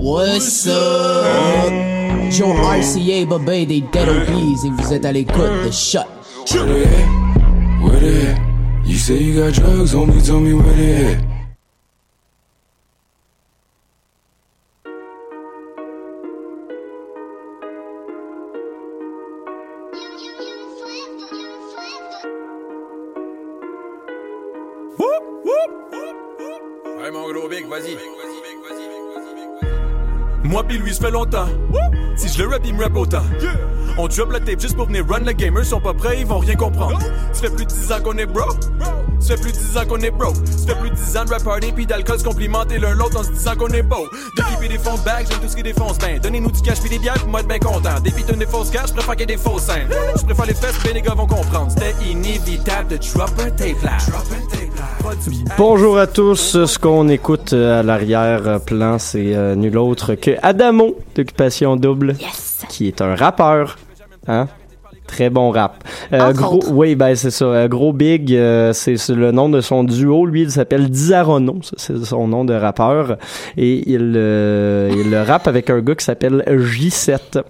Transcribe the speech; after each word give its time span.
What's 0.00 0.68
up? 0.68 1.72
Joe 2.30 2.54
RCA, 2.54 3.26
Bobé 3.26 3.66
des 3.66 3.80
Dead 3.80 4.08
Obies 4.08 4.54
et 4.64 4.70
vous 4.70 4.94
êtes 4.94 5.04
à 5.04 5.10
l'écoute 5.10 5.64
de 5.66 5.72
Shut. 5.72 6.06
Where 6.52 6.66
they 6.66 6.84
at? 6.84 7.82
Where 7.82 7.98
they 7.98 8.26
at? 8.28 8.38
You 8.84 8.96
say 8.96 9.18
you 9.18 9.42
got 9.42 9.54
drugs, 9.54 9.92
homie, 9.92 10.24
tell 10.24 10.38
me 10.38 10.54
where 10.54 10.72
they 10.76 11.14
at. 11.14 11.37
Ça 30.98 31.04
fait 31.04 31.12
longtemps. 31.12 31.46
Si 32.16 32.26
je 32.26 32.42
le 32.42 32.48
rap, 32.48 32.60
il 32.64 32.74
me 32.74 32.82
rap 32.82 32.96
autant. 32.96 33.22
On 33.98 34.08
drop 34.08 34.32
la 34.32 34.40
tape 34.40 34.60
juste 34.60 34.74
pour 34.74 34.86
venir 34.86 35.06
run 35.08 35.20
le 35.20 35.30
gamer. 35.30 35.64
Sont 35.64 35.80
pas 35.80 35.94
prêts, 35.94 36.18
ils 36.18 36.26
vont 36.26 36.38
rien 36.38 36.56
comprendre. 36.56 36.98
Ça 37.32 37.42
fait 37.42 37.54
plus 37.54 37.66
de 37.66 37.70
10 37.70 37.92
ans 37.92 38.00
qu'on 38.02 38.18
est 38.18 38.26
bro. 38.26 38.50
Ça 39.20 39.36
fait 39.36 39.42
plus 39.42 39.52
de 39.52 39.56
10 39.58 39.76
ans 39.76 39.86
qu'on 39.88 40.00
est 40.00 40.10
bro. 40.10 40.34
Ça 40.34 40.66
fait 40.66 40.80
plus 40.80 40.90
de 40.90 40.96
10 40.96 41.16
ans 41.16 41.24
de 41.24 41.30
rap 41.30 41.44
party 41.44 41.70
pis 41.70 41.86
d'alcool 41.86 42.18
se 42.18 42.24
complimenter 42.24 42.78
l'un 42.78 42.94
l'autre 42.94 43.20
en 43.20 43.22
se 43.22 43.30
disant 43.30 43.54
qu'on 43.54 43.68
est 43.68 43.82
beau. 43.82 44.08
De 44.36 44.60
pis 44.60 44.68
des 44.68 44.78
fonds 44.78 44.96
de 44.96 45.00
j'aime 45.04 45.38
tout 45.40 45.48
ce 45.48 45.54
qui 45.54 45.62
défonce 45.62 45.98
ben. 45.98 46.18
Donnez-nous 46.18 46.50
du 46.50 46.62
cash 46.62 46.80
pis 46.80 46.88
des 46.88 46.98
bières 46.98 47.14
pis 47.14 47.28
moi 47.28 47.42
être 47.42 47.46
ben 47.46 47.60
content. 47.60 48.00
Des 48.02 48.10
pitons 48.10 48.36
des 48.36 48.46
fausses 48.46 48.70
cash, 48.70 48.88
je 48.88 48.94
préfère 48.94 49.14
qu'il 49.14 49.30
y 49.30 49.32
ait 49.32 49.36
des 49.36 49.42
fausses 49.42 49.62
scènes. 49.62 49.88
Je 50.18 50.24
préfère 50.24 50.46
les 50.46 50.54
fesses, 50.54 50.82
ben 50.82 50.94
les 50.94 51.02
gars 51.02 51.14
vont 51.14 51.28
comprendre. 51.28 51.70
C'était 51.70 51.94
inévitable 52.10 52.88
de 52.88 52.96
drop 52.96 53.30
un 53.38 53.50
tape 53.50 53.82
là. 53.84 53.98
Bonjour 55.56 55.98
à 55.98 56.06
tous. 56.06 56.64
Ce 56.64 56.78
qu'on 56.78 57.08
écoute 57.08 57.52
euh, 57.52 57.80
à 57.80 57.82
l'arrière-plan, 57.82 58.98
c'est 58.98 59.34
euh, 59.34 59.54
nul 59.54 59.78
autre 59.78 60.14
que 60.14 60.32
Adamo 60.42 60.87
d'Occupation 61.14 61.76
Double, 61.76 62.14
qui 62.68 62.88
est 62.88 63.00
un 63.00 63.14
rappeur. 63.14 63.78
Hein? 64.26 64.48
Très 65.08 65.30
bon 65.30 65.50
rap. 65.50 65.84
Euh, 66.12 66.32
gros, 66.32 66.60
oui, 66.70 66.94
ben 66.94 67.16
c'est 67.16 67.30
ça. 67.30 67.46
Euh, 67.46 67.66
gros 67.66 67.94
Big, 67.94 68.34
euh, 68.34 68.74
c'est 68.74 69.08
le 69.08 69.32
nom 69.32 69.48
de 69.48 69.62
son 69.62 69.82
duo. 69.82 70.26
Lui, 70.26 70.42
il 70.42 70.50
s'appelle 70.50 70.90
Dizarono. 70.90 71.60
C'est 71.78 72.04
son 72.04 72.28
nom 72.28 72.44
de 72.44 72.52
rappeur. 72.52 73.16
Et 73.56 73.90
il, 73.90 74.14
il 74.14 75.16
rappe 75.16 75.48
avec 75.48 75.70
un 75.70 75.80
gars 75.80 75.94
qui 75.94 76.04
s'appelle 76.04 76.44
J7. 76.46 77.42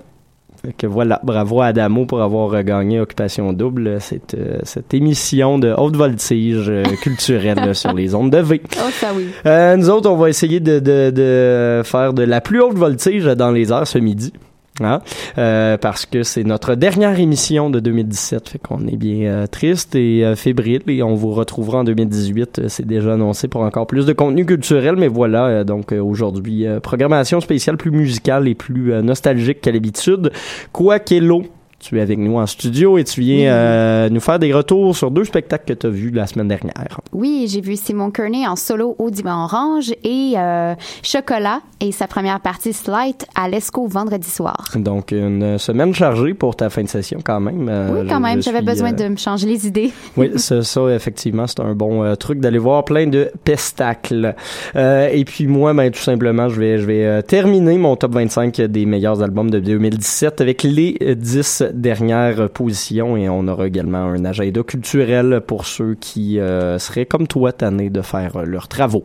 Fait 0.64 0.72
que 0.72 0.86
voilà, 0.88 1.20
bravo 1.22 1.60
à 1.60 1.66
Adamo 1.66 2.04
pour 2.04 2.20
avoir 2.20 2.52
euh, 2.52 2.62
gagné 2.62 2.98
Occupation 2.98 3.52
Double, 3.52 4.00
cette, 4.00 4.34
euh, 4.34 4.58
cette 4.64 4.92
émission 4.92 5.58
de 5.58 5.72
haute 5.76 5.94
voltige 5.94 6.68
euh, 6.68 6.82
culturelle 7.02 7.76
sur 7.76 7.92
les 7.92 8.14
ondes 8.14 8.32
de 8.32 8.38
V. 8.38 8.60
Oh, 8.76 8.90
ça 8.90 9.08
oui. 9.16 9.28
Euh, 9.46 9.76
nous 9.76 9.88
autres, 9.88 10.10
on 10.10 10.16
va 10.16 10.28
essayer 10.28 10.58
de, 10.58 10.80
de, 10.80 11.10
de 11.10 11.82
faire 11.84 12.12
de 12.12 12.24
la 12.24 12.40
plus 12.40 12.60
haute 12.60 12.76
voltige 12.76 13.24
dans 13.24 13.52
les 13.52 13.70
heures 13.70 13.86
ce 13.86 13.98
midi. 13.98 14.32
Hein? 14.80 15.00
Euh, 15.38 15.76
parce 15.76 16.06
que 16.06 16.22
c'est 16.22 16.44
notre 16.44 16.74
dernière 16.74 17.18
émission 17.18 17.70
de 17.70 17.80
2017, 17.80 18.48
fait 18.48 18.58
qu'on 18.58 18.86
est 18.86 18.96
bien 18.96 19.26
euh, 19.26 19.46
triste 19.46 19.94
et 19.94 20.24
euh, 20.24 20.36
fébrile 20.36 20.82
et 20.88 21.02
on 21.02 21.14
vous 21.14 21.32
retrouvera 21.32 21.78
en 21.78 21.84
2018. 21.84 22.58
Euh, 22.58 22.64
c'est 22.68 22.86
déjà 22.86 23.14
annoncé 23.14 23.48
pour 23.48 23.62
encore 23.62 23.86
plus 23.86 24.06
de 24.06 24.12
contenu 24.12 24.44
culturel, 24.46 24.96
mais 24.96 25.08
voilà, 25.08 25.64
donc 25.64 25.92
aujourd'hui, 25.92 26.66
programmation 26.82 27.40
spéciale 27.40 27.76
plus 27.76 27.90
musicale 27.90 28.48
et 28.48 28.54
plus 28.54 28.92
nostalgique 29.02 29.60
qu'à 29.60 29.72
l'habitude. 29.72 30.30
Quoi 30.72 30.98
qu'Hello, 30.98 31.44
tu 31.80 31.98
es 31.98 32.00
avec 32.00 32.18
nous 32.18 32.36
en 32.36 32.46
studio 32.46 32.98
et 32.98 33.04
tu 33.04 33.20
viens 33.20 33.52
euh, 33.52 34.08
nous 34.08 34.20
faire 34.20 34.38
des 34.38 34.52
retours 34.52 34.96
sur 34.96 35.10
deux 35.10 35.24
spectacles 35.24 35.74
que 35.74 35.78
tu 35.78 35.86
as 35.86 35.90
vus 35.90 36.10
la 36.10 36.26
semaine 36.26 36.48
dernière. 36.48 37.00
Oui, 37.12 37.46
j'ai 37.48 37.60
vu 37.60 37.76
Simon 37.76 38.10
Kearney 38.10 38.46
en 38.46 38.56
solo 38.56 38.96
au 38.98 39.10
Divan 39.10 39.44
Orange 39.44 39.92
et 40.02 40.34
euh, 40.36 40.74
Chocolat 41.02 41.60
et 41.80 41.92
sa 41.92 42.06
première 42.06 42.40
partie 42.40 42.72
Slight 42.72 43.26
à 43.34 43.48
l'ESCO 43.48 43.86
vendredi 43.86 44.28
soir. 44.28 44.70
Donc, 44.74 45.12
une 45.12 45.58
semaine 45.58 45.94
chargée 45.94 46.34
pour 46.34 46.56
ta 46.56 46.68
fin 46.70 46.82
de 46.82 46.88
session 46.88 47.20
quand 47.24 47.40
même. 47.40 47.68
Euh, 47.68 48.02
Oui, 48.02 48.08
quand 48.08 48.20
même, 48.20 48.42
j'avais 48.42 48.62
besoin 48.62 48.92
de 48.92 49.08
me 49.08 49.16
changer 49.16 49.46
les 49.46 49.66
idées. 49.66 49.92
Oui, 50.16 50.32
ça, 50.36 50.62
ça, 50.62 50.88
effectivement, 50.88 51.46
c'est 51.46 51.60
un 51.60 51.74
bon 51.74 52.16
truc 52.16 52.40
d'aller 52.40 52.58
voir 52.58 52.84
plein 52.84 53.06
de 53.06 53.30
pestacles. 53.44 54.34
Et 54.74 55.24
puis 55.24 55.46
moi, 55.46 55.72
ben, 55.74 55.90
tout 55.90 56.00
simplement, 56.00 56.48
je 56.48 56.60
vais, 56.60 56.78
je 56.78 56.86
vais 56.86 57.22
terminer 57.22 57.78
mon 57.78 57.94
top 57.96 58.14
25 58.14 58.62
des 58.62 58.86
meilleurs 58.86 59.22
albums 59.22 59.50
de 59.50 59.60
2017 59.60 60.40
avec 60.40 60.62
les 60.62 60.96
euh, 61.02 61.14
10 61.14 61.64
dernières 61.72 62.48
positions 62.50 63.16
et 63.16 63.28
on 63.28 63.46
aura 63.48 63.66
également 63.66 63.98
un 63.98 64.24
agenda 64.24 64.62
culturel 64.62 65.40
pour 65.46 65.66
ceux 65.66 65.94
qui 65.94 66.38
euh, 66.38 66.78
seraient 66.78 67.06
comme 67.06 67.26
toi 67.26 67.52
tannés 67.52 67.90
de 67.90 68.02
faire 68.02 68.36
euh, 68.36 68.44
leurs 68.44 68.68
travaux. 68.68 69.04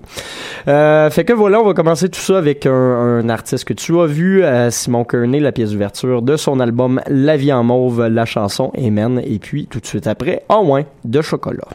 Euh, 0.68 1.10
fait 1.10 1.26
que 1.26 1.34
voilà, 1.34 1.60
on 1.62 1.66
va 1.66 1.74
commencer 1.74 2.10
tout 2.10 2.20
ça 2.20 2.38
avec 2.38 2.66
un, 2.66 2.72
un 2.72 3.30
artiste 3.30 3.66
que 3.66 3.74
tu 3.74 4.00
as 4.00 4.06
vu, 4.06 4.44
Simon 4.70 5.04
Kearney, 5.04 5.40
la 5.40 5.52
pièce 5.52 5.72
d'ouverture 5.72 6.22
de 6.22 6.36
son 6.36 6.60
album 6.60 7.02
La 7.08 7.38
vie 7.38 7.54
en 7.54 7.64
mauve, 7.64 8.08
la 8.08 8.26
chanson 8.26 8.72
Amen, 8.78 9.22
et 9.24 9.40
puis 9.40 9.68
tout 9.68 9.80
de 9.80 9.86
suite 9.86 10.08
après, 10.08 10.44
en 10.50 10.64
moins 10.64 10.84
de 11.04 11.22
chocolat. 11.22 11.68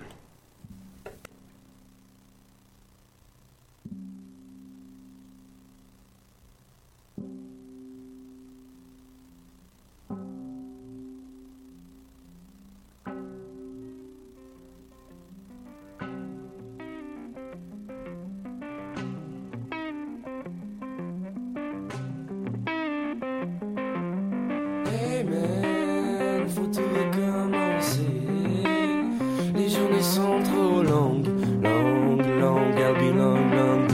Sont 30.09 30.43
trop 30.43 30.83
longues, 30.83 31.29
longues, 31.63 32.27
longues, 32.41 32.79
I'll 32.79 32.95
be 32.95 33.13
long, 33.13 33.51
long 33.55 33.89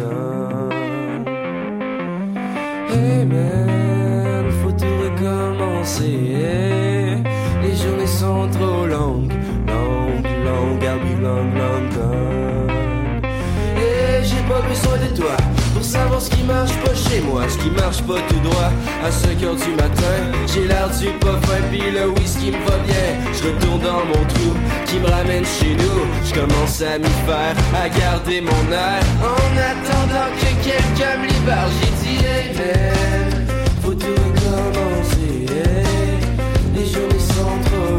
faut 4.63 4.73
tout 4.73 4.97
recommencer? 5.07 6.37
Les 7.63 7.75
journées 7.75 8.07
sont 8.07 8.49
trop 8.53 8.87
longues, 8.87 9.33
longues, 9.67 10.31
longues, 10.47 10.85
I'll 10.85 11.01
be 11.01 11.15
chez 17.15 17.21
moi, 17.21 17.43
ce 17.49 17.59
qui 17.59 17.71
marche 17.71 18.03
pas 18.03 18.21
tout 18.29 18.41
droit. 18.41 18.71
À 19.05 19.11
5 19.11 19.43
heures 19.43 19.57
du 19.57 19.71
matin, 19.71 20.17
j'ai 20.53 20.67
l'air 20.67 20.89
du 20.99 21.07
pas 21.19 21.39
fin 21.47 21.61
pis 21.71 21.91
le 21.91 22.09
whisky 22.11 22.51
me 22.51 22.59
va 22.67 22.79
bien. 22.87 23.09
Je 23.33 23.43
retourne 23.49 23.81
dans 23.81 24.05
mon 24.07 24.25
trou 24.33 24.53
qui 24.87 24.99
me 24.99 25.09
ramène 25.09 25.45
chez 25.45 25.75
nous. 25.75 26.01
Je 26.25 26.35
commence 26.35 26.83
à 26.83 26.99
m'y 26.99 27.15
faire, 27.27 27.55
à 27.83 27.89
garder 27.89 28.41
mon 28.41 28.65
air. 28.73 29.03
En 29.23 29.51
attendant 29.73 30.31
que 30.41 30.51
quelqu'un 30.65 31.19
me 31.21 31.27
libère, 31.27 31.69
j'ai 31.77 31.93
dit 32.03 32.19
hey 32.25 32.45
faut 33.83 33.95
tout 33.95 34.07
recommencer. 34.07 35.47
Les 36.75 36.87
journées 36.87 37.27
sont 37.35 37.57
trop 37.67 37.94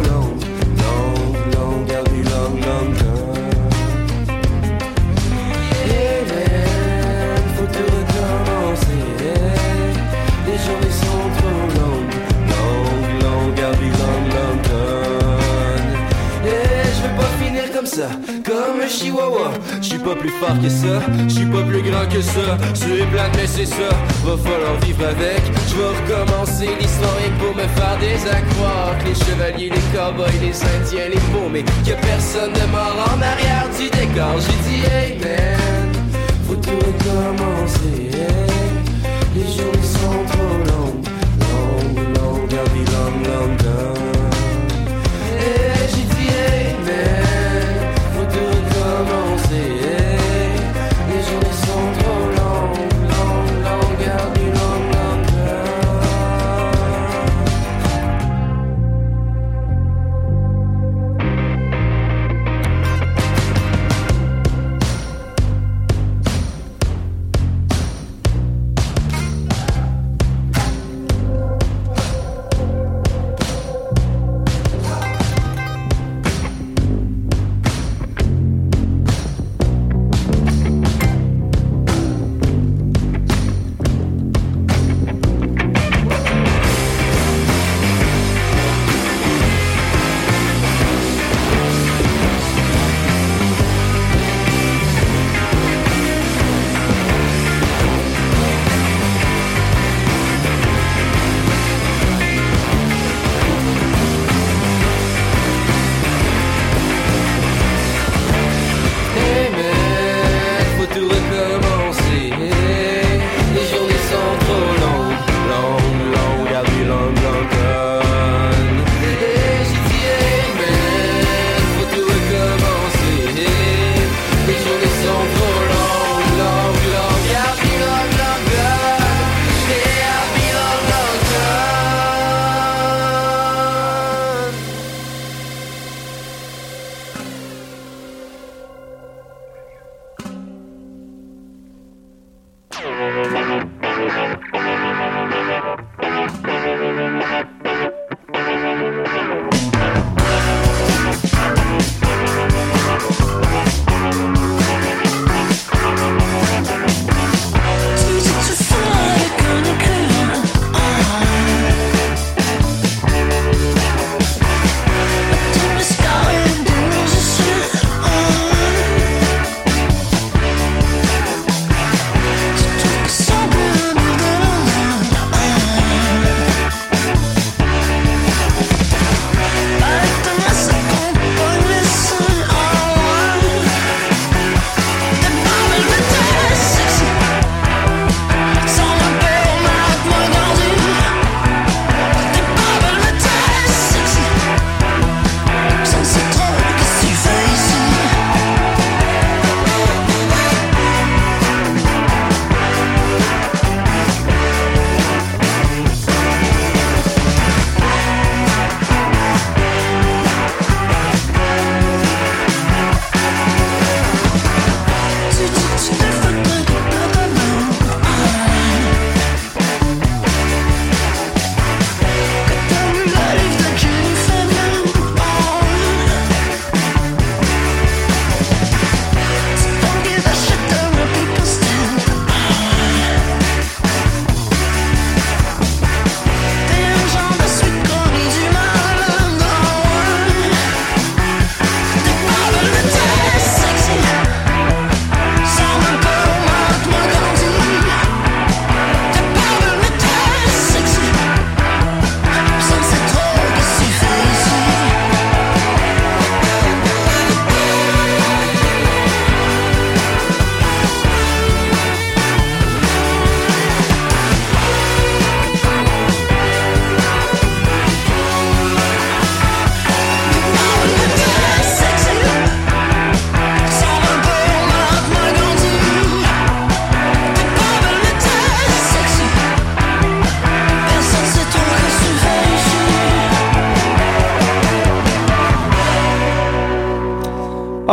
Comme 17.97 18.81
un 18.83 18.87
chihuahua. 18.89 19.51
Je 19.81 19.87
suis 19.87 19.97
pas 19.97 20.15
plus 20.15 20.29
fort 20.31 20.59
que 20.61 20.67
ça. 20.67 20.99
Je 21.29 21.33
suis 21.33 21.45
pas 21.45 21.61
plus 21.63 21.81
grand 21.81 22.05
que 22.11 22.21
ça. 22.21 22.57
C'est 22.73 23.05
plate 23.09 23.31
mais 23.37 23.47
c'est 23.47 23.65
ça. 23.65 23.89
Va 24.25 24.35
falloir 24.35 24.75
vivre 24.81 25.05
avec. 25.05 25.41
Je 25.69 25.75
recommencer 25.75 26.67
l'histoire 26.77 27.15
pour 27.39 27.55
me 27.55 27.61
faire 27.61 27.97
des 28.01 28.19
accrocs. 28.29 29.01
Les 29.05 29.15
chevaliers, 29.15 29.69
les 29.69 29.97
cowboys, 29.97 30.27
les 30.41 30.61
indiens, 30.61 31.07
les 31.07 31.21
pauvres 31.31 31.51
Mais 31.53 31.63
que 31.63 31.95
personne 32.01 32.51
ne 32.51 32.71
mort 32.71 32.97
en 33.15 33.21
arrière 33.21 33.69
du 33.79 33.89
décor. 33.89 34.35
J'ai 34.41 34.69
dit 34.69 34.83
hey 34.91 35.17
man 35.19 35.91
Faut 36.47 36.55
tout 36.55 36.71
recommencer. 36.71 38.11
Les 39.35 39.47
jours 39.55 39.83
sont 39.83 40.23
trop 40.31 40.57
longs 40.67 40.99
Long, 41.39 41.79
long, 42.15 42.39
long, 42.51 42.69
long, 42.91 43.11
long, 43.23 43.47
long. 43.63 43.93
long. 43.93 44.29
Hey, 45.31 45.87
J'ai 45.91 46.27
hey 46.27 46.75
man 46.85 47.24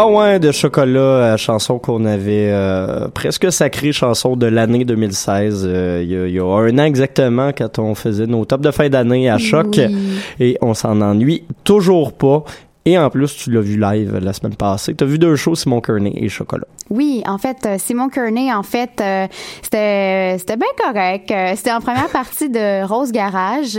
Ah 0.04 0.09
ouais, 0.09 0.40
de 0.40 0.50
chocolat, 0.50 1.37
chanson 1.37 1.78
qu'on 1.78 2.04
avait 2.06 2.49
euh, 2.50 3.06
presque 3.14 3.52
sacrée, 3.52 3.92
chanson 3.92 4.35
de 4.35 4.47
l'année 4.47 4.85
2016. 4.85 5.64
euh, 5.64 6.00
Il 6.02 6.11
y, 6.11 6.16
a- 6.16 6.26
il 6.26 6.35
y 6.35 6.40
a 6.40 6.44
un 6.44 6.78
an 6.78 6.85
exactement, 6.85 7.52
quand 7.56 7.78
on 7.78 7.94
faisait 7.94 8.26
nos 8.26 8.44
tops 8.44 8.64
de 8.64 8.73
fin 8.73 8.88
d'année 8.88 9.30
à 9.30 9.38
choc, 9.38 9.76
Oui. 9.78 9.97
et 10.40 10.59
on 10.61 10.75
s'en 10.75 11.00
ennuie 11.02 11.44
toujours 11.62 12.14
pas. 12.14 12.42
Et 12.84 12.98
en 12.98 13.08
plus, 13.10 13.36
tu 13.36 13.50
l'as 13.52 13.60
vu 13.60 13.78
live 13.78 14.18
la 14.20 14.32
semaine 14.32 14.56
passée. 14.56 14.94
T'as 14.94 15.04
vu 15.04 15.18
deux 15.18 15.36
shows, 15.36 15.54
Simon 15.54 15.80
Kearney 15.80 16.12
et 16.16 16.28
Chocolat. 16.28 16.66
Oui, 16.90 17.22
en 17.26 17.38
fait, 17.38 17.64
euh, 17.64 17.76
Simon 17.78 18.08
Kearney, 18.08 18.52
en 18.52 18.64
fait, 18.64 19.00
euh, 19.00 19.26
c'était 19.62 20.36
c'était 20.38 20.56
bien 20.56 20.66
correct. 20.84 21.30
Euh, 21.30 21.52
C'était 21.54 21.72
en 21.72 21.80
première 21.80 22.08
partie 22.12 22.48
de 22.48 22.84
Rose 22.84 23.12
Garage 23.12 23.78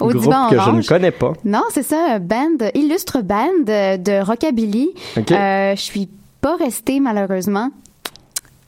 au 0.00 0.08
Groupe 0.08 0.22
divan 0.22 0.48
que 0.50 0.58
je 0.58 0.70
ne 0.70 0.82
connais 0.82 1.12
pas. 1.12 1.32
Non, 1.44 1.62
c'est 1.70 1.84
ça, 1.84 2.18
band, 2.18 2.58
illustre 2.74 3.22
band 3.22 3.64
de 3.66 4.20
rockabilly. 4.24 4.90
Ok. 5.16 5.30
Euh, 5.30 5.76
je 5.76 5.80
suis 5.80 6.08
pas 6.40 6.56
restée 6.56 6.98
malheureusement. 7.00 7.70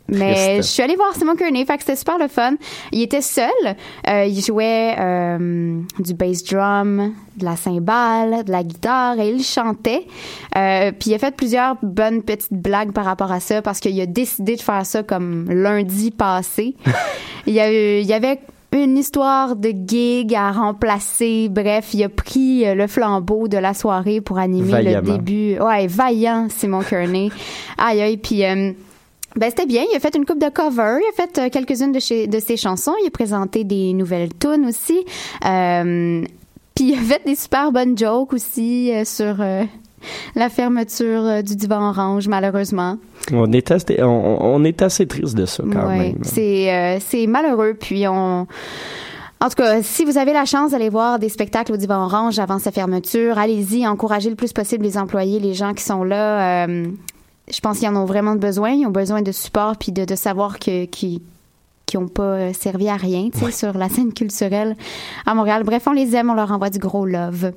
Mais 0.09 0.35
Triste. 0.35 0.69
je 0.69 0.75
suis 0.75 0.83
allée 0.83 0.97
voir 0.97 1.15
Simon 1.15 1.35
Kearney, 1.35 1.65
fait 1.65 1.75
que 1.77 1.83
c'était 1.83 1.97
super 1.97 2.19
le 2.19 2.29
fun. 2.29 2.55
Il 2.93 3.03
était 3.03 3.21
seul. 3.23 3.49
Euh, 4.09 4.25
il 4.25 4.41
jouait 4.41 4.95
euh, 4.99 5.81
du 5.99 6.15
bass 6.15 6.45
drum, 6.45 7.13
de 7.37 7.45
la 7.45 7.57
cymbale, 7.57 8.45
de 8.45 8.53
la 8.53 8.63
guitare 8.63 9.19
et 9.19 9.31
il 9.31 9.43
chantait. 9.43 10.07
Euh, 10.57 10.93
puis 10.93 11.11
il 11.11 11.15
a 11.15 11.19
fait 11.19 11.35
plusieurs 11.35 11.77
bonnes 11.83 12.23
petites 12.23 12.53
blagues 12.53 12.93
par 12.93 13.05
rapport 13.05 13.33
à 13.33 13.41
ça 13.41 13.63
parce 13.63 13.81
qu'il 13.81 14.01
a 14.01 14.07
décidé 14.07 14.57
de 14.57 14.61
faire 14.63 14.87
ça 14.87 15.03
comme 15.03 15.51
lundi 15.51 16.11
passé. 16.13 16.77
il, 17.47 17.55
y 17.55 17.61
a 17.61 17.71
eu- 17.73 18.01
il 18.01 18.07
y 18.07 18.13
avait 18.13 18.39
une 18.73 18.99
histoire 18.99 19.57
de 19.57 19.73
gig 19.87 20.35
à 20.35 20.53
remplacer. 20.53 21.49
Bref, 21.51 21.95
il 21.95 22.05
a 22.05 22.09
pris 22.09 22.67
euh, 22.67 22.75
le 22.75 22.87
flambeau 22.87 23.49
de 23.49 23.57
la 23.59 23.75
soirée 23.75 24.21
pour 24.21 24.39
animer 24.39 24.71
Vaillamment. 24.71 25.13
le 25.13 25.19
début. 25.19 25.59
Ouais, 25.61 25.87
vaillant, 25.87 26.49
Simon 26.51 26.83
Kearney. 26.83 27.31
Aïe, 27.79 28.01
aïe, 28.03 28.17
puis... 28.19 28.43
ben, 29.37 29.51
c'était 29.51 29.67
bien. 29.67 29.85
Il 29.93 29.97
a 29.97 30.01
fait 30.01 30.15
une 30.17 30.25
coupe 30.25 30.39
de 30.41 30.49
cover. 30.49 30.99
Il 31.01 31.09
a 31.09 31.27
fait 31.27 31.39
euh, 31.39 31.49
quelques-unes 31.51 31.93
de, 31.93 32.01
chez- 32.01 32.27
de 32.27 32.39
ses 32.41 32.57
chansons. 32.57 32.95
Il 33.03 33.07
a 33.07 33.11
présenté 33.11 33.65
des 33.65 33.93
nouvelles 33.93 34.31
tunes 34.39 34.67
aussi. 34.67 35.05
Euh, 35.45 36.23
puis 36.75 36.93
il 36.93 36.95
a 36.95 37.03
fait 37.03 37.23
des 37.25 37.35
super 37.35 37.73
bonnes 37.73 37.97
jokes 37.97 38.33
aussi 38.33 38.93
euh, 38.93 39.05
sur 39.05 39.41
euh, 39.41 39.63
la 40.35 40.49
fermeture 40.49 41.43
du 41.43 41.57
divan 41.57 41.91
orange, 41.91 42.29
malheureusement. 42.29 42.97
On 43.33 43.51
est 43.53 43.71
assez, 43.71 44.03
on, 44.03 44.39
on 44.55 44.65
est 44.65 44.81
assez 44.83 45.07
triste 45.07 45.35
de 45.37 45.47
ça 45.47 45.63
quand 45.73 45.89
Ouais, 45.89 45.99
même. 45.99 46.19
c'est 46.23 46.99
c'est 47.01 47.27
malheureux. 47.27 47.75
Puis 47.79 48.07
on. 48.07 48.47
En 49.39 49.49
tout 49.51 49.57
cas, 49.57 49.83
si 49.83 50.05
vous 50.07 50.17
avez 50.17 50.33
la 50.33 50.47
chance 50.47 50.71
d'aller 50.71 50.89
voir 50.89 51.19
des 51.19 51.29
spectacles 51.29 51.73
au 51.73 51.77
Divan 51.77 52.05
Orange 52.07 52.39
avant 52.39 52.59
sa 52.59 52.71
fermeture, 52.73 53.37
allez-y, 53.39 53.87
encouragez 53.87 54.31
le 54.31 54.37
plus 54.37 54.53
possible 54.55 54.83
les 54.85 54.97
employés, 54.97 55.41
les 55.41 55.53
gens 55.53 55.75
qui 55.75 55.85
sont 55.85 56.05
là. 56.05 56.67
Euh, 56.67 56.87
je 57.51 57.61
pense 57.61 57.79
qu'ils 57.79 57.89
en 57.89 57.97
ont 57.97 58.05
vraiment 58.05 58.35
besoin. 58.37 58.71
Ils 58.71 58.87
ont 58.87 58.91
besoin 58.91 59.23
de 59.23 59.33
support 59.33 59.77
puis 59.77 59.93
de, 59.93 60.05
de 60.05 60.15
savoir 60.15 60.59
que 60.59 60.85
qu'ils 60.87 61.21
qui 61.87 61.97
ont 61.97 62.09
pas 62.09 62.23
euh, 62.23 62.53
servi 62.53 62.89
à 62.89 62.97
rien, 62.97 63.29
tu 63.33 63.39
sais, 63.39 63.53
sur 63.53 63.79
la 63.79 63.89
scène 63.89 64.13
culturelle 64.13 64.77
à 65.25 65.35
Montréal. 65.35 65.63
Bref, 65.63 65.85
on 65.87 65.93
les 65.93 66.17
aime, 66.17 66.31
on 66.31 66.35
leur 66.35 66.51
envoie 66.51 66.69
du 66.69 66.81
gros 66.81 67.07
love. 67.07 67.53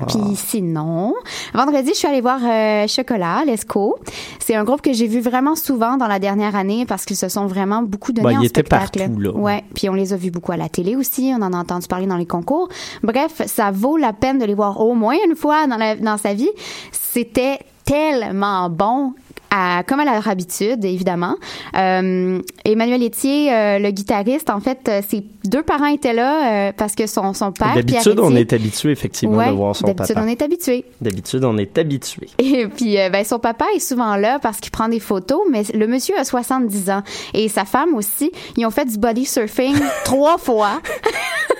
Ah. 0.00 0.04
Puis 0.06 0.36
sinon, 0.36 1.12
vendredi, 1.52 1.90
je 1.92 1.98
suis 1.98 2.06
allée 2.08 2.20
voir 2.22 2.38
euh, 2.42 2.86
Chocolat, 2.86 3.44
Lesco. 3.44 3.98
C'est 4.38 4.54
un 4.54 4.64
groupe 4.64 4.80
que 4.80 4.92
j'ai 4.94 5.06
vu 5.08 5.20
vraiment 5.20 5.56
souvent 5.56 5.98
dans 5.98 6.06
la 6.06 6.18
dernière 6.18 6.56
année 6.56 6.86
parce 6.86 7.04
qu'ils 7.04 7.16
se 7.16 7.28
sont 7.28 7.46
vraiment 7.48 7.82
beaucoup 7.82 8.12
donnés 8.12 8.28
Ben, 8.28 8.38
en 8.38 8.40
ils 8.42 8.46
étaient 8.46 8.60
spectacle. 8.60 8.98
partout, 9.00 9.20
là. 9.20 9.32
Ouais, 9.32 9.64
puis 9.74 9.90
on 9.90 9.94
les 9.94 10.12
a 10.14 10.16
vus 10.16 10.30
beaucoup 10.30 10.52
à 10.52 10.56
la 10.56 10.68
télé 10.70 10.96
aussi, 10.96 11.30
on 11.36 11.42
en 11.42 11.52
a 11.52 11.56
entendu 11.58 11.86
parler 11.86 12.06
dans 12.06 12.16
les 12.16 12.24
concours. 12.26 12.68
Bref, 13.02 13.42
ça 13.46 13.72
vaut 13.72 13.96
la 13.98 14.12
peine 14.14 14.38
de 14.38 14.44
les 14.46 14.54
voir 14.54 14.80
au 14.80 14.94
moins 14.94 15.16
une 15.28 15.34
fois 15.36 15.66
dans, 15.66 15.76
la- 15.76 15.96
dans 15.96 16.16
sa 16.16 16.32
vie. 16.34 16.50
C'était 16.92 17.58
tellement 17.84 18.68
bon. 18.70 19.12
à- 19.52 19.82
comme 19.84 19.98
à 19.98 20.04
leur 20.04 20.28
habitude, 20.28 20.84
évidemment. 20.84 21.34
Euh, 21.76 22.40
Emmanuel 22.64 23.02
Etier, 23.02 23.52
euh, 23.52 23.78
le 23.80 23.90
guitariste, 23.90 24.48
en 24.48 24.60
fait, 24.60 24.78
euh, 24.88 25.00
ses 25.08 25.24
deux 25.44 25.64
parents 25.64 25.86
étaient 25.86 26.12
là 26.12 26.68
euh, 26.68 26.72
parce 26.76 26.94
que 26.94 27.08
son, 27.08 27.34
son 27.34 27.50
père, 27.50 27.74
D'habitude, 27.74 28.20
on 28.20 28.36
est 28.36 28.52
habitué 28.52 28.92
effectivement 28.92 29.38
Ouais, 29.38 29.48
de 29.48 29.52
voir 29.54 29.74
son 29.74 29.88
d'habitude, 29.88 30.14
papa. 30.14 30.24
on 30.24 30.30
est 30.30 30.40
habitué. 30.40 30.84
D'habitude, 31.00 31.42
on 31.44 31.58
est 31.58 31.76
habitué. 31.78 32.28
Et 32.38 32.68
puis, 32.68 32.96
euh, 33.00 33.10
ben, 33.10 33.24
son 33.24 33.40
papa 33.40 33.64
est 33.74 33.80
souvent 33.80 34.14
là 34.14 34.38
parce 34.38 34.60
qu'il 34.60 34.70
prend 34.70 34.88
des 34.88 35.00
photos, 35.00 35.40
mais 35.50 35.64
le 35.74 35.88
monsieur 35.88 36.16
a 36.16 36.22
70 36.22 36.88
ans. 36.90 37.02
Et 37.34 37.48
sa 37.48 37.64
femme 37.64 37.94
aussi. 37.96 38.30
Ils 38.56 38.64
ont 38.66 38.70
fait 38.70 38.84
du 38.84 38.98
body 38.98 39.24
surfing 39.24 39.74
trois 40.04 40.38
fois. 40.38 40.80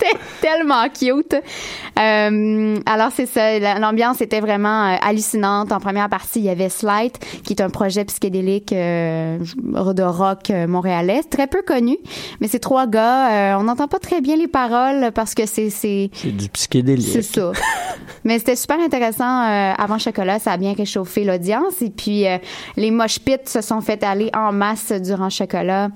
C'était 0.00 0.18
tellement 0.40 0.88
cute. 0.88 1.34
Euh, 1.98 2.76
alors, 2.86 3.10
c'est 3.14 3.26
ça. 3.26 3.58
la- 3.58 3.78
L'ambiance 3.78 4.20
était 4.20 4.40
vraiment 4.40 4.86
euh, 4.92 4.96
hallucinante. 5.02 5.72
En 5.72 5.78
première 5.80 6.08
partie, 6.08 6.38
il 6.40 6.44
y 6.46 6.48
avait 6.48 6.68
Slight, 6.70 7.18
qui 7.44 7.52
est 7.52 7.60
un 7.60 7.68
projet 7.70 8.04
psychédélique 8.06 8.72
euh, 8.72 9.38
de 9.38 10.02
rock 10.02 10.50
euh, 10.50 10.66
montréalais. 10.66 11.20
Très 11.30 11.46
peu 11.46 11.62
connu, 11.62 11.98
mais 12.40 12.48
c'est 12.48 12.58
trois 12.60 12.86
gars. 12.86 13.54
euh, 13.54 13.58
on 13.58 13.64
n'entend 13.64 13.88
pas 13.88 13.98
très 13.98 14.20
bien 14.20 14.36
les 14.36 14.48
paroles 14.48 15.10
parce 15.14 15.34
que 15.34 15.44
c'est... 15.46 15.70
c'est 15.70 16.10
C'est 16.14 16.34
du 16.36 16.48
psychédélique. 16.48 17.08
c'est 17.12 17.22
ça. 17.22 17.52
Mais 18.24 18.38
c'était 18.38 18.56
super 18.56 18.78
intéressant 18.80 19.40
avant 19.78 19.98
Chocolat, 19.98 20.38
ça 20.38 20.52
a 20.52 20.56
bien 20.58 20.74
réchauffé 20.74 21.24
l'audience 21.24 21.80
et 21.80 21.88
puis 21.90 22.24
les 22.76 22.90
mosh 22.90 23.18
pits 23.18 23.36
se 23.46 23.62
sont 23.62 23.80
fait 23.80 24.02
aller 24.04 24.30
en 24.36 24.52
masse 24.52 24.92
durant 24.92 25.30
Chocolat. 25.30 25.88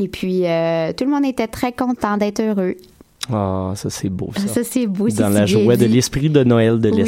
Et 0.00 0.08
puis 0.08 0.42
euh, 0.46 0.92
tout 0.92 1.04
le 1.04 1.10
monde 1.10 1.24
était 1.24 1.46
très 1.46 1.70
content 1.72 2.16
d'être 2.16 2.40
heureux. 2.40 2.74
Ah, 3.32 3.72
ça 3.74 3.90
c'est 3.90 4.08
beau 4.08 4.30
ça. 4.36 4.46
Ça 4.48 4.64
c'est 4.64 4.86
beau, 4.86 5.08
Dans 5.08 5.28
la 5.28 5.46
joie 5.46 5.76
de 5.76 5.86
l'esprit 5.86 6.28
de 6.28 6.44
Noël 6.44 6.80
de 6.80 6.90
Oui. 6.90 7.04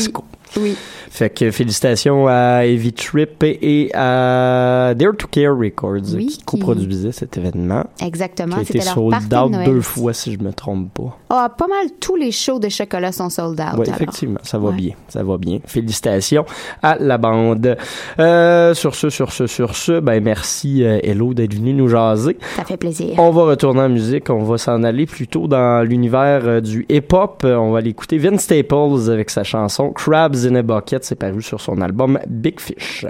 Oui. 0.56 0.76
Fait 1.10 1.30
que 1.30 1.50
félicitations 1.50 2.26
à 2.28 2.64
Heavy 2.66 2.92
Trip 2.92 3.42
et 3.42 3.90
à 3.94 4.92
Dare 4.94 5.16
to 5.16 5.26
Care 5.30 5.56
Records 5.56 6.14
Oui, 6.14 6.26
qui 6.26 6.42
coproduisaient 6.44 7.12
cet 7.12 7.36
événement. 7.38 7.84
Exactement, 8.02 8.56
c'était 8.64 8.78
leur 8.84 8.94
sold 8.94 9.34
out 9.34 9.64
deux 9.64 9.80
fois 9.80 10.12
si 10.12 10.32
je 10.34 10.38
me 10.38 10.52
trompe 10.52 10.92
pas. 10.92 11.16
Ah, 11.30 11.52
pas 11.56 11.66
mal 11.66 11.86
tous 12.00 12.16
les 12.16 12.32
shows 12.32 12.58
de 12.58 12.68
Chocolat 12.68 13.12
sont 13.12 13.30
sold 13.30 13.58
out. 13.60 13.78
Oui, 13.78 13.86
effectivement, 13.88 14.40
ça 14.42 14.58
va 14.58 14.68
Ouais. 14.70 14.74
bien, 14.76 14.94
ça 15.08 15.22
va 15.22 15.38
bien. 15.38 15.58
Félicitations 15.64 16.44
à 16.82 16.96
la 16.98 17.18
bande. 17.18 17.76
Euh, 18.18 18.74
sur 18.74 18.94
ce, 18.94 19.08
sur 19.10 19.32
ce, 19.32 19.46
sur 19.46 19.74
ce, 19.76 20.00
ben 20.00 20.22
merci 20.22 20.82
euh, 20.84 20.98
Hello 21.02 21.32
d'être 21.34 21.54
venu 21.54 21.72
nous 21.72 21.88
jaser. 21.88 22.36
Ça 22.56 22.64
fait 22.64 22.76
plaisir. 22.76 23.14
On 23.18 23.30
va 23.30 23.44
retourner 23.44 23.80
en 23.82 23.88
musique, 23.88 24.28
on 24.30 24.42
va 24.44 24.58
s'en 24.58 24.82
aller 24.82 25.06
plutôt 25.06 25.46
dans 25.48 25.86
l'univers 25.86 26.42
euh, 26.44 26.60
du 26.60 26.84
hip-hop. 26.88 27.42
On 27.44 27.70
va 27.72 27.78
aller 27.78 27.90
écouter 27.90 28.18
Vince 28.18 28.42
Staples 28.42 29.10
avec 29.10 29.30
sa 29.30 29.44
chanson 29.44 29.92
Crabs 29.92 30.35
in 30.44 30.62
Bucket, 30.62 31.04
c'est 31.04 31.14
paru 31.16 31.40
sur 31.40 31.60
son 31.60 31.80
album 31.80 32.18
Big 32.26 32.60
Fish. 32.60 33.06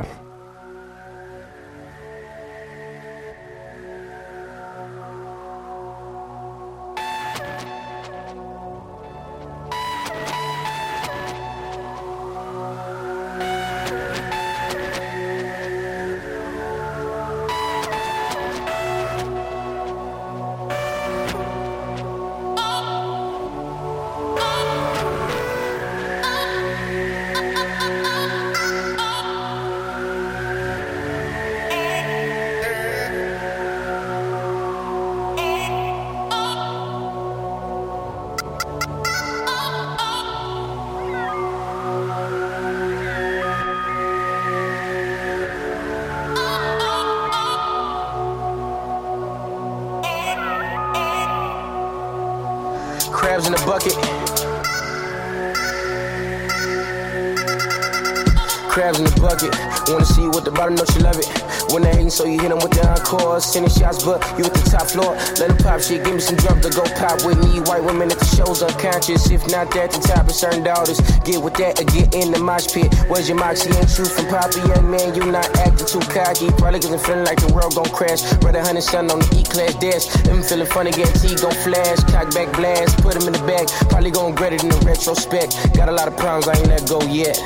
Bottom, 60.66 60.76
know 60.76 60.84
she 60.92 61.00
love 61.00 61.18
it. 61.18 61.28
When 61.72 61.82
they 61.82 61.90
hating, 61.90 62.10
so 62.10 62.24
you 62.24 62.38
hit 62.38 62.48
them 62.50 62.58
with 62.58 62.72
the 62.72 62.86
encore. 62.86 63.40
Sending 63.40 63.70
shots, 63.70 64.02
but 64.04 64.22
you 64.38 64.44
at 64.44 64.54
the 64.54 64.64
top 64.70 64.86
floor. 64.90 65.14
Let 65.38 65.58
pop 65.62 65.80
shit, 65.80 66.04
give 66.04 66.14
me 66.14 66.20
some 66.20 66.36
drums 66.36 66.66
to 66.66 66.70
go 66.70 66.82
pop 66.98 67.24
with 67.24 67.38
me. 67.42 67.60
White 67.66 67.82
women 67.82 68.10
at 68.10 68.18
the 68.18 68.24
shows 68.24 68.62
unconscious. 68.62 69.30
If 69.30 69.46
not 69.50 69.70
that, 69.74 69.90
the 69.90 70.00
top 70.00 70.28
is 70.28 70.38
certain 70.38 70.62
daughters. 70.62 71.00
Get 71.22 71.42
with 71.42 71.54
that 71.58 71.80
or 71.80 71.86
get 71.90 72.14
in 72.14 72.32
the 72.32 72.38
mosh 72.38 72.72
pit. 72.72 72.92
Where's 73.08 73.28
your 73.28 73.38
moxie? 73.38 73.70
Ain't 73.74 73.90
you 73.98 74.06
from 74.06 74.26
Poppy, 74.26 74.62
young 74.66 74.90
man? 74.90 75.14
You 75.14 75.30
not 75.30 75.46
acting 75.58 75.86
too 75.86 76.02
cocky. 76.10 76.50
Probably 76.58 76.80
cause 76.80 76.92
I'm 76.92 77.02
feeling 77.02 77.26
like 77.26 77.40
the 77.42 77.52
world 77.52 77.74
gon' 77.74 77.90
crash. 77.90 78.22
Brother 78.38 78.62
honey 78.62 78.80
son 78.80 79.10
on 79.10 79.20
the 79.20 79.28
E-class 79.38 79.74
desk. 79.78 80.10
I'm 80.30 80.42
feeling 80.42 80.66
funny, 80.66 80.90
get 80.90 81.10
T 81.18 81.34
gon' 81.34 81.54
flash. 81.66 81.98
Cock 82.10 82.30
back 82.34 82.50
blast, 82.54 82.98
put 83.02 83.14
him 83.14 83.26
in 83.26 83.34
the 83.34 83.44
bag. 83.46 83.68
Probably 83.90 84.10
gon' 84.10 84.32
regret 84.32 84.52
it 84.52 84.62
in 84.62 84.70
the 84.70 84.80
retrospect. 84.86 85.74
Got 85.74 85.88
a 85.88 85.92
lot 85.92 86.08
of 86.08 86.16
problems, 86.16 86.48
I 86.48 86.58
ain't 86.58 86.68
let 86.70 86.86
go 86.88 87.02
yet. 87.02 87.38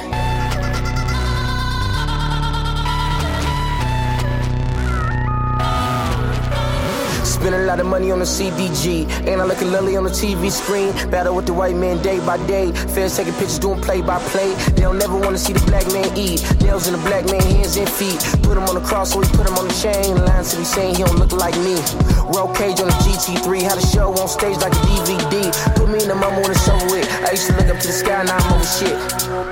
Spending 7.41 7.63
a 7.63 7.65
lot 7.65 7.81
of 7.81 7.87
money 7.87 8.11
on 8.11 8.19
the 8.19 8.27
CDG. 8.27 9.09
Ain't 9.27 9.41
I 9.41 9.45
looking 9.45 9.73
lovely 9.73 9.97
on 9.97 10.05
the 10.05 10.11
TV 10.11 10.51
screen? 10.51 10.93
Battle 11.11 11.35
with 11.35 11.47
the 11.47 11.55
white 11.55 11.75
man 11.75 11.97
day 12.03 12.21
by 12.21 12.37
day. 12.47 12.71
Fans 12.93 13.17
taking 13.17 13.33
pictures, 13.33 13.59
doing 13.59 13.81
play 13.81 14.03
by 14.03 14.19
play. 14.29 14.53
They 14.77 14.83
don't 14.83 14.99
never 14.99 15.17
wanna 15.19 15.39
see 15.39 15.55
the 15.55 15.65
black 15.65 15.91
man 15.91 16.05
eat. 16.19 16.45
Nails 16.61 16.87
in 16.87 16.93
the 16.93 17.01
black 17.09 17.25
man 17.33 17.41
hands 17.41 17.79
and 17.79 17.89
feet. 17.89 18.21
Put 18.43 18.59
him 18.59 18.65
on 18.69 18.75
the 18.75 18.85
cross, 18.85 19.13
so 19.13 19.21
we 19.21 19.27
put 19.29 19.49
him 19.49 19.57
on 19.57 19.69
the 19.69 19.73
chain. 19.73 20.23
Lines 20.23 20.51
to 20.51 20.59
be 20.59 20.65
saying 20.65 20.97
he 20.97 21.03
don't 21.03 21.17
look 21.17 21.33
like 21.33 21.57
me. 21.65 21.81
Roll 22.29 22.53
cage 22.53 22.79
on 22.79 22.93
the 22.93 22.99
GT3. 23.09 23.63
Had 23.63 23.79
a 23.79 23.87
show 23.87 24.13
on 24.13 24.29
stage 24.29 24.59
like 24.59 24.75
a 24.77 24.83
DVD. 24.85 25.49
Put 25.77 25.89
me 25.89 25.97
in 25.97 26.09
the 26.09 26.15
mama 26.15 26.43
when 26.45 26.51
it's 26.51 26.69
over 26.69 26.93
with. 26.93 27.09
I 27.25 27.31
used 27.31 27.47
to 27.49 27.57
look 27.57 27.73
up 27.73 27.81
to 27.81 27.87
the 27.87 27.95
sky, 27.95 28.23
now 28.23 28.37
I'm 28.37 28.53
over 28.53 28.69
shit. 28.69 29.50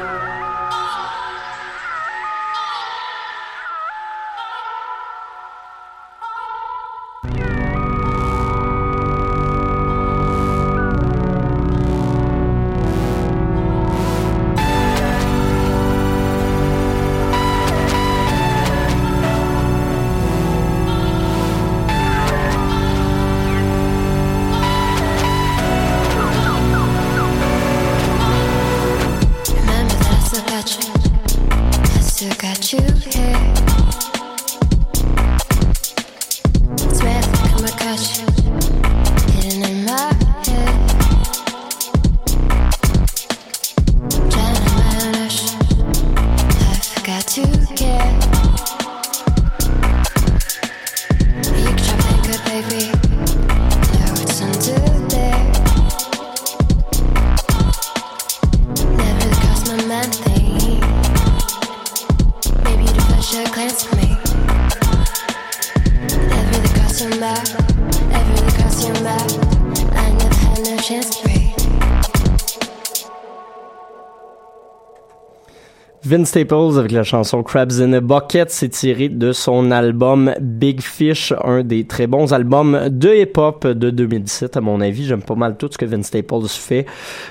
Vince 76.18 76.30
Staples 76.30 76.78
avec 76.80 76.90
la 76.90 77.04
chanson 77.04 77.44
Crabs 77.44 77.80
in 77.80 77.92
a 77.92 78.00
Bucket, 78.00 78.50
c'est 78.50 78.70
tiré 78.70 79.08
de 79.08 79.30
son 79.30 79.70
album 79.70 80.34
Big 80.40 80.80
Fish, 80.80 81.32
un 81.44 81.62
des 81.62 81.84
très 81.84 82.08
bons 82.08 82.32
albums 82.32 82.88
de 82.90 83.22
hip-hop 83.22 83.68
de 83.68 83.90
2017 83.90 84.56
à 84.56 84.60
mon 84.60 84.80
avis. 84.80 85.04
J'aime 85.04 85.22
pas 85.22 85.36
mal 85.36 85.56
tout 85.56 85.68
ce 85.70 85.78
que 85.78 85.84
Vince 85.84 86.06
Staples 86.06 86.48
fait. 86.48 86.86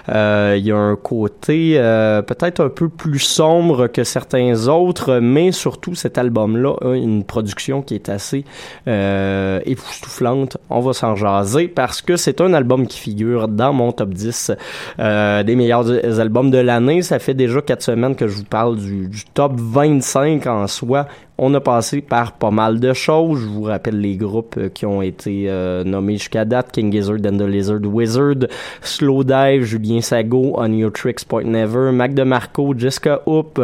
Euh, 0.07 0.55
il 0.57 0.65
y 0.65 0.71
a 0.71 0.77
un 0.77 0.95
côté 0.95 1.73
euh, 1.75 2.21
peut-être 2.21 2.61
un 2.61 2.69
peu 2.69 2.87
plus 2.87 3.19
sombre 3.19 3.87
que 3.87 4.05
certains 4.05 4.69
autres, 4.69 5.19
mais 5.19 5.51
surtout 5.51 5.93
cet 5.93 6.17
album-là 6.17 6.75
a 6.79 6.93
une 6.95 7.25
production 7.25 7.81
qui 7.81 7.95
est 7.95 8.07
assez 8.07 8.45
euh, 8.87 9.59
époustouflante. 9.65 10.55
On 10.69 10.79
va 10.79 10.93
s'en 10.93 11.17
jaser 11.17 11.67
parce 11.67 12.01
que 12.01 12.15
c'est 12.15 12.39
un 12.39 12.53
album 12.53 12.87
qui 12.87 12.99
figure 12.99 13.49
dans 13.49 13.73
mon 13.73 13.91
top 13.91 14.11
10 14.11 14.53
euh, 14.99 15.43
des 15.43 15.57
meilleurs 15.57 15.89
albums 16.21 16.51
de 16.51 16.59
l'année. 16.59 17.01
Ça 17.01 17.19
fait 17.19 17.33
déjà 17.33 17.61
quatre 17.61 17.83
semaines 17.83 18.15
que 18.15 18.29
je 18.29 18.37
vous 18.37 18.45
parle 18.45 18.76
du, 18.77 19.09
top 19.33 19.53
25 19.55 20.45
en 20.47 20.67
soi. 20.67 21.07
On 21.37 21.53
a 21.53 21.59
passé 21.59 22.01
par 22.01 22.33
pas 22.33 22.51
mal 22.51 22.79
de 22.79 22.93
choses. 22.93 23.41
Je 23.41 23.47
vous 23.47 23.63
rappelle 23.63 23.99
les 23.99 24.15
groupes 24.15 24.55
euh, 24.57 24.69
qui 24.69 24.85
ont 24.85 25.01
été 25.01 25.45
euh, 25.47 25.83
nommés 25.83 26.17
jusqu'à 26.17 26.45
date. 26.45 26.71
King 26.71 26.91
Gizzard 26.91 27.19
and 27.25 27.37
the 27.37 27.41
Lizard 27.41 27.81
Wizard, 27.83 28.47
Slow 28.81 29.23
Dive, 29.23 29.63
Julien 29.63 30.01
Sago, 30.01 30.53
On 30.55 30.71
Your 30.71 30.91
Tricks 30.91 31.23
Point 31.23 31.43
Never, 31.43 31.91
Mac 31.91 32.13
DeMarco, 32.13 32.73
Jessica 32.77 33.21
Hoop, 33.25 33.61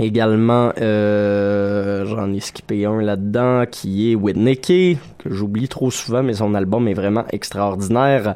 Également, 0.00 0.72
euh, 0.80 2.06
j'en 2.06 2.32
ai 2.32 2.38
skippé 2.38 2.84
un 2.86 3.00
là-dedans 3.00 3.64
qui 3.68 4.12
est 4.12 4.14
Whitney 4.14 4.54
que 4.56 4.94
j'oublie 5.28 5.66
trop 5.66 5.90
souvent, 5.90 6.22
mais 6.22 6.34
son 6.34 6.54
album 6.54 6.86
est 6.86 6.94
vraiment 6.94 7.24
extraordinaire. 7.32 8.34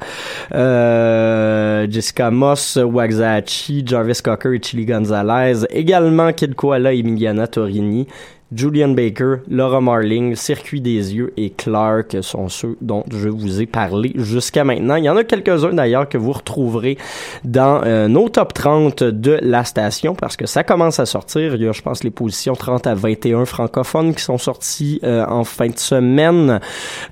Euh, 0.53 1.87
Jessica 1.89 2.33
Moss, 2.33 2.77
Waxahachie, 2.83 3.85
Jarvis 3.87 4.21
Cocker 4.25 4.55
et 4.55 4.61
Chili 4.61 4.87
Gonzalez. 4.87 5.65
Également 5.71 6.33
Kid 6.33 6.57
Koala 6.57 6.95
et 6.95 6.99
Emiliana 6.99 7.47
Torini. 7.47 8.09
Julian 8.55 8.91
Baker, 8.91 9.37
Laura 9.51 9.81
Marling, 9.81 10.35
Circuit 10.37 10.81
des 10.81 11.15
yeux 11.15 11.33
et 11.37 11.51
Clark 11.51 12.17
sont 12.23 12.49
ceux 12.49 12.77
dont 12.81 13.05
je 13.13 13.29
vous 13.29 13.61
ai 13.61 13.67
parlé 13.67 14.13
jusqu'à 14.17 14.65
maintenant. 14.65 14.97
Il 14.97 15.05
y 15.05 15.11
en 15.11 15.17
a 15.17 15.25
quelques-uns 15.25 15.73
d'ailleurs 15.73 16.09
que 16.09 16.19
vous 16.19 16.33
retrouverez 16.33 16.99
dans 17.45 17.83
euh, 17.85 18.09
nos 18.09 18.29
top 18.29 18.53
30 18.53 19.03
de 19.03 19.39
la 19.43 19.65
station 19.65 20.15
parce 20.15 20.37
que 20.37 20.47
ça 20.47 20.65
commence 20.65 21.01
à 21.01 21.07
sortir. 21.07 21.55
Il 21.55 21.63
y 21.63 21.69
a, 21.69 21.73
je 21.73 21.83
pense, 21.83 22.05
les 22.05 22.11
positions 22.11 22.55
30 22.55 22.87
à 22.87 22.95
21 22.95 23.45
francophones 23.45 24.15
qui 24.15 24.23
sont 24.23 24.39
sortis 24.39 25.01
euh, 25.05 25.25
en 25.27 25.45
fin 25.45 25.69
de 25.69 25.79
semaine. 25.79 26.61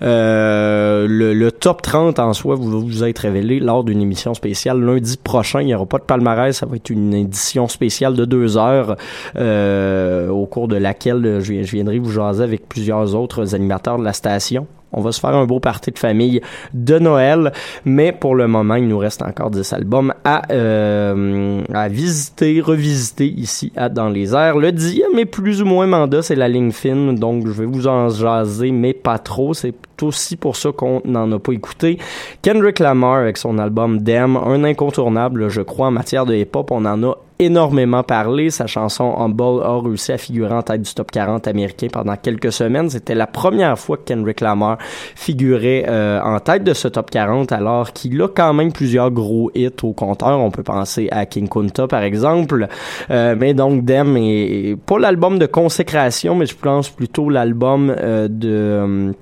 Euh, 0.02 1.06
le, 1.08 1.50
top 1.50 1.82
30 1.82 2.18
en 2.18 2.32
soi 2.32 2.54
vous, 2.54 2.80
vous 2.80 3.04
être 3.04 3.20
révélé 3.20 3.60
lors 3.60 3.84
d'une 3.84 4.00
émission 4.00 4.34
spéciale 4.34 4.80
lundi 4.80 5.16
prochain. 5.16 5.60
Il 5.60 5.66
n'y 5.66 5.74
aura 5.74 5.86
pas 5.86 5.98
de 5.98 6.04
palmarès, 6.04 6.56
ça 6.56 6.66
va 6.66 6.76
être 6.76 6.90
une 6.90 7.14
édition 7.14 7.68
spéciale 7.68 8.14
de 8.14 8.24
deux 8.24 8.56
heures 8.56 8.96
euh, 9.36 10.28
au 10.28 10.46
cours 10.46 10.68
de 10.68 10.76
laquelle 10.76 11.29
je, 11.38 11.52
viendrai 11.52 12.00
vous 12.00 12.10
jaser 12.10 12.42
avec 12.42 12.68
plusieurs 12.68 13.14
autres 13.14 13.54
animateurs 13.54 13.98
de 13.98 14.04
la 14.04 14.12
station. 14.12 14.66
On 14.92 15.02
va 15.02 15.12
se 15.12 15.20
faire 15.20 15.30
un 15.30 15.46
beau 15.46 15.60
party 15.60 15.92
de 15.92 15.98
famille 15.98 16.40
de 16.74 16.98
Noël, 16.98 17.52
mais 17.84 18.10
pour 18.10 18.34
le 18.34 18.48
moment, 18.48 18.74
il 18.74 18.88
nous 18.88 18.98
reste 18.98 19.22
encore 19.22 19.50
10 19.50 19.72
albums 19.72 20.12
à, 20.24 20.50
euh, 20.50 21.62
à 21.72 21.88
visiter, 21.88 22.60
revisiter 22.60 23.28
ici 23.28 23.72
à 23.76 23.88
Dans 23.88 24.08
les 24.08 24.34
airs. 24.34 24.58
Le 24.58 24.72
dixième 24.72 25.16
est 25.16 25.26
plus 25.26 25.62
ou 25.62 25.64
moins 25.64 25.86
mandat, 25.86 26.22
c'est 26.22 26.34
la 26.34 26.48
ligne 26.48 26.72
fine, 26.72 27.14
donc 27.14 27.46
je 27.46 27.52
vais 27.52 27.66
vous 27.66 27.86
en 27.86 28.08
jaser, 28.08 28.72
mais 28.72 28.92
pas 28.92 29.18
trop. 29.18 29.54
C'est 29.54 29.74
aussi 30.02 30.36
pour 30.36 30.56
ça 30.56 30.72
qu'on 30.72 31.02
n'en 31.04 31.30
a 31.30 31.38
pas 31.38 31.52
écouté. 31.52 31.98
Kendrick 32.42 32.80
Lamar 32.80 33.18
avec 33.18 33.36
son 33.36 33.58
album 33.58 33.98
Damn, 34.00 34.36
un 34.36 34.64
incontournable, 34.64 35.50
je 35.50 35.60
crois, 35.60 35.86
en 35.86 35.92
matière 35.92 36.26
de 36.26 36.34
hip-hop. 36.34 36.72
On 36.72 36.84
en 36.84 37.02
a 37.04 37.16
énormément 37.40 38.02
parlé. 38.02 38.50
Sa 38.50 38.66
chanson 38.66 39.14
Humble 39.16 39.62
a 39.64 39.80
réussi 39.80 40.12
à 40.12 40.18
figurer 40.18 40.54
en 40.54 40.62
tête 40.62 40.82
du 40.82 40.94
top 40.94 41.10
40 41.10 41.48
américain 41.48 41.88
pendant 41.90 42.14
quelques 42.16 42.52
semaines. 42.52 42.90
C'était 42.90 43.14
la 43.14 43.26
première 43.26 43.78
fois 43.78 43.96
que 43.96 44.04
Kendrick 44.04 44.40
Lamar 44.40 44.78
figurait 45.16 45.86
euh, 45.88 46.20
en 46.22 46.38
tête 46.38 46.62
de 46.62 46.74
ce 46.74 46.86
top 46.86 47.10
40 47.10 47.50
alors 47.52 47.92
qu'il 47.92 48.20
a 48.22 48.28
quand 48.28 48.52
même 48.52 48.72
plusieurs 48.72 49.10
gros 49.10 49.50
hits 49.54 49.70
au 49.82 49.92
compteur. 49.92 50.38
On 50.38 50.50
peut 50.50 50.62
penser 50.62 51.08
à 51.10 51.26
King 51.26 51.48
Kunta 51.48 51.88
par 51.88 52.02
exemple. 52.02 52.68
Euh, 53.10 53.34
mais 53.38 53.54
donc 53.54 53.84
Dem 53.84 54.16
est 54.18 54.76
pas 54.86 54.98
l'album 54.98 55.38
de 55.38 55.46
consécration, 55.46 56.34
mais 56.34 56.46
je 56.46 56.54
pense 56.54 56.90
plutôt 56.90 57.30
l'album 57.30 57.94
euh, 57.98 58.28
de... 58.28 59.14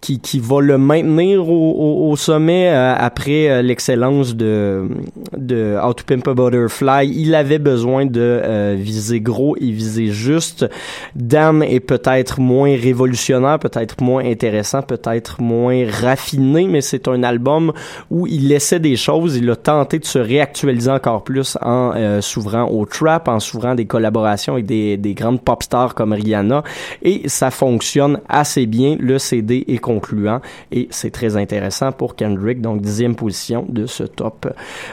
qui, 0.00 0.18
qui 0.18 0.40
va 0.40 0.60
le 0.60 0.78
maintenir 0.78 1.48
au, 1.48 1.52
au, 1.52 2.10
au 2.10 2.16
sommet 2.16 2.68
euh, 2.68 2.94
après 2.96 3.48
euh, 3.48 3.62
l'excellence 3.62 4.34
de, 4.34 4.88
de 5.36 5.76
How 5.82 5.92
to 5.92 6.04
Pimp 6.06 6.26
a 6.26 6.34
Butterfly. 6.34 7.12
Il 7.14 7.34
avait 7.34 7.58
besoin 7.58 8.06
de 8.06 8.20
euh, 8.20 8.76
viser 8.78 9.20
gros 9.20 9.56
et 9.58 9.70
viser 9.70 10.06
juste. 10.06 10.66
Dam 11.14 11.62
est 11.62 11.80
peut-être 11.80 12.40
moins 12.40 12.74
révolutionnaire, 12.76 13.58
peut-être 13.58 14.02
moins 14.02 14.24
intéressant, 14.24 14.80
peut-être 14.82 15.42
moins 15.42 15.84
raffiné, 15.88 16.66
mais 16.66 16.80
c'est 16.80 17.06
un 17.06 17.22
album 17.22 17.72
où 18.10 18.26
il 18.26 18.48
laissait 18.48 18.80
des 18.80 18.96
choses. 18.96 19.36
Il 19.36 19.50
a 19.50 19.56
tenté 19.56 19.98
de 19.98 20.06
se 20.06 20.18
réactualiser 20.18 20.90
encore 20.90 21.24
plus 21.24 21.58
en 21.60 21.92
euh, 21.94 22.20
s'ouvrant 22.22 22.70
au 22.70 22.86
trap, 22.86 23.28
en 23.28 23.38
s'ouvrant 23.38 23.74
des 23.74 23.84
collaborations 23.84 24.54
avec 24.54 24.66
des, 24.66 24.96
des 24.96 25.12
grandes 25.12 25.42
pop 25.42 25.62
stars 25.62 25.94
comme 25.94 26.14
Rihanna. 26.14 26.62
Et 27.02 27.28
ça 27.28 27.50
fonctionne 27.50 28.20
assez 28.28 28.64
bien. 28.64 28.96
Le 28.98 29.18
CD 29.18 29.64
est 29.68 29.78
concluant 29.92 30.40
et 30.70 30.88
c'est 30.90 31.10
très 31.10 31.36
intéressant 31.36 31.92
pour 31.92 32.14
Kendrick. 32.16 32.60
Donc, 32.60 32.80
dixième 32.80 33.14
position 33.14 33.66
de 33.68 33.86
ce 33.86 34.04
top 34.04 34.46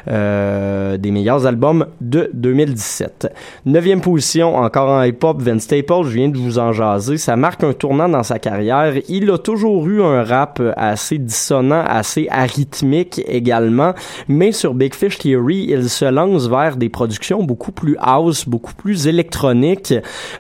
euh, 0.08 0.98
des 0.98 1.12
meilleurs 1.12 1.46
albums 1.46 1.88
de 2.02 2.30
2017. 2.34 3.34
Neuvième 3.66 4.02
position, 4.02 4.56
encore 4.56 4.90
en 4.90 5.04
hip-hop, 5.04 5.42
Vince 5.42 5.64
Staples, 5.64 6.04
je 6.06 6.10
viens 6.10 6.30
de 6.30 6.38
vous 6.38 6.60
en 6.60 6.72
jaser. 6.72 7.18
Ça 7.18 7.36
marque 7.36 7.64
un 7.64 7.74
tournant 7.74 8.10
dans 8.10 8.24
sa 8.24 8.40
carrière. 8.40 8.94
Il 9.08 9.30
a 9.30 9.38
toujours 9.38 9.88
eu 9.88 10.02
un 10.02 10.24
rap 10.24 10.62
assez 10.76 11.18
dissonant, 11.18 11.84
assez 11.86 12.28
arythmique 12.30 13.22
également, 13.28 13.94
mais 14.28 14.52
sur 14.52 14.74
Big 14.74 14.94
Fish 14.94 15.18
Theory, 15.18 15.68
il 15.70 15.90
se 15.90 16.06
lance 16.06 16.48
vers 16.48 16.78
des 16.78 16.90
productions 16.90 17.44
beaucoup 17.44 17.72
plus 17.72 17.96
house, 18.00 18.48
beaucoup 18.48 18.74
plus 18.74 19.08
électroniques. 19.08 19.94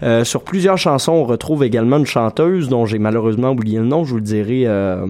Euh, 0.04 0.24
sur 0.24 0.42
plusieurs 0.42 0.78
chansons, 0.78 1.14
on 1.14 1.26
retrouve 1.26 1.64
également 1.64 1.98
une 1.98 2.06
chanteuse 2.06 2.70
dont 2.70 2.86
j'ai 2.86 3.00
malheureusement 3.00 3.52
oublié 3.52 3.80
le 3.80 3.86
nom, 3.86 4.04
je 4.04 4.12
vous 4.12 4.18
le 4.18 4.22
dirai 4.22 4.47
euh, 4.50 5.06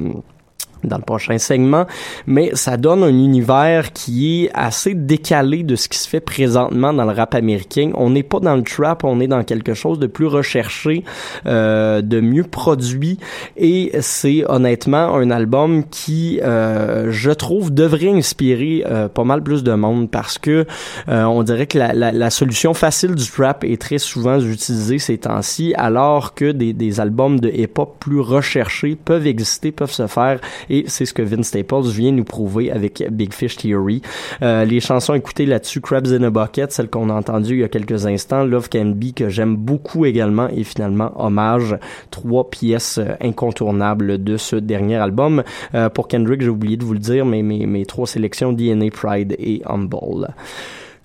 dans 0.83 0.97
le 0.97 1.03
prochain 1.03 1.37
segment, 1.37 1.85
mais 2.25 2.51
ça 2.53 2.77
donne 2.77 3.03
un 3.03 3.09
univers 3.09 3.93
qui 3.93 4.43
est 4.43 4.51
assez 4.53 4.93
décalé 4.93 5.63
de 5.63 5.75
ce 5.75 5.87
qui 5.89 5.97
se 5.97 6.07
fait 6.07 6.19
présentement 6.19 6.93
dans 6.93 7.05
le 7.05 7.11
rap 7.11 7.35
américain. 7.35 7.91
On 7.95 8.09
n'est 8.09 8.23
pas 8.23 8.39
dans 8.39 8.55
le 8.55 8.63
trap, 8.63 9.03
on 9.03 9.19
est 9.19 9.27
dans 9.27 9.43
quelque 9.43 9.73
chose 9.73 9.99
de 9.99 10.07
plus 10.07 10.27
recherché, 10.27 11.03
euh, 11.45 12.01
de 12.01 12.19
mieux 12.19 12.43
produit, 12.43 13.17
et 13.55 13.91
c'est 14.01 14.43
honnêtement 14.49 15.15
un 15.15 15.31
album 15.31 15.83
qui, 15.89 16.39
euh, 16.43 17.11
je 17.11 17.31
trouve, 17.31 17.73
devrait 17.73 18.11
inspirer 18.11 18.83
euh, 18.85 19.07
pas 19.07 19.23
mal 19.23 19.43
plus 19.43 19.63
de 19.63 19.73
monde 19.73 20.09
parce 20.09 20.37
que 20.37 20.65
euh, 21.09 21.23
on 21.23 21.43
dirait 21.43 21.67
que 21.67 21.77
la, 21.77 21.93
la, 21.93 22.11
la 22.11 22.29
solution 22.29 22.73
facile 22.73 23.15
du 23.15 23.25
trap 23.29 23.63
est 23.63 23.81
très 23.81 23.97
souvent 23.97 24.39
utilisée 24.39 24.99
ces 24.99 25.17
temps-ci, 25.17 25.73
alors 25.77 26.33
que 26.33 26.51
des, 26.51 26.73
des 26.73 26.99
albums 26.99 27.39
de 27.39 27.49
hip-hop 27.49 27.95
plus 27.99 28.19
recherchés 28.19 28.95
peuvent 28.95 29.27
exister, 29.27 29.71
peuvent 29.71 29.91
se 29.91 30.07
faire 30.07 30.39
et 30.69 30.85
c'est 30.87 31.05
ce 31.05 31.13
que 31.13 31.21
Vince 31.21 31.47
Staples 31.47 31.87
vient 31.87 32.11
nous 32.11 32.23
prouver 32.23 32.71
avec 32.71 33.03
Big 33.11 33.33
Fish 33.33 33.57
Theory. 33.57 34.01
Euh, 34.41 34.65
les 34.65 34.79
chansons 34.79 35.13
écoutées 35.13 35.45
là-dessus, 35.45 35.81
Crabs 35.81 36.07
in 36.07 36.23
a 36.23 36.29
Bucket, 36.29 36.71
celle 36.71 36.89
qu'on 36.89 37.09
a 37.09 37.13
entendue 37.13 37.55
il 37.55 37.59
y 37.59 37.63
a 37.63 37.69
quelques 37.69 38.05
instants, 38.05 38.43
Love 38.43 38.69
Can 38.69 38.93
Be, 38.95 39.13
que 39.13 39.29
j'aime 39.29 39.55
beaucoup 39.55 40.05
également, 40.05 40.47
et 40.49 40.63
finalement 40.63 41.11
Hommage, 41.15 41.77
trois 42.11 42.49
pièces 42.49 42.97
euh, 42.97 43.15
incontournables 43.21 44.23
de 44.23 44.37
ce 44.37 44.55
dernier 44.55 44.95
album. 44.95 45.43
Euh, 45.75 45.89
pour 45.89 46.07
Kendrick, 46.07 46.41
j'ai 46.41 46.49
oublié 46.49 46.77
de 46.77 46.83
vous 46.83 46.93
le 46.93 46.99
dire, 46.99 47.25
mais 47.25 47.41
mes, 47.41 47.65
mes 47.65 47.85
trois 47.85 48.07
sélections, 48.07 48.53
DNA, 48.53 48.89
Pride 48.91 49.35
et 49.39 49.61
Humble. 49.65 50.33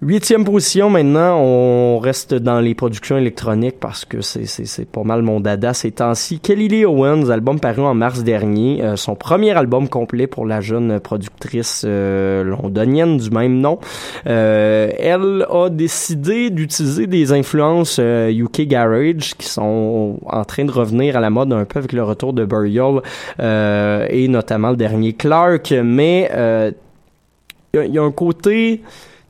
Huitième 0.04 0.44
position 0.44 0.90
maintenant, 0.90 1.38
on 1.38 2.00
reste 2.00 2.34
dans 2.34 2.58
les 2.58 2.74
productions 2.74 3.16
électroniques 3.16 3.78
parce 3.78 4.04
que 4.04 4.20
c'est, 4.20 4.90
pas 4.90 5.04
mal 5.04 5.22
mon 5.22 5.38
dada 5.38 5.74
ces 5.74 5.92
temps-ci. 5.92 6.40
Kelly 6.40 6.66
Lee 6.66 6.84
Owens, 6.84 7.30
album 7.30 7.60
paru 7.60 7.82
en 7.82 7.94
mars 7.94 8.24
dernier, 8.24 8.82
euh, 8.82 8.96
son 8.96 9.14
premier 9.14 9.52
album 9.52 9.88
complet 9.88 10.26
pour 10.26 10.44
la 10.44 10.60
jeune 10.60 10.98
productrice 10.98 11.84
euh, 11.86 12.42
londonienne 12.42 13.16
du 13.16 13.30
même 13.30 13.60
nom. 13.60 13.78
Euh, 14.26 14.90
elle 14.98 15.46
a 15.48 15.68
décidé 15.70 16.50
d'utiliser 16.50 17.06
des 17.06 17.30
influences 17.30 18.00
UK 18.00 18.62
Garage 18.62 19.36
qui 19.38 19.46
sont 19.46 20.18
en 20.26 20.44
train 20.44 20.64
de 20.64 20.72
revenir 20.72 21.16
à 21.16 21.20
la 21.20 21.30
mode 21.30 21.52
un 21.52 21.64
peu 21.64 21.78
avec 21.78 21.92
le 21.92 22.02
retour 22.02 22.32
de 22.32 22.44
Burial 22.44 23.02
et 23.38 24.26
notamment 24.26 24.70
le 24.70 24.76
dernier 24.76 25.12
Clark, 25.12 25.72
mais 25.84 26.28
il 27.72 27.84
y, 27.84 27.88
y, 27.92 27.98
a 27.98 28.02
un 28.02 28.10
côté 28.10 28.82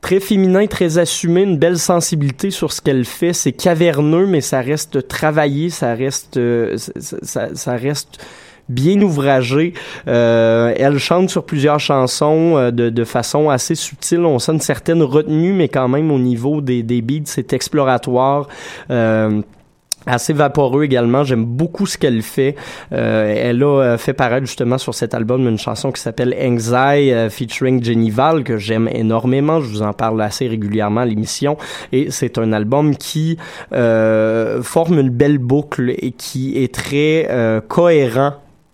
très 0.03 0.19
féminin, 0.19 0.67
très 0.67 0.97
assumé, 0.97 1.43
une 1.43 1.57
belle 1.57 1.79
sensibilité 1.79 2.51
sur 2.51 2.73
ce 2.73 2.81
qu'elle 2.81 3.05
fait. 3.05 3.31
C'est 3.31 3.53
caverneux, 3.53 4.27
mais 4.27 4.41
ça 4.41 4.59
reste 4.59 5.07
travaillé, 5.07 5.69
ça 5.69 5.95
reste, 5.95 6.35
euh, 6.35 6.75
ça, 6.77 7.71
reste 7.71 8.23
bien 8.67 9.01
ouvragé. 9.01 9.73
Euh, 10.09 10.73
elle 10.75 10.99
chante 10.99 11.29
sur 11.29 11.45
plusieurs 11.45 11.79
chansons 11.79 12.57
euh, 12.57 12.71
de, 12.71 12.89
de, 12.89 13.03
façon 13.05 13.49
assez 13.49 13.75
subtile. 13.75 14.25
On 14.25 14.39
sent 14.39 14.51
une 14.51 14.59
certaine 14.59 15.01
retenue, 15.01 15.53
mais 15.53 15.69
quand 15.69 15.87
même 15.87 16.11
au 16.11 16.19
niveau 16.19 16.59
des, 16.59 16.83
des 16.83 17.01
beats, 17.01 17.23
c'est 17.25 17.53
exploratoire. 17.53 18.49
Assez 20.05 20.33
vaporeux 20.33 20.83
également. 20.83 21.23
J'aime 21.23 21.45
beaucoup 21.45 21.85
ce 21.85 21.97
qu'elle 21.97 22.21
fait. 22.21 22.55
Euh, 22.91 23.33
elle 23.35 23.63
a 23.63 23.65
euh, 23.65 23.97
fait 23.97 24.13
paraître 24.13 24.45
justement 24.45 24.77
sur 24.77 24.93
cet 24.93 25.13
album 25.13 25.47
une 25.47 25.57
chanson 25.57 25.91
qui 25.91 26.01
s'appelle 26.01 26.35
Anxiety 26.39 27.11
euh, 27.11 27.29
featuring 27.29 27.83
Jenny 27.83 28.09
Val 28.09 28.43
que 28.43 28.57
j'aime 28.57 28.89
énormément. 28.91 29.61
Je 29.61 29.67
vous 29.67 29.81
en 29.81 29.93
parle 29.93 30.21
assez 30.21 30.47
régulièrement 30.47 31.01
à 31.01 31.05
l'émission 31.05 31.57
et 31.91 32.11
c'est 32.11 32.37
un 32.37 32.53
album 32.53 32.95
qui 32.95 33.37
euh, 33.73 34.61
forme 34.61 34.99
une 34.99 35.09
belle 35.09 35.37
boucle 35.37 35.93
et 35.97 36.11
qui 36.11 36.61
est 36.61 36.73
très 36.73 37.27
euh, 37.29 37.61
cohérent 37.61 38.33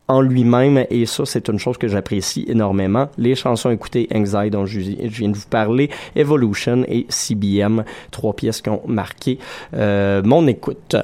en 0.09 0.21
lui-même 0.21 0.85
et 0.89 1.05
ça 1.05 1.25
c'est 1.25 1.47
une 1.47 1.59
chose 1.59 1.77
que 1.77 1.87
j'apprécie 1.87 2.43
énormément. 2.47 3.09
Les 3.17 3.35
chansons 3.35 3.69
écoutées 3.69 4.09
Anxiety 4.13 4.49
dont 4.49 4.65
je, 4.65 4.79
viens 4.79 5.29
de 5.29 5.37
vous 5.37 5.47
parler, 5.49 5.89
Evolution 6.15 6.83
et 6.87 7.05
CBM, 7.07 7.85
trois 8.11 8.33
pièces 8.33 8.61
qui 8.61 8.69
ont 8.69 8.81
marqué 8.87 9.39
euh, 9.73 10.21
mon 10.23 10.47
écoute. 10.47 10.95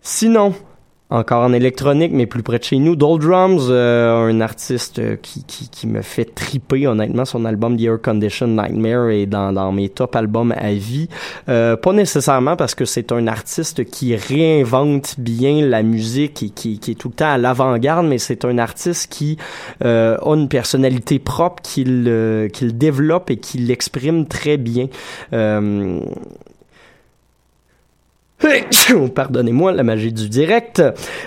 Sinon, 0.00 0.54
encore 1.10 1.42
en 1.42 1.52
électronique, 1.52 2.12
mais 2.14 2.26
plus 2.26 2.42
près 2.42 2.58
de 2.58 2.64
chez 2.64 2.78
nous. 2.78 2.96
Doldrums, 2.96 3.68
euh, 3.70 4.28
un 4.28 4.40
artiste 4.40 5.00
qui, 5.22 5.44
qui, 5.44 5.68
qui, 5.68 5.86
me 5.86 6.02
fait 6.02 6.24
triper, 6.24 6.86
honnêtement. 6.86 7.24
Son 7.24 7.44
album 7.44 7.76
The 7.76 7.82
Air 7.82 8.02
Condition 8.02 8.46
Nightmare 8.46 9.10
est 9.10 9.26
dans, 9.26 9.52
dans 9.52 9.72
mes 9.72 9.88
top 9.88 10.16
albums 10.16 10.52
à 10.56 10.72
vie. 10.72 11.08
Euh, 11.48 11.76
pas 11.76 11.92
nécessairement 11.92 12.56
parce 12.56 12.74
que 12.74 12.84
c'est 12.84 13.12
un 13.12 13.26
artiste 13.26 13.84
qui 13.84 14.14
réinvente 14.14 15.16
bien 15.18 15.66
la 15.66 15.82
musique 15.82 16.42
et 16.42 16.50
qui, 16.50 16.78
qui 16.78 16.92
est 16.92 16.94
tout 16.94 17.08
le 17.08 17.14
temps 17.14 17.32
à 17.32 17.38
l'avant-garde, 17.38 18.06
mais 18.06 18.18
c'est 18.18 18.44
un 18.44 18.58
artiste 18.58 19.10
qui 19.12 19.36
euh, 19.84 20.16
a 20.18 20.34
une 20.34 20.48
personnalité 20.48 21.18
propre, 21.18 21.62
qu'il 21.62 22.04
euh, 22.06 22.48
qu'il 22.48 22.76
développe 22.76 23.30
et 23.30 23.36
qu'il 23.36 23.66
l'exprime 23.66 24.26
très 24.26 24.56
bien. 24.56 24.88
Pardonnez-moi, 29.14 29.72
la 29.72 29.82
magie 29.82 30.12
du 30.12 30.28
direct. 30.28 30.82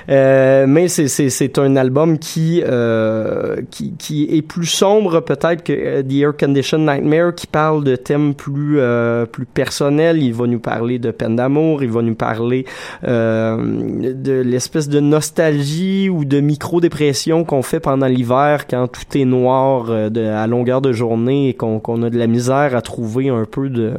Euh, 0.10 0.66
mais 0.68 0.88
c'est 0.88 1.58
un 1.60 1.76
album 1.76 2.18
qui, 2.18 2.64
euh, 2.66 3.58
qui, 3.70 3.94
qui 3.98 4.28
est 4.32 4.42
plus 4.42 4.66
sombre 4.66 5.20
peut-être 5.20 5.64
que 5.64 5.74
euh, 5.74 6.04
The 6.04 6.14
Air 6.14 6.38
Condition 6.38 6.80
Nightmare, 6.80 7.36
qui 7.36 7.48
parle 7.48 7.84
de 7.84 7.96
thèmes 7.96 8.34
plus 8.34 8.80
euh, 8.80 9.26
plus 9.26 9.46
personnels. 9.46 10.22
Il 10.22 10.34
va 10.34 10.48
nous 10.48 10.60
parler 10.60 11.00
de 11.00 11.12
peine 11.12 11.36
d'amour, 11.36 11.84
il 11.84 11.92
va 11.92 12.02
nous 12.02 12.16
parler 12.16 12.66
de 13.04 14.42
l'espèce 14.42 14.90
de 14.90 15.00
nostalgie 15.00 16.10
ou 16.10 16.26
de 16.26 16.40
micro-dépression 16.40 17.44
qu'on 17.44 17.62
fait 17.62 17.80
pendant 17.80 18.08
l'hiver 18.08 18.68
quand 18.68 18.88
tout 18.88 19.18
est 19.18 19.26
noir 19.26 19.90
à 19.92 20.48
longueur 20.48 20.82
de 20.82 20.92
journée 20.92 21.50
et 21.50 21.54
qu'on 21.54 22.04
a 22.04 22.10
de 22.10 22.18
la 22.18 22.28
misère 22.28 22.76
à 22.76 22.82
trouver 22.82 23.30
un 23.30 23.46
peu 23.46 23.70
de 23.70 23.94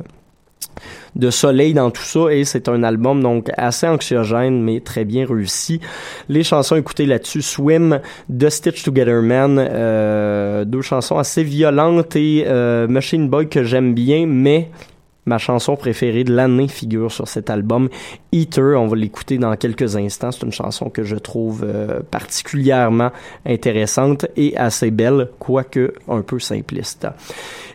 de 1.17 1.31
soleil 1.31 1.75
dans 1.75 1.91
tout 1.91 2.03
ça 2.03 2.29
et 2.31 2.45
c'est 2.45 2.69
un 2.69 2.83
album 2.83 3.23
donc 3.23 3.51
assez 3.57 3.87
anxiogène 3.87 4.63
mais 4.63 4.81
très 4.81 5.05
bien 5.05 5.27
réussi. 5.27 5.81
Les 6.29 6.43
chansons 6.43 6.77
écoutées 6.77 7.07
là-dessus, 7.07 7.43
Swim, 7.43 8.01
The 8.37 8.49
Stitch 8.49 8.83
Together 8.83 9.23
Man, 9.23 9.59
euh, 9.59 10.65
deux 10.65 10.83
chansons 10.83 11.19
assez 11.19 11.45
violentes 11.45 12.17
et 12.17 12.45
euh, 12.47 12.89
Machine 12.89 13.29
Boy 13.29 13.49
que 13.49 13.65
j'aime 13.65 13.95
bien 13.95 14.27
mais 14.27 14.71
Ma 15.27 15.39
chanson 15.39 15.77
préférée 15.77 16.25
de 16.25 16.35
l'année 16.35 16.69
figure 16.69 17.11
sur 17.11 17.29
cet 17.29 17.49
album, 17.49 17.89
Eater. 18.33 18.79
On 18.79 18.87
va 18.87 18.97
l'écouter 18.97 19.39
dans 19.39 19.57
quelques 19.57 19.97
instants. 19.97 20.31
C'est 20.33 20.45
une 20.45 20.53
chanson 20.53 20.91
que 20.91 21.03
je 21.03 21.17
trouve 21.17 21.65
euh, 21.65 22.01
particulièrement 22.11 23.11
intéressante 23.47 24.27
et 24.37 24.55
assez 24.57 24.91
belle, 24.91 25.29
quoique 25.39 25.95
un 26.09 26.21
peu 26.21 26.39
simpliste. 26.39 27.07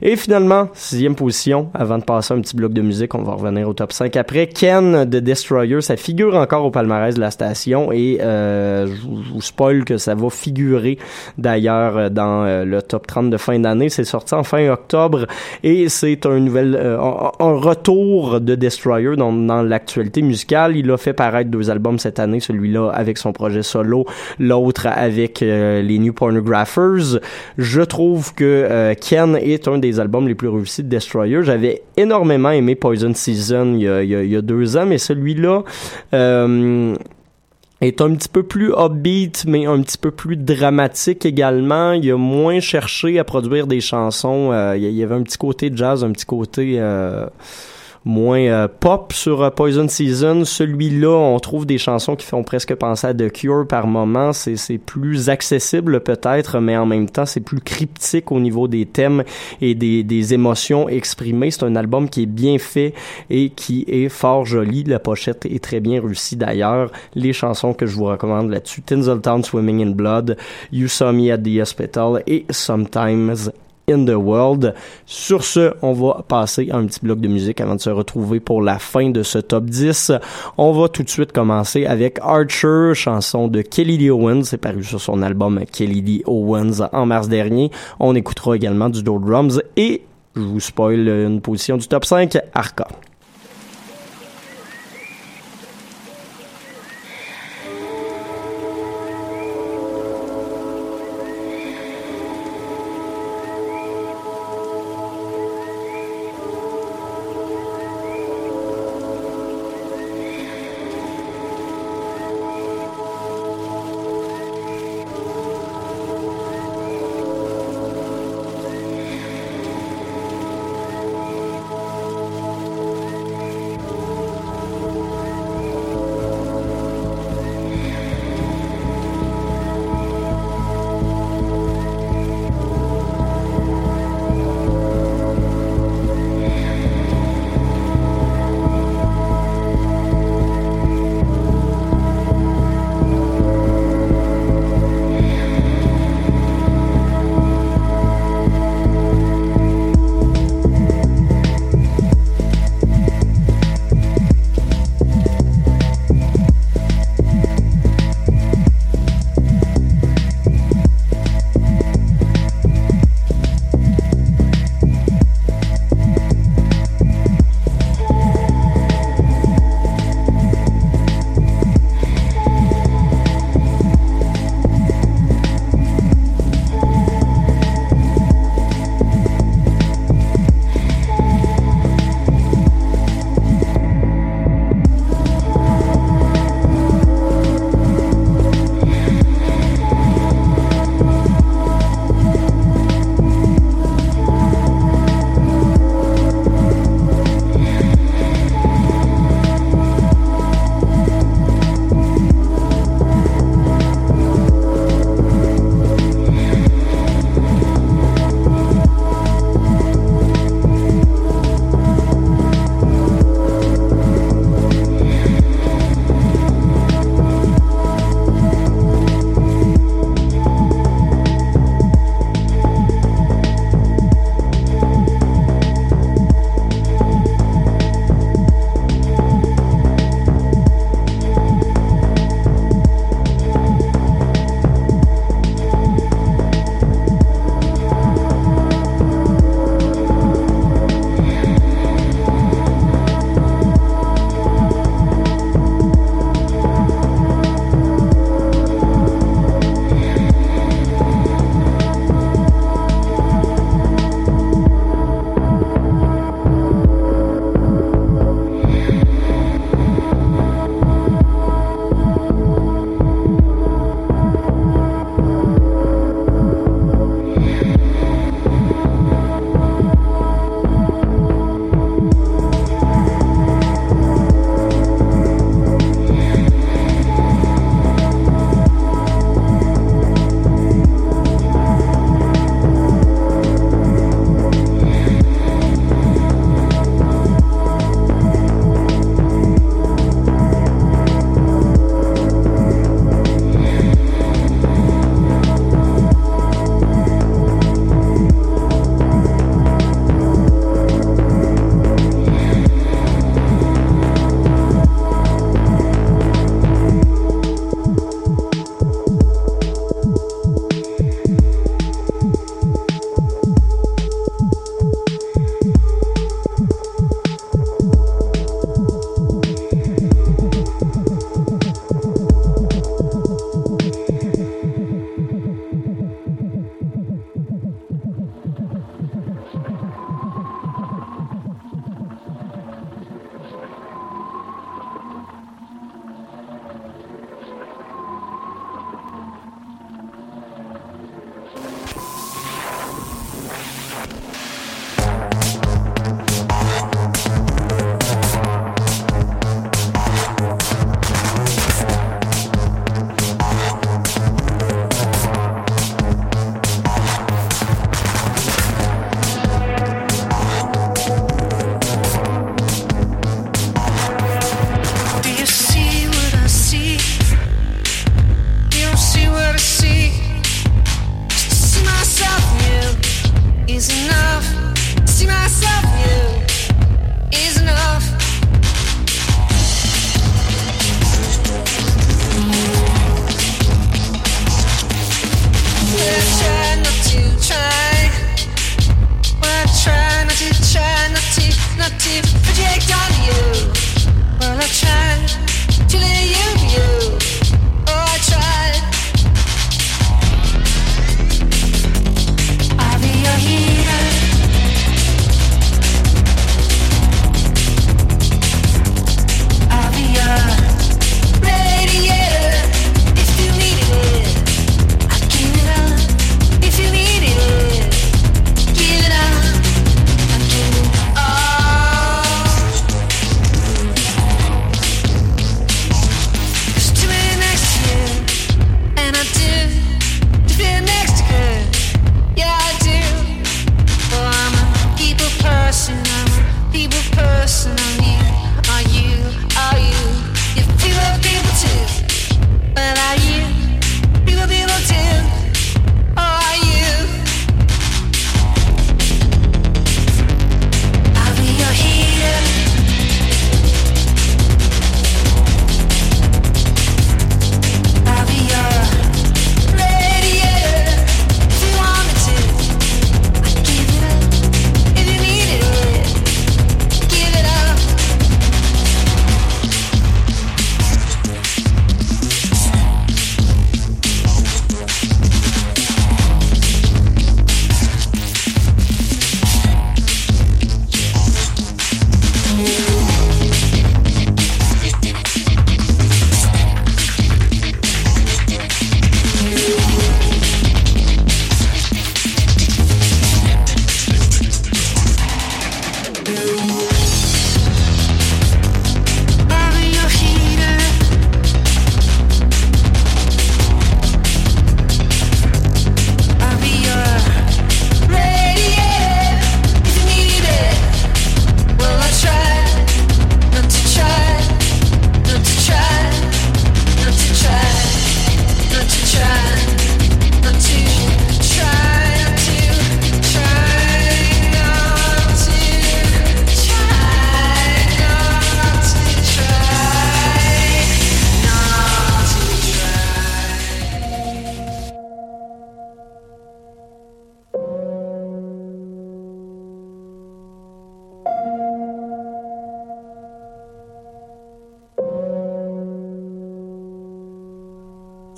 Et 0.02 0.16
finalement, 0.16 0.70
sixième 0.74 1.16
position, 1.16 1.70
avant 1.74 1.98
de 1.98 2.04
passer 2.04 2.34
un 2.34 2.42
petit 2.42 2.56
bloc 2.56 2.72
de 2.72 2.82
musique, 2.82 3.16
on 3.16 3.24
va 3.24 3.34
revenir 3.34 3.68
au 3.68 3.74
top 3.74 3.92
5 3.92 4.16
après. 4.16 4.48
Ken 4.48 5.06
de 5.06 5.20
Destroyer, 5.20 5.82
ça 5.82 5.98
figure 5.98 6.36
encore 6.36 6.64
au 6.66 6.72
palmarès 6.72 7.16
de 7.16 7.20
la 7.20 7.32
station 7.32 7.92
et 7.92 8.20
euh, 8.22 8.88
je, 8.88 9.34
vous 9.34 9.42
spoil 9.42 9.84
que 9.84 9.98
ça 9.98 10.16
va 10.16 10.30
figurer 10.30 10.98
d'ailleurs 11.38 12.12
dans 12.12 12.46
euh, 12.46 12.64
le 12.64 12.82
top 12.82 13.08
30 13.08 13.30
de 13.30 13.38
fin 13.38 13.60
d'année. 13.60 13.90
C'est 13.90 14.04
sorti 14.04 14.36
en 14.36 14.44
fin 14.44 14.70
octobre 14.70 15.26
et 15.64 15.90
c'est 15.90 16.26
un 16.26 16.40
nouvel... 16.40 16.76
Euh, 16.76 16.98
un 17.40 17.54
retour 17.54 18.42
de 18.42 18.56
Destroyer 18.56 19.16
dans, 19.16 19.32
dans 19.32 19.62
l'actualité 19.62 20.22
musicale. 20.22 20.76
Il 20.76 20.92
a 20.92 20.98
fait 20.98 21.14
paraître 21.14 21.50
deux 21.50 21.70
albums 21.70 22.00
cette 22.00 22.20
année, 22.20 22.40
celui-là 22.40 22.90
avec 22.90 23.18
son 23.18 23.32
projet 23.32 23.64
solo, 23.64 24.06
l'autre 24.40 24.88
avec 24.88 25.42
euh, 25.42 25.82
les 25.82 26.00
New 26.00 26.14
Pornographers. 26.14 27.20
Je 27.58 27.82
trouve 27.82 28.34
que 28.34 28.44
euh, 28.44 28.94
Ken 28.94 29.36
est 29.36 29.68
un 29.68 29.78
des 29.78 30.00
albums 30.00 30.28
les 30.28 30.36
plus 30.36 30.50
réussis 30.50 30.84
de 30.84 30.90
Destroyer. 30.90 31.44
J'avais 31.44 31.84
énormément 31.98 32.52
aimé 32.52 32.76
Poison 32.76 33.14
Season 33.14 33.74
il 33.76 33.84
y 33.84 33.88
a, 33.88 34.04
il 34.04 34.10
y 34.10 34.16
a, 34.16 34.24
il 34.24 34.30
y 34.30 34.36
a 34.36 34.42
deux 34.42 34.78
ans, 34.78 34.86
mais 34.86 34.98
celui-là... 34.98 35.64
Euh, 36.14 36.96
est 37.82 38.02
un 38.02 38.14
petit 38.14 38.28
peu 38.28 38.44
plus 38.44 38.74
upbeat, 38.78 39.46
mais 39.48 39.66
un 39.66 39.82
petit 39.82 39.98
peu 39.98 40.12
plus 40.12 40.36
dramatique 40.36 41.26
également. 41.26 41.94
Il 41.94 42.12
a 42.12 42.18
moins 42.18 42.60
cherché 42.60 43.20
à 43.20 43.24
produire 43.24 43.68
des 43.68 43.80
chansons. 43.80 44.52
Euh, 44.52 44.76
il 44.78 44.92
y 44.92 45.04
avait 45.04 45.16
un 45.16 45.24
petit 45.24 45.38
côté 45.38 45.72
jazz, 45.74 46.04
un 46.04 46.12
petit 46.12 46.26
côté 46.26 46.76
euh, 46.78 47.28
moins 48.06 48.40
euh, 48.40 48.68
pop 48.68 49.14
sur 49.14 49.44
euh, 49.44 49.50
Poison 49.50 49.88
Season. 49.88 50.46
Celui-là, 50.46 51.10
on 51.10 51.40
trouve 51.40 51.66
des 51.66 51.78
chansons 51.78 52.16
qui 52.16 52.26
font 52.26 52.44
presque 52.44 52.74
penser 52.76 53.08
à 53.08 53.14
The 53.14 53.32
Cure 53.32 53.68
par 53.68 53.88
moment. 53.88 54.34
C'est, 54.34 54.56
c'est 54.56 54.78
plus 54.78 55.30
accessible 55.30 56.02
peut-être, 56.02 56.60
mais 56.60 56.78
en 56.78 56.86
même 56.86 57.10
temps, 57.10 57.26
c'est 57.26 57.42
plus 57.42 57.60
cryptique 57.60 58.32
au 58.32 58.40
niveau 58.40 58.68
des 58.68 58.86
thèmes 58.86 59.24
et 59.62 59.76
des, 59.76 60.04
des 60.04 60.34
émotions 60.34 60.90
exprimées. 60.90 61.52
C'est 61.52 61.64
un 61.64 61.76
album 61.76 62.10
qui 62.10 62.24
est 62.24 62.28
bien 62.28 62.58
fait 62.58 62.94
et 63.30 63.50
qui 63.50 63.86
est 63.88 64.10
fort 64.10 64.46
joli. 64.46 64.84
La 64.84 65.00
pochette 65.00 65.46
est 65.46 65.64
très 65.64 65.80
bien 65.80 66.02
réussie 66.02 66.36
d'ailleurs. 66.36 66.92
Les 67.16 67.34
chansons 67.34 67.74
que 67.74 67.86
je 67.86 67.96
vous 67.96 68.06
recommande 68.06 68.50
là-dessus, 68.50 68.82
Tinseltown 68.82 69.44
Swimming 69.44 69.84
in 69.86 69.92
Blood, 69.92 70.38
You 70.72 70.88
Saw 70.88 71.12
Me 71.12 71.32
at 71.32 71.40
the 71.40 71.60
Hospital 71.60 72.24
et 72.28 72.46
Sometimes 72.50 73.52
in 73.90 74.06
the 74.06 74.16
World. 74.16 74.74
Sur 75.06 75.44
ce, 75.44 75.74
on 75.82 75.94
va 75.94 76.24
passer 76.28 76.70
un 76.72 76.86
petit 76.86 77.00
bloc 77.02 77.20
de 77.20 77.28
musique 77.28 77.62
avant 77.62 77.76
de 77.76 77.82
se 77.82 77.90
retrouver 77.90 78.40
pour 78.40 78.62
la 78.62 78.80
fin 78.80 79.10
de 79.10 79.24
ce 79.24 79.40
top 79.40 79.66
10. 79.66 80.12
On 80.58 80.72
va 80.72 80.88
tout 80.88 81.04
de 81.04 81.10
suite 81.10 81.32
commencer 81.32 81.86
avec 81.86 82.20
Archer, 82.22 82.92
chanson 82.94 83.48
de 83.48 83.62
Kelly 83.62 83.98
Lee 83.98 84.10
Owens. 84.10 84.44
C'est 84.44 84.58
paru 84.58 84.84
sur 84.84 85.02
son 85.02 85.22
album 85.22 85.62
Kelly 85.72 86.02
Lee 86.02 86.24
Owens 86.26 86.88
en 86.94 87.06
mars 87.06 87.28
dernier. 87.28 87.72
On 88.00 88.16
écoutera 88.16 88.56
également 88.56 88.90
du 88.90 89.04
Doe 89.04 89.20
Drums 89.20 89.62
et 89.76 90.04
je 90.36 90.42
vous 90.42 90.60
spoil 90.60 91.08
une 91.08 91.42
position 91.42 91.78
du 91.78 91.88
top 91.88 92.06
5, 92.06 92.38
Arca. 92.54 92.88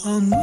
on 0.03 0.40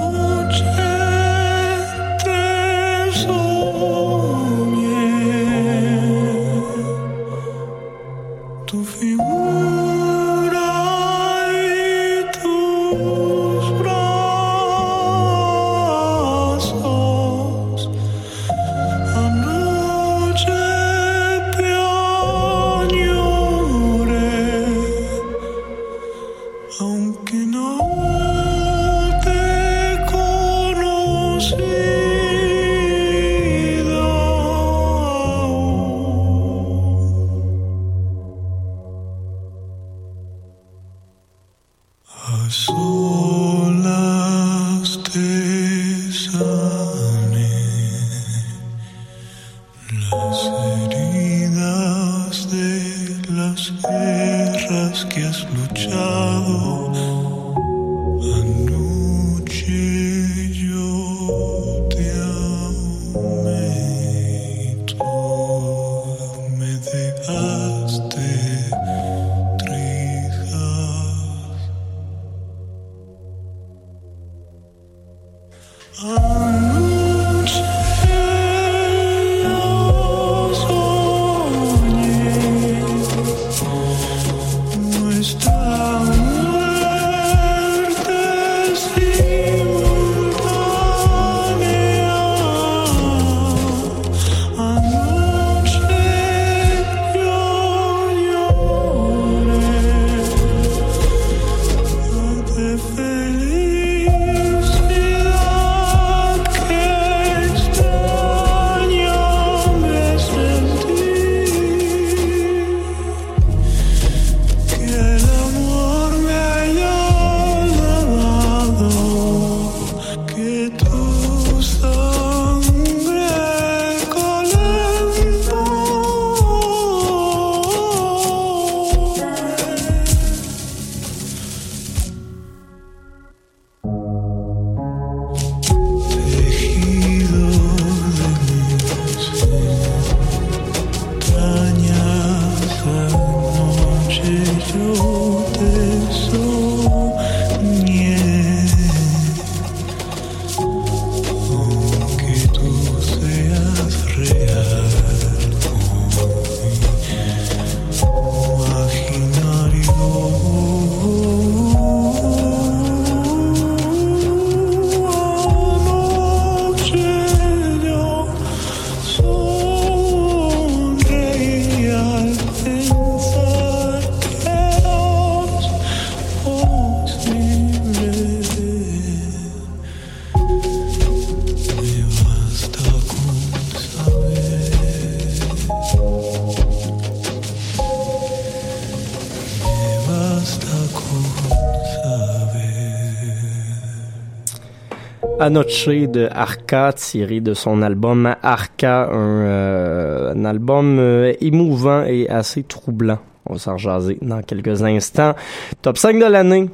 Anoche 195.48 195.88
de 195.88 196.28
Arca, 196.30 196.92
tiré 196.92 197.40
de 197.40 197.54
son 197.54 197.80
album 197.80 198.34
Arca, 198.42 199.08
un, 199.10 199.46
euh, 199.46 200.34
un 200.34 200.44
album 200.44 200.98
euh, 200.98 201.32
émouvant 201.40 202.04
et 202.04 202.28
assez 202.28 202.64
troublant. 202.64 203.16
On 203.46 203.54
va 203.54 203.58
s'en 203.58 203.78
jaser 203.78 204.18
dans 204.20 204.42
quelques 204.42 204.82
instants. 204.82 205.34
Top 205.80 205.96
5 205.96 206.18
de 206.18 206.26
l'année. 206.26 206.68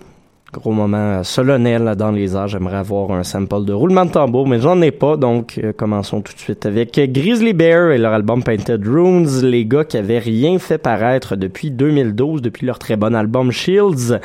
Gros 0.65 0.73
moment 0.73 1.23
solennel 1.25 1.93
dans 1.95 2.11
les 2.11 2.35
airs. 2.35 2.49
J'aimerais 2.49 2.79
avoir 2.79 3.11
un 3.11 3.23
sample 3.23 3.67
de 3.67 3.75
roulement 3.75 4.07
de 4.07 4.13
tambour, 4.13 4.49
mais 4.49 4.61
j'en 4.61 4.81
ai 4.81 4.93
pas. 4.93 5.19
Donc, 5.19 5.61
euh, 5.63 5.75
commençons 5.77 6.23
tout 6.23 6.33
de 6.33 6.39
suite 6.39 6.65
avec 6.65 6.99
Grizzly 7.13 7.53
Bear 7.53 7.91
et 7.91 7.99
leur 7.99 8.15
album 8.15 8.43
Painted 8.43 8.83
Runes. 8.89 9.43
Les 9.43 9.67
gars 9.67 9.85
qui 9.85 9.99
avaient 9.99 10.21
rien 10.21 10.59
fait 10.59 10.79
paraître 10.79 11.37
depuis 11.37 11.71
2012, 11.71 12.41
depuis 12.41 12.65
leur 12.65 12.79
très 12.79 12.97
bon 12.97 13.15
album 13.15 13.53
Shields, 13.53 14.19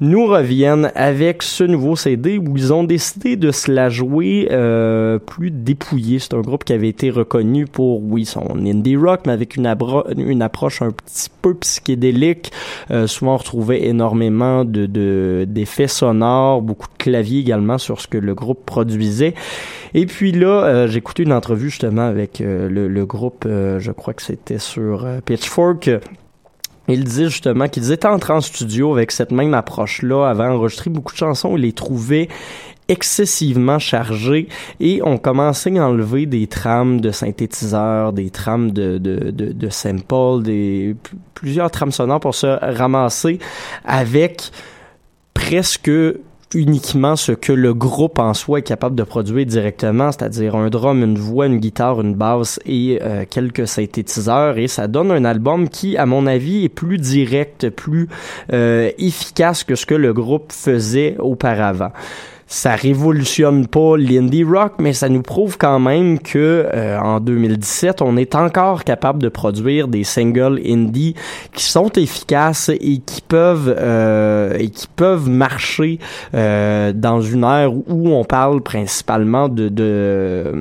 nous 0.00 0.26
reviennent 0.26 0.92
avec 0.94 1.42
ce 1.42 1.64
nouveau 1.64 1.96
CD 1.96 2.36
où 2.36 2.58
ils 2.58 2.70
ont 2.74 2.84
décidé 2.84 3.36
de 3.36 3.50
se 3.50 3.72
la 3.72 3.88
jouer 3.88 4.48
euh, 4.52 5.18
plus 5.18 5.50
dépouillé. 5.50 6.18
C'est 6.18 6.34
un 6.34 6.42
groupe 6.42 6.64
qui 6.64 6.74
avait 6.74 6.90
été 6.90 7.08
reconnu 7.08 7.64
pour, 7.64 8.02
oui, 8.02 8.26
son 8.26 8.44
indie 8.62 8.96
rock, 8.96 9.20
mais 9.26 9.32
avec 9.32 9.56
une, 9.56 9.74
une 10.18 10.42
approche 10.42 10.82
un 10.82 10.90
petit 10.90 11.30
peu 11.40 11.54
psychédélique. 11.54 12.52
Euh, 12.90 13.06
souvent, 13.06 13.32
on 13.32 13.38
retrouvait 13.38 13.86
énormément 13.86 14.66
de, 14.66 14.84
de 14.84 15.46
d'effets 15.48 15.77
sonores, 15.86 16.62
beaucoup 16.62 16.88
de 16.88 17.02
claviers 17.02 17.40
également 17.40 17.78
sur 17.78 18.00
ce 18.00 18.08
que 18.08 18.18
le 18.18 18.34
groupe 18.34 18.64
produisait. 18.66 19.34
Et 19.94 20.06
puis 20.06 20.32
là, 20.32 20.64
euh, 20.64 20.88
j'ai 20.88 20.98
écouté 20.98 21.22
une 21.22 21.32
entrevue 21.32 21.70
justement 21.70 22.06
avec 22.06 22.40
euh, 22.40 22.68
le, 22.68 23.06
groupe, 23.06 23.44
euh, 23.46 23.78
je 23.78 23.92
crois 23.92 24.14
que 24.14 24.22
c'était 24.22 24.58
sur 24.58 25.06
Pitchfork. 25.24 25.90
Il 26.88 27.04
disait 27.04 27.26
justement 27.26 27.68
qu'ils 27.68 27.92
étaient 27.92 28.08
entrés 28.08 28.32
en 28.32 28.40
studio 28.40 28.94
avec 28.94 29.12
cette 29.12 29.30
même 29.30 29.52
approche-là, 29.52 30.26
avaient 30.26 30.44
enregistré 30.44 30.88
beaucoup 30.90 31.12
de 31.12 31.18
chansons, 31.18 31.56
ils 31.56 31.62
les 31.62 31.72
trouvaient 31.72 32.28
excessivement 32.88 33.78
chargés 33.78 34.48
et 34.80 35.02
ont 35.04 35.18
commencé 35.18 35.76
à 35.78 35.86
enlever 35.86 36.24
des 36.24 36.46
trames 36.46 37.00
de 37.00 37.10
synthétiseurs, 37.10 38.14
des 38.14 38.30
trames 38.30 38.70
de, 38.70 38.96
de, 38.96 39.30
de, 39.30 39.52
de 39.52 39.68
samples, 39.68 40.42
des, 40.42 40.96
plusieurs 41.34 41.70
trames 41.70 41.92
sonores 41.92 42.20
pour 42.20 42.34
se 42.34 42.46
ramasser 42.46 43.38
avec 43.84 44.50
presque 45.38 45.90
uniquement 46.54 47.14
ce 47.14 47.30
que 47.30 47.52
le 47.52 47.72
groupe 47.72 48.18
en 48.18 48.34
soi 48.34 48.58
est 48.58 48.62
capable 48.62 48.96
de 48.96 49.04
produire 49.04 49.46
directement, 49.46 50.10
c'est-à-dire 50.10 50.56
un 50.56 50.68
drum, 50.68 51.04
une 51.04 51.16
voix, 51.16 51.46
une 51.46 51.58
guitare, 51.58 52.00
une 52.00 52.14
basse 52.14 52.58
et 52.66 52.98
euh, 53.02 53.24
quelques 53.28 53.68
synthétiseurs. 53.68 54.58
Et 54.58 54.66
ça 54.66 54.88
donne 54.88 55.12
un 55.12 55.24
album 55.24 55.68
qui, 55.68 55.96
à 55.96 56.06
mon 56.06 56.26
avis, 56.26 56.64
est 56.64 56.68
plus 56.68 56.98
direct, 56.98 57.70
plus 57.70 58.08
euh, 58.52 58.90
efficace 58.98 59.62
que 59.62 59.76
ce 59.76 59.86
que 59.86 59.94
le 59.94 60.12
groupe 60.12 60.50
faisait 60.50 61.16
auparavant 61.18 61.92
ça 62.50 62.74
révolutionne 62.74 63.66
pas 63.66 63.98
l'indie 63.98 64.42
rock, 64.42 64.72
mais 64.78 64.94
ça 64.94 65.10
nous 65.10 65.20
prouve 65.20 65.58
quand 65.58 65.78
même 65.78 66.18
que 66.18 66.66
euh, 66.72 66.98
en 66.98 67.20
2017, 67.20 68.00
on 68.00 68.16
est 68.16 68.34
encore 68.34 68.84
capable 68.84 69.22
de 69.22 69.28
produire 69.28 69.86
des 69.86 70.02
singles 70.02 70.58
indie 70.66 71.14
qui 71.52 71.64
sont 71.64 71.90
efficaces 71.92 72.70
et 72.70 73.02
qui 73.04 73.20
peuvent 73.20 73.74
euh, 73.78 74.56
et 74.58 74.70
qui 74.70 74.86
peuvent 74.96 75.28
marcher 75.28 75.98
euh, 76.34 76.94
dans 76.94 77.20
une 77.20 77.44
ère 77.44 77.70
où 77.74 78.08
on 78.14 78.24
parle 78.24 78.62
principalement 78.62 79.50
de 79.50 79.68
de- 79.68 80.52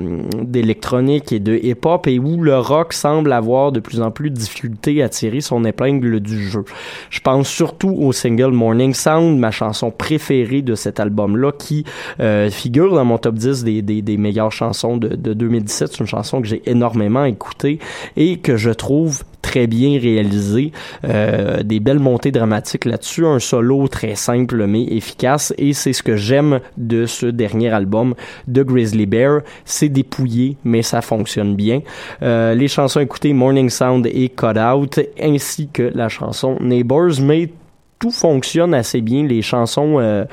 d'électronique 0.43 1.31
et 1.31 1.39
de 1.39 1.55
hip-hop 1.55 2.05
et 2.07 2.19
où 2.19 2.41
le 2.43 2.57
rock 2.59 2.91
semble 2.91 3.31
avoir 3.31 3.71
de 3.71 3.79
plus 3.79 4.01
en 4.01 4.11
plus 4.11 4.29
de 4.29 4.35
difficulté 4.35 5.01
à 5.01 5.07
tirer 5.07 5.39
son 5.39 5.63
épingle 5.63 6.19
du 6.19 6.49
jeu. 6.49 6.65
Je 7.09 7.21
pense 7.21 7.47
surtout 7.47 7.95
au 7.97 8.11
single 8.11 8.51
Morning 8.51 8.93
Sound, 8.93 9.39
ma 9.39 9.51
chanson 9.51 9.89
préférée 9.89 10.61
de 10.61 10.75
cet 10.75 10.99
album-là, 10.99 11.51
qui 11.57 11.76
euh, 12.19 12.49
figure 12.49 12.93
dans 12.93 13.05
mon 13.05 13.17
top 13.17 13.35
10 13.35 13.63
des, 13.63 14.17
meilleures 14.17 14.51
chansons 14.51 14.97
de, 14.97 15.09
de 15.09 15.33
2017. 15.33 15.91
C'est 15.91 15.99
une 15.99 16.07
chanson 16.07 16.41
que 16.41 16.47
j'ai 16.47 16.61
énormément 16.65 17.25
écoutée 17.25 17.79
et 18.15 18.37
que 18.37 18.57
je 18.57 18.69
trouve 18.69 19.23
très 19.47 19.67
bien 19.67 19.97
réalisée. 19.99 20.71
Euh, 21.05 21.63
des 21.63 21.79
belles 21.79 21.99
montées 21.99 22.31
dramatiques 22.31 22.83
là-dessus, 22.83 23.25
un 23.25 23.39
solo 23.39 23.87
très 23.87 24.15
simple 24.15 24.67
mais 24.67 24.83
efficace 24.83 25.53
et 25.57 25.71
c'est 25.71 25.93
ce 25.93 26.03
que 26.03 26.17
j'aime 26.17 26.59
de 26.75 27.05
ce 27.05 27.27
dernier 27.27 27.69
album 27.69 28.13
de 28.47 28.61
Grizzly 28.63 29.05
Bear. 29.05 29.41
C'est 29.63 29.89
dépouillé 29.89 30.57
mais 30.65 30.81
ça 30.81 31.01
fonctionne 31.01 31.55
bien. 31.55 31.81
Euh, 32.21 32.55
les 32.55 32.67
chansons 32.67 32.99
écoutées 32.99 33.31
Morning 33.31 33.69
Sound 33.69 34.05
et 34.05 34.29
Cut 34.29 34.59
Out 34.59 34.99
ainsi 35.21 35.69
que 35.71 35.91
la 35.95 36.09
chanson 36.09 36.57
Neighbors 36.59 37.21
mais 37.21 37.49
tout 37.99 38.11
fonctionne 38.11 38.73
assez 38.73 38.99
bien. 38.99 39.25
Les 39.25 39.41
chansons 39.41 40.25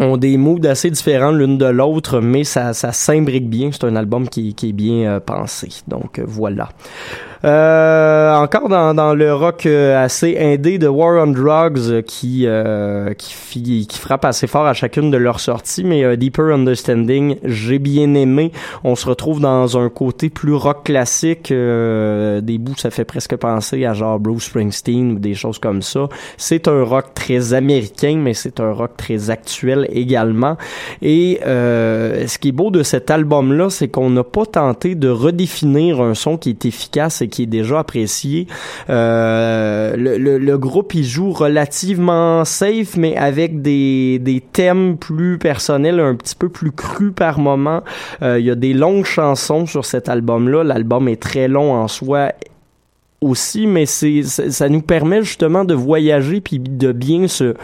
ont 0.00 0.16
des 0.16 0.36
moods 0.36 0.66
assez 0.66 0.90
différents 0.90 1.30
l'une 1.30 1.58
de 1.58 1.66
l'autre, 1.66 2.20
mais 2.20 2.44
ça, 2.44 2.72
ça 2.72 2.92
s'imbrique 2.92 3.48
bien. 3.48 3.70
C'est 3.72 3.84
un 3.84 3.96
album 3.96 4.28
qui, 4.28 4.54
est 4.62 4.72
bien 4.72 5.06
euh, 5.06 5.20
pensé. 5.20 5.68
Donc 5.88 6.18
euh, 6.18 6.24
voilà. 6.26 6.68
Euh, 7.44 8.34
encore 8.36 8.70
dans, 8.70 8.94
dans 8.94 9.12
le 9.12 9.34
rock 9.34 9.66
euh, 9.66 10.02
assez 10.02 10.38
indé 10.38 10.78
de 10.78 10.88
War 10.88 11.22
on 11.22 11.30
Drugs 11.30 11.90
euh, 11.90 12.00
qui, 12.00 12.44
euh, 12.46 13.12
qui, 13.12 13.86
qui 13.86 13.98
frappe 13.98 14.24
assez 14.24 14.46
fort 14.46 14.64
à 14.64 14.72
chacune 14.72 15.10
de 15.10 15.18
leurs 15.18 15.40
sorties, 15.40 15.84
mais 15.84 16.04
euh, 16.04 16.16
Deeper 16.16 16.54
Understanding, 16.54 17.36
j'ai 17.44 17.78
bien 17.78 18.14
aimé. 18.14 18.50
On 18.82 18.96
se 18.96 19.06
retrouve 19.06 19.40
dans 19.40 19.76
un 19.76 19.90
côté 19.90 20.30
plus 20.30 20.54
rock 20.54 20.84
classique. 20.84 21.50
des 21.50 22.58
bouts, 22.58 22.76
ça 22.78 22.90
fait 22.90 23.04
presque 23.04 23.36
penser 23.36 23.84
à 23.84 23.92
genre 23.92 24.18
Bruce 24.18 24.44
Springsteen 24.44 25.12
ou 25.12 25.18
des 25.18 25.34
choses 25.34 25.58
comme 25.58 25.82
ça. 25.82 26.08
C'est 26.38 26.66
un 26.66 26.82
rock 26.82 27.12
très 27.14 27.52
américain, 27.52 28.16
mais 28.22 28.32
c'est 28.32 28.58
un 28.60 28.72
rock 28.72 28.92
très 28.96 29.28
actuel 29.28 29.86
également. 29.92 30.56
Et 31.02 31.40
ce 31.44 32.38
qui 32.38 32.48
est 32.48 32.52
beau 32.52 32.70
de 32.70 32.82
cet 32.82 33.10
album-là, 33.10 33.68
c'est 33.68 33.88
qu'on 33.88 34.10
n'a 34.10 34.24
pas 34.24 34.46
tenté 34.46 34.94
de 34.94 35.08
redéfinir 35.08 36.00
un 36.00 36.14
son 36.14 36.38
qui 36.38 36.50
est 36.50 36.64
efficace 36.64 37.20
et 37.20 37.28
qui 37.34 37.42
est 37.42 37.46
déjà 37.46 37.80
apprécié. 37.80 38.46
Euh, 38.90 39.96
le, 39.96 40.18
le- 40.18 40.38
le 40.38 40.58
groupe, 40.58 40.94
il 40.94 41.04
joue 41.04 41.32
relativement 41.32 42.44
safe, 42.44 42.96
mais 42.96 43.16
avec 43.16 43.60
des, 43.62 44.18
des 44.20 44.40
thèmes 44.40 44.96
plus 44.96 45.38
personnels, 45.38 45.98
un 46.00 46.14
petit 46.14 46.36
peu 46.36 46.48
plus 46.48 46.70
crus 46.72 47.12
par 47.14 47.38
moment. 47.38 47.82
Euh, 48.22 48.38
il 48.38 48.46
y 48.46 48.50
a 48.50 48.54
des 48.54 48.72
longues 48.72 49.04
chansons 49.04 49.66
sur 49.66 49.84
cet 49.84 50.08
album-là. 50.08 50.62
L'album 50.64 51.08
est 51.08 51.20
très 51.20 51.48
long 51.48 51.72
en 51.74 51.88
soi 51.88 52.32
aussi, 53.20 53.66
mais 53.66 53.86
c'est 53.86 54.22
c'est- 54.22 54.50
ça 54.50 54.68
nous 54.68 54.82
permet 54.82 55.22
justement 55.22 55.64
de 55.64 55.74
voyager 55.74 56.40
puis 56.40 56.58
de 56.60 56.92
bien 56.92 57.26
se 57.26 57.54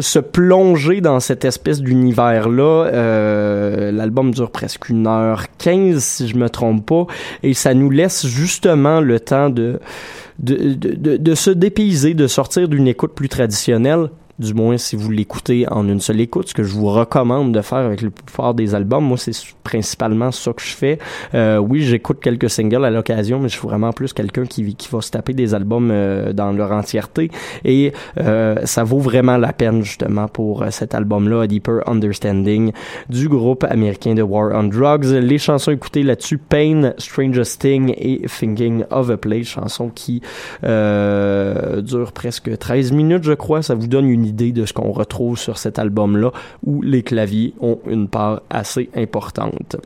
se 0.00 0.18
plonger 0.18 1.00
dans 1.00 1.20
cette 1.20 1.44
espèce 1.44 1.80
d'univers-là. 1.80 2.86
Euh, 2.86 3.92
L'album 3.92 4.32
dure 4.32 4.50
presque 4.50 4.88
une 4.88 5.06
heure 5.06 5.44
quinze, 5.58 6.02
si 6.02 6.28
je 6.28 6.36
me 6.36 6.48
trompe 6.48 6.86
pas, 6.86 7.06
et 7.42 7.54
ça 7.54 7.74
nous 7.74 7.90
laisse 7.90 8.26
justement 8.26 9.00
le 9.00 9.20
temps 9.20 9.50
de 9.50 9.80
de, 10.38 10.54
de, 10.74 10.94
de, 10.94 11.16
de 11.16 11.34
se 11.34 11.50
dépayser, 11.50 12.14
de 12.14 12.28
sortir 12.28 12.68
d'une 12.68 12.86
écoute 12.86 13.12
plus 13.14 13.28
traditionnelle 13.28 14.08
du 14.38 14.54
moins 14.54 14.78
si 14.78 14.96
vous 14.96 15.10
l'écoutez 15.10 15.66
en 15.68 15.88
une 15.88 16.00
seule 16.00 16.20
écoute, 16.20 16.48
ce 16.48 16.54
que 16.54 16.62
je 16.62 16.74
vous 16.74 16.86
recommande 16.86 17.52
de 17.52 17.60
faire 17.60 17.78
avec 17.78 18.02
le 18.02 18.10
plupart 18.10 18.54
des 18.54 18.74
albums. 18.74 19.04
Moi, 19.04 19.18
c'est 19.18 19.32
principalement 19.64 20.30
ça 20.32 20.52
que 20.52 20.62
je 20.62 20.74
fais. 20.74 20.98
Euh, 21.34 21.58
oui, 21.58 21.82
j'écoute 21.82 22.20
quelques 22.20 22.50
singles 22.50 22.84
à 22.84 22.90
l'occasion, 22.90 23.38
mais 23.40 23.48
je 23.48 23.58
suis 23.58 23.66
vraiment 23.66 23.92
plus 23.92 24.12
quelqu'un 24.12 24.44
qui, 24.44 24.74
qui 24.74 24.88
va 24.90 25.00
se 25.00 25.10
taper 25.10 25.34
des 25.34 25.54
albums 25.54 25.90
euh, 25.90 26.32
dans 26.32 26.52
leur 26.52 26.72
entièreté. 26.72 27.30
Et 27.64 27.92
euh, 28.18 28.56
ça 28.64 28.84
vaut 28.84 28.98
vraiment 28.98 29.36
la 29.36 29.52
peine, 29.52 29.82
justement, 29.82 30.28
pour 30.28 30.62
euh, 30.62 30.70
cet 30.70 30.94
album-là, 30.94 31.46
Deeper 31.46 31.88
Understanding, 31.88 32.72
du 33.08 33.28
groupe 33.28 33.64
américain 33.64 34.14
de 34.14 34.22
War 34.22 34.52
on 34.54 34.64
Drugs. 34.64 35.04
Les 35.04 35.38
chansons 35.38 35.72
écoutées 35.72 36.02
là-dessus, 36.02 36.38
Pain, 36.38 36.92
Strangest 36.98 37.60
Thing 37.60 37.94
et 37.96 38.22
Thinking 38.26 38.84
of 38.90 39.10
a 39.10 39.16
Place, 39.16 39.46
chansons 39.46 39.90
qui 39.94 40.22
euh, 40.64 41.80
durent 41.82 42.12
presque 42.12 42.56
13 42.56 42.92
minutes, 42.92 43.24
je 43.24 43.32
crois. 43.32 43.62
Ça 43.62 43.74
vous 43.74 43.86
donne 43.86 44.08
une 44.08 44.24
idée 44.28 44.52
de 44.52 44.64
ce 44.66 44.72
qu'on 44.72 44.92
retrouve 44.92 45.38
sur 45.38 45.58
cet 45.58 45.78
album-là, 45.78 46.30
où 46.64 46.82
les 46.82 47.02
claviers 47.02 47.54
ont 47.60 47.80
une 47.86 48.08
part 48.08 48.42
assez 48.50 48.88
importante. 48.94 49.76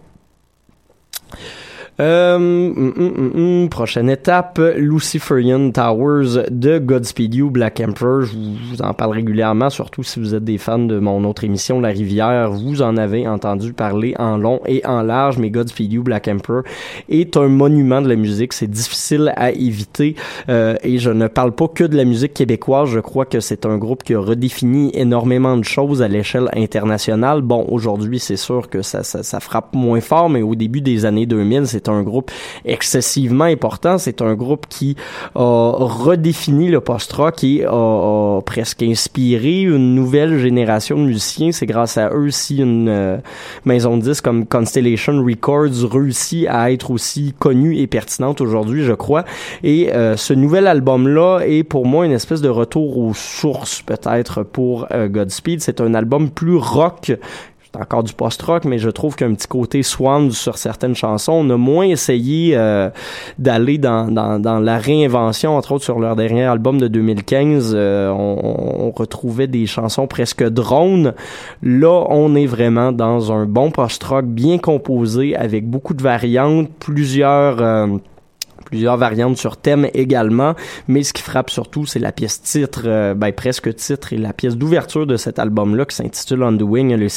Euh, 2.00 2.36
hum, 2.36 2.72
hum, 2.74 2.94
hum, 2.96 3.32
hum, 3.34 3.68
prochaine 3.68 4.08
étape, 4.08 4.58
Luciferian 4.78 5.70
Towers 5.72 6.50
de 6.50 6.78
Godspeed 6.78 7.34
You, 7.34 7.50
Black 7.50 7.80
Emperor. 7.80 8.22
Je 8.22 8.32
vous, 8.32 8.80
en 8.80 8.94
parle 8.94 9.12
régulièrement, 9.12 9.68
surtout 9.68 10.02
si 10.02 10.18
vous 10.18 10.34
êtes 10.34 10.42
des 10.42 10.56
fans 10.56 10.78
de 10.78 10.98
mon 10.98 11.22
autre 11.24 11.44
émission, 11.44 11.80
La 11.80 11.90
Rivière. 11.90 12.50
Vous 12.50 12.80
en 12.80 12.96
avez 12.96 13.28
entendu 13.28 13.74
parler 13.74 14.14
en 14.18 14.38
long 14.38 14.60
et 14.66 14.84
en 14.86 15.02
large, 15.02 15.36
mais 15.36 15.50
Godspeed 15.50 15.92
You, 15.92 16.02
Black 16.02 16.28
Emperor 16.28 16.62
est 17.10 17.36
un 17.36 17.48
monument 17.48 18.00
de 18.00 18.08
la 18.08 18.16
musique. 18.16 18.54
C'est 18.54 18.70
difficile 18.70 19.34
à 19.36 19.52
éviter 19.52 20.16
euh, 20.48 20.76
et 20.82 20.96
je 20.96 21.10
ne 21.10 21.26
parle 21.26 21.52
pas 21.52 21.68
que 21.68 21.84
de 21.84 21.96
la 21.96 22.06
musique 22.06 22.32
québécoise. 22.32 22.88
Je 22.88 23.00
crois 23.00 23.26
que 23.26 23.40
c'est 23.40 23.66
un 23.66 23.76
groupe 23.76 24.02
qui 24.02 24.14
a 24.14 24.20
redéfini 24.20 24.92
énormément 24.94 25.58
de 25.58 25.64
choses 25.64 26.00
à 26.00 26.08
l'échelle 26.08 26.48
internationale. 26.56 27.42
Bon, 27.42 27.66
aujourd'hui, 27.68 28.18
c'est 28.18 28.36
sûr 28.36 28.70
que 28.70 28.80
ça, 28.80 29.02
ça, 29.02 29.22
ça 29.22 29.40
frappe 29.40 29.74
moins 29.74 30.00
fort, 30.00 30.30
mais 30.30 30.40
au 30.40 30.54
début 30.54 30.80
des 30.80 31.04
années 31.04 31.26
2000, 31.26 31.66
c'était 31.66 31.81
est 31.82 31.88
un 31.88 32.02
groupe 32.02 32.30
excessivement 32.64 33.44
important. 33.44 33.98
C'est 33.98 34.22
un 34.22 34.34
groupe 34.34 34.66
qui 34.68 34.96
a 35.34 35.72
redéfini 35.78 36.68
le 36.68 36.80
post-rock 36.80 37.44
et 37.44 37.64
a, 37.64 37.70
a 37.70 38.40
presque 38.44 38.82
inspiré 38.82 39.62
une 39.62 39.94
nouvelle 39.94 40.38
génération 40.38 40.96
de 40.96 41.02
musiciens. 41.02 41.52
C'est 41.52 41.66
grâce 41.66 41.98
à 41.98 42.10
eux 42.12 42.30
si 42.30 42.58
une 42.58 42.88
euh, 42.88 43.16
maison 43.64 43.96
de 43.96 44.02
disques 44.02 44.24
comme 44.24 44.46
Constellation 44.46 45.22
Records 45.24 45.90
réussit 45.90 46.46
à 46.48 46.72
être 46.72 46.90
aussi 46.90 47.34
connue 47.38 47.78
et 47.78 47.86
pertinente 47.86 48.40
aujourd'hui, 48.40 48.84
je 48.84 48.92
crois. 48.92 49.24
Et 49.62 49.92
euh, 49.92 50.16
ce 50.16 50.34
nouvel 50.34 50.66
album-là 50.66 51.40
est 51.46 51.64
pour 51.64 51.86
moi 51.86 52.06
une 52.06 52.12
espèce 52.12 52.40
de 52.40 52.48
retour 52.48 52.98
aux 52.98 53.14
sources 53.14 53.82
peut-être 53.82 54.42
pour 54.42 54.86
euh, 54.92 55.08
Godspeed. 55.08 55.60
C'est 55.60 55.80
un 55.80 55.94
album 55.94 56.30
plus 56.30 56.56
rock 56.56 57.12
encore 57.78 58.02
du 58.02 58.12
post-rock, 58.12 58.64
mais 58.64 58.78
je 58.78 58.90
trouve 58.90 59.16
qu'un 59.16 59.32
petit 59.34 59.46
côté 59.46 59.82
swan 59.82 60.30
sur 60.30 60.58
certaines 60.58 60.94
chansons. 60.94 61.32
On 61.32 61.50
a 61.50 61.56
moins 61.56 61.86
essayé 61.86 62.56
euh, 62.56 62.90
d'aller 63.38 63.78
dans, 63.78 64.10
dans, 64.10 64.38
dans 64.38 64.58
la 64.60 64.78
réinvention, 64.78 65.56
entre 65.56 65.72
autres 65.72 65.84
sur 65.84 65.98
leur 65.98 66.16
dernier 66.16 66.44
album 66.44 66.78
de 66.78 66.88
2015. 66.88 67.72
euh, 67.74 68.10
on, 68.10 68.86
on 68.86 68.90
retrouvait 68.90 69.46
des 69.46 69.66
chansons 69.66 70.06
presque 70.06 70.44
drones. 70.44 71.14
Là, 71.62 72.04
on 72.08 72.34
est 72.34 72.46
vraiment 72.46 72.92
dans 72.92 73.32
un 73.32 73.46
bon 73.46 73.70
post-rock 73.70 74.26
bien 74.26 74.58
composé, 74.58 75.34
avec 75.36 75.66
beaucoup 75.66 75.94
de 75.94 76.02
variantes, 76.02 76.68
plusieurs... 76.78 77.60
euh, 77.62 77.86
plusieurs 78.72 78.96
variantes 78.96 79.36
sur 79.36 79.58
thème 79.58 79.86
également, 79.92 80.54
mais 80.88 81.02
ce 81.02 81.12
qui 81.12 81.20
frappe 81.20 81.50
surtout, 81.50 81.84
c'est 81.84 81.98
la 81.98 82.10
pièce 82.10 82.40
titre, 82.40 82.84
euh, 82.86 83.12
ben 83.12 83.30
presque 83.30 83.74
titre, 83.74 84.14
et 84.14 84.16
la 84.16 84.32
pièce 84.32 84.56
d'ouverture 84.56 85.06
de 85.06 85.18
cet 85.18 85.38
album-là 85.38 85.84
qui 85.84 85.94
s'intitule 85.94 86.42
On 86.42 86.56
the 86.56 86.62
Wing, 86.62 86.96
le 86.96 87.08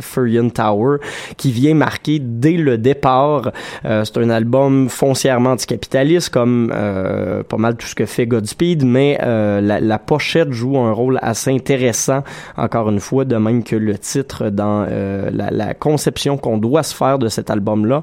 Furion 0.00 0.50
Tower, 0.50 0.98
qui 1.38 1.50
vient 1.50 1.72
marquer 1.72 2.18
dès 2.18 2.58
le 2.58 2.76
départ. 2.76 3.52
Euh, 3.86 4.04
c'est 4.04 4.18
un 4.18 4.28
album 4.28 4.90
foncièrement 4.90 5.52
anticapitaliste, 5.52 6.28
comme 6.28 6.70
euh, 6.74 7.42
pas 7.42 7.56
mal 7.56 7.76
tout 7.76 7.86
ce 7.86 7.94
que 7.94 8.04
fait 8.04 8.26
Godspeed, 8.26 8.84
mais 8.84 9.18
euh, 9.22 9.62
la, 9.62 9.80
la 9.80 9.98
pochette 9.98 10.52
joue 10.52 10.76
un 10.76 10.92
rôle 10.92 11.18
assez 11.22 11.50
intéressant, 11.50 12.22
encore 12.58 12.90
une 12.90 13.00
fois, 13.00 13.24
de 13.24 13.36
même 13.36 13.64
que 13.64 13.76
le 13.76 13.96
titre 13.96 14.50
dans 14.50 14.84
euh, 14.86 15.30
la, 15.32 15.50
la 15.50 15.72
conception 15.72 16.36
qu'on 16.36 16.58
doit 16.58 16.82
se 16.82 16.94
faire 16.94 17.18
de 17.18 17.28
cet 17.28 17.48
album-là. 17.48 18.02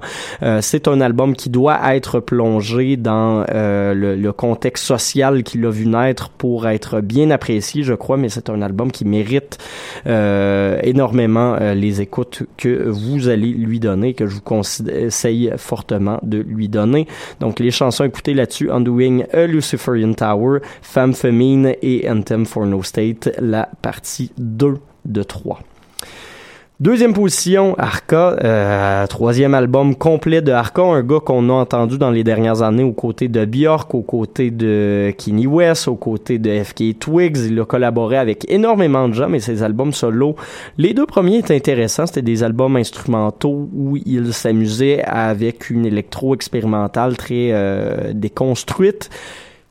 C'est 0.61 0.87
un 0.87 1.01
album 1.01 1.35
qui 1.35 1.49
doit 1.49 1.79
être 1.93 2.19
plongé 2.19 2.94
dans 2.97 3.45
euh, 3.49 3.93
le, 3.93 4.33
contexte 4.33 4.83
social 4.83 5.43
qu'il 5.43 5.65
a 5.65 5.69
vu 5.69 5.85
naître 5.85 6.29
pour 6.29 6.67
être 6.67 7.01
bien 7.01 7.29
apprécié, 7.31 7.83
je 7.83 7.93
crois, 7.93 8.17
mais 8.17 8.29
c'est 8.29 8.49
un 8.49 8.61
album 8.61 8.91
qui 8.91 9.05
mérite 9.05 9.57
euh, 10.07 10.79
énormément 10.83 11.55
euh, 11.59 11.73
les 11.73 12.01
écoutes 12.01 12.43
que 12.57 12.89
vous 12.89 13.29
allez 13.29 13.47
lui 13.47 13.79
donner, 13.79 14.13
que 14.13 14.27
je 14.27 14.35
vous 14.35 14.41
conseille 14.41 15.51
fortement 15.57 16.19
de 16.23 16.39
lui 16.39 16.67
donner. 16.67 17.07
Donc 17.39 17.59
les 17.59 17.71
chansons 17.71 18.03
écoutées 18.03 18.33
là-dessus, 18.33 18.71
Undoing 18.71 19.23
a 19.31 19.45
Luciferian 19.47 20.13
Tower, 20.13 20.59
Femme 20.81 21.13
Femine 21.13 21.75
et 21.81 22.09
Anthem 22.09 22.45
for 22.45 22.65
No 22.65 22.83
State, 22.83 23.29
la 23.39 23.69
partie 23.81 24.31
2 24.37 24.75
de 25.05 25.23
3. 25.23 25.59
Deuxième 26.81 27.13
position, 27.13 27.73
Arca, 27.77 28.35
euh, 28.43 29.07
troisième 29.07 29.53
album 29.53 29.95
complet 29.95 30.41
de 30.41 30.51
Arca, 30.51 30.81
un 30.81 31.03
gars 31.03 31.21
qu'on 31.23 31.47
a 31.49 31.53
entendu 31.53 31.97
dans 31.97 32.11
les 32.11 32.25
dernières 32.25 32.63
années 32.63 32.83
aux 32.83 32.91
côtés 32.91 33.29
de 33.29 33.45
Bjork, 33.45 33.95
aux 33.95 34.01
côtés 34.01 34.51
de 34.51 35.13
Kanye 35.17 35.47
West, 35.47 35.87
aux 35.87 35.95
côtés 35.95 36.37
de 36.37 36.51
FK 36.51 36.99
Twigs. 36.99 37.37
Il 37.47 37.57
a 37.61 37.63
collaboré 37.63 38.17
avec 38.17 38.45
énormément 38.51 39.07
de 39.07 39.13
gens, 39.13 39.29
mais 39.29 39.39
ses 39.39 39.63
albums 39.63 39.93
solo, 39.93 40.35
les 40.77 40.93
deux 40.93 41.05
premiers 41.05 41.37
étaient 41.37 41.55
intéressants. 41.55 42.07
C'était 42.07 42.21
des 42.21 42.43
albums 42.43 42.75
instrumentaux 42.75 43.69
où 43.73 43.95
il 44.05 44.33
s'amusait 44.33 45.01
avec 45.05 45.69
une 45.69 45.85
électro 45.85 46.35
expérimentale 46.35 47.15
très 47.15 47.51
euh, 47.53 48.11
déconstruite. 48.13 49.09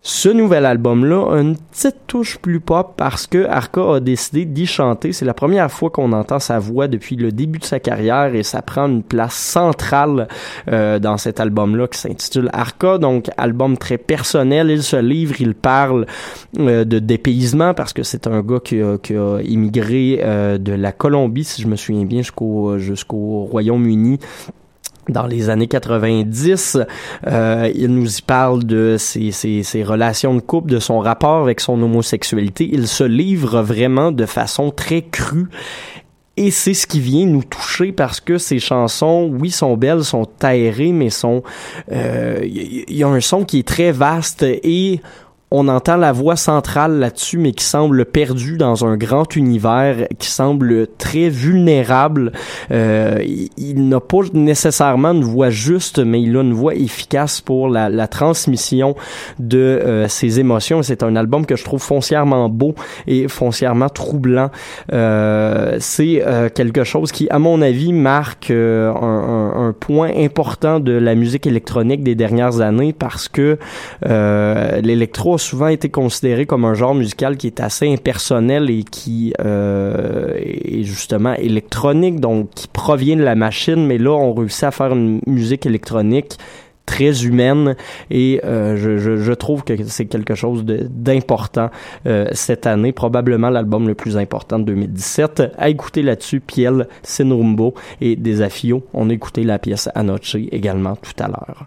Ce 0.07 0.29
nouvel 0.29 0.67
album-là 0.67 1.33
a 1.33 1.41
une 1.41 1.57
petite 1.57 1.97
touche 2.07 2.37
plus 2.37 2.61
pop 2.61 2.93
parce 2.95 3.27
que 3.27 3.47
Arca 3.47 3.95
a 3.95 4.01
décidé 4.01 4.45
d'y 4.45 4.67
chanter. 4.67 5.15
C'est 5.15 5.25
la 5.25 5.33
première 5.33 5.73
fois 5.73 5.89
qu'on 5.89 6.13
entend 6.13 6.39
sa 6.39 6.59
voix 6.59 6.89
depuis 6.89 7.17
le 7.17 7.33
début 7.33 7.59
de 7.59 7.65
sa 7.65 7.81
carrière 7.81 8.35
et 8.35 8.43
ça 8.43 8.61
prend 8.61 8.87
une 8.87 9.03
place 9.03 9.33
centrale 9.33 10.29
euh, 10.71 10.99
dans 10.99 11.17
cet 11.17 11.41
album-là 11.41 11.89
qui 11.89 11.99
s'intitule 11.99 12.51
Arca. 12.53 12.99
Donc, 12.99 13.31
album 13.39 13.79
très 13.79 13.97
personnel. 13.97 14.69
Il 14.69 14.83
se 14.83 14.97
livre, 14.97 15.37
il 15.41 15.55
parle 15.55 16.05
euh, 16.59 16.85
de 16.85 16.99
dépaysement 16.99 17.73
parce 17.73 17.95
que 17.95 18.03
c'est 18.03 18.27
un 18.27 18.43
gars 18.43 18.61
qui 18.63 18.83
a, 18.83 18.99
qui 18.99 19.17
a 19.17 19.39
immigré 19.41 20.21
euh, 20.23 20.59
de 20.59 20.75
la 20.75 20.93
Colombie, 20.93 21.45
si 21.45 21.63
je 21.63 21.67
me 21.67 21.77
souviens 21.77 22.05
bien, 22.05 22.21
jusqu'au 22.21 22.77
jusqu'au 22.77 23.45
Royaume-Uni 23.45 24.19
dans 25.09 25.27
les 25.27 25.51
années 25.51 25.69
90. 25.69 26.79
Euh, 27.27 27.71
il 27.75 27.89
nous 27.89 28.19
y 28.19 28.23
parle 28.23 28.65
de 28.65 28.97
ses, 28.99 29.31
ses, 29.31 29.63
ses, 29.63 29.83
relations 29.83 30.35
de 30.35 30.41
couple, 30.41 30.71
de 30.71 30.79
son 30.79 30.99
rapport 30.99 31.43
avec 31.43 31.61
son 31.61 31.81
homosexualité. 31.83 32.69
Il 32.73 32.89
se 32.89 33.05
livre 33.05 33.63
vraiment 33.63 34.13
de 34.13 34.27
façon 34.27 34.71
très 34.71 35.03
crue. 35.03 35.49
Et 36.37 36.51
c'est 36.51 36.75
ce 36.75 36.89
qui 36.89 36.99
vient 36.99 37.27
nous 37.27 37.45
toucher 37.45 37.93
parce 37.93 38.21
que 38.21 38.39
ces 38.39 38.59
chansons, 38.59 39.31
oui, 39.33 39.51
sont 39.51 39.77
belles, 39.77 40.03
sont 40.03 40.29
aérées, 40.43 40.91
mais 40.91 41.09
sont, 41.09 41.45
il 41.89 41.97
euh, 41.97 42.41
y, 42.45 42.85
y 42.89 43.05
a 43.05 43.09
un 43.09 43.21
son 43.21 43.45
qui 43.45 43.61
est 43.61 43.69
très 43.69 43.93
vaste 43.93 44.43
et 44.43 45.01
on 45.57 45.69
entend 45.69 45.97
la 45.97 46.11
voix 46.11 46.35
centrale 46.35 46.99
là-dessus, 46.99 47.39
mais 47.39 47.53
qui 47.53 47.65
semble 47.65 48.05
perdue 48.05 48.57
dans 48.57 48.85
un 48.85 48.97
grand 48.97 49.37
univers, 49.37 50.09
qui 50.19 50.29
semble 50.29 50.89
très 50.99 51.29
vulnérable. 51.29 52.33
Euh, 52.73 53.23
il, 53.57 53.89
n'a 53.89 54.01
pas 54.01 54.23
nécessairement 54.33 55.13
une 55.13 55.23
voix 55.23 55.51
juste, 55.51 56.01
mais 56.01 56.21
il 56.21 56.37
a 56.37 56.41
une 56.41 56.55
voix 56.55 56.75
efficace 56.75 57.41
pour 57.41 57.69
la, 57.69 58.09
transmission 58.09 58.97
de 59.39 59.59
euh, 59.59 60.09
ses 60.09 60.41
émotions. 60.41 60.83
C'est 60.83 61.03
un 61.03 61.15
album 61.15 61.47
que 61.47 61.57
je 61.57 61.65
trouve 61.65 61.83
foncièrement 61.83 62.49
beau 62.49 62.75
et 63.07 63.29
foncièrement 63.29 63.89
troublant. 63.89 64.51
Euh, 64.93 65.77
C'est 65.79 66.23
euh, 66.27 66.49
quelque 66.49 66.85
chose 66.85 67.13
qui, 67.13 67.29
à 67.31 67.39
mon 67.39 67.63
avis, 67.63 67.93
marque 67.93 68.51
euh, 68.51 68.93
un, 68.93 69.69
un, 69.69 69.73
point 69.73 70.11
important 70.17 70.81
de 70.81 70.93
la 70.93 71.15
musique 71.15 71.47
électronique 71.47 72.03
des 72.03 72.15
dernières 72.15 72.61
années 72.61 72.93
parce 72.93 73.29
que 73.29 73.59
l'électro 74.83 75.39
souvent 75.45 75.69
été 75.69 75.89
considéré 75.89 76.47
comme 76.47 76.65
un 76.65 76.75
genre 76.75 76.95
musical 76.95 77.37
qui 77.37 77.47
est 77.47 77.61
assez 77.61 77.93
impersonnel 77.93 78.71
et 78.71 78.83
qui 78.83 79.33
euh, 79.41 80.35
est 80.37 80.83
justement 80.83 81.35
électronique, 81.35 82.21
donc 82.21 82.51
qui 82.55 82.69
provient 82.69 83.17
de 83.17 83.23
la 83.23 83.35
machine, 83.35 83.87
mais 83.87 83.99
là, 83.99 84.11
on 84.11 84.35
réussit 84.35 84.65
à 84.65 84.71
faire 84.71 84.93
une 84.93 85.21
musique 85.27 85.67
électronique 85.67 86.39
très 86.87 87.25
humaine 87.25 87.77
et 88.11 88.41
euh, 88.45 88.77
je, 88.77 89.33
trouve 89.33 89.65
que 89.65 89.73
c'est 89.85 90.05
quelque 90.05 90.35
chose 90.35 90.65
d'important 90.65 91.71
euh, 92.07 92.27
cette 92.33 92.67
année, 92.67 92.93
probablement 92.93 93.51
l'album 93.51 93.89
le 93.89 93.95
plus 93.95 94.17
important 94.17 94.59
de 94.59 94.65
2017. 94.65 95.55
À 95.57 95.69
écouter 95.71 96.03
là-dessus, 96.03 96.41
Piel, 96.41 96.87
Sinrumbo 97.03 97.75
et 98.01 98.17
Desafio. 98.17 98.85
On 98.93 99.09
a 99.11 99.13
écouté 99.15 99.45
la 99.45 99.59
pièce 99.59 99.89
Anoche 99.95 100.37
également 100.53 100.97
tout 100.97 101.23
à 101.23 101.29
l'heure. 101.29 101.67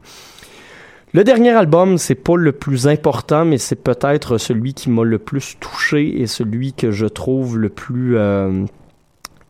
Le 1.18 1.24
dernier 1.24 1.50
album, 1.50 1.98
c'est 1.98 2.14
pas 2.14 2.36
le 2.36 2.52
plus 2.52 2.88
important, 2.88 3.44
mais 3.44 3.58
c'est 3.58 3.82
peut-être 3.82 4.38
celui 4.38 4.76
qui 4.76 4.92
m'a 4.92 5.04
le 5.04 5.18
plus 5.18 5.58
touché 5.60 6.22
et 6.22 6.28
celui 6.28 6.74
que 6.74 6.92
je 6.92 7.08
trouve 7.08 7.58
le 7.58 7.70
plus 7.70 8.16
euh, 8.16 8.66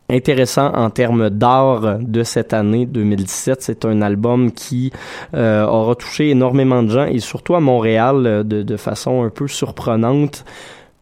intéressant 0.08 0.72
en 0.74 0.88
termes 0.88 1.28
d'art 1.28 1.98
de 1.98 2.22
cette 2.22 2.54
année 2.54 2.86
2017. 2.86 3.60
C'est 3.60 3.84
un 3.84 4.00
album 4.00 4.50
qui 4.50 4.94
euh, 5.34 5.66
aura 5.66 5.94
touché 5.94 6.30
énormément 6.30 6.82
de 6.82 6.88
gens 6.88 7.04
et 7.04 7.18
surtout 7.18 7.54
à 7.54 7.60
Montréal 7.60 8.44
de, 8.46 8.62
de 8.62 8.76
façon 8.78 9.24
un 9.24 9.28
peu 9.28 9.46
surprenante. 9.46 10.46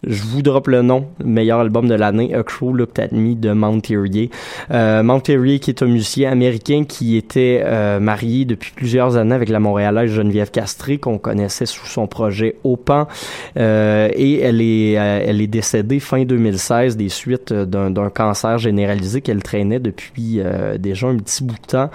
Je 0.05 0.23
vous 0.23 0.43
drop 0.43 0.69
le 0.69 0.83
nom, 0.83 1.07
le 1.19 1.27
meilleur 1.27 1.61
album 1.61 1.89
de 1.89 1.95
l'année, 1.95 2.35
A 2.35 2.43
Crow 2.43 2.73
Looked 2.73 2.99
at 2.99 3.09
Me 3.13 3.35
de 3.35 3.53
Mount 3.53 3.81
Terrier. 3.81 4.31
Euh, 4.71 5.03
Mount 5.03 5.21
Terrier 5.21 5.59
qui 5.59 5.71
est 5.71 5.83
un 5.83 5.87
musicien 5.87 6.31
américain 6.31 6.85
qui 6.87 7.17
était 7.17 7.63
euh, 7.65 7.99
marié 7.99 8.45
depuis 8.45 8.73
plusieurs 8.75 9.17
années 9.17 9.35
avec 9.35 9.49
la 9.49 9.59
Montréalaise 9.59 10.11
Geneviève 10.11 10.51
Castré 10.51 10.99
qu'on 10.99 11.19
connaissait 11.19 11.67
sous 11.67 11.87
son 11.87 12.07
projet 12.07 12.57
Opan 12.63 13.09
euh, 13.57 14.09
et 14.15 14.41
elle 14.41 14.61
est 14.61 14.99
euh, 14.99 15.25
elle 15.27 15.41
est 15.41 15.47
décédée 15.47 16.01
fin 16.01 16.25
2016 16.25 16.97
des 16.97 17.09
suites 17.09 17.53
d'un 17.53 18.11
cancer 18.11 18.59
généralisé 18.59 19.21
qu'elle 19.21 19.43
traînait 19.43 19.81
depuis 19.81 20.41
euh, 20.41 20.79
déjà 20.79 21.09
un 21.09 21.17
petit 21.17 21.43
bout 21.43 21.55
de 21.55 21.67
temps. 21.67 21.91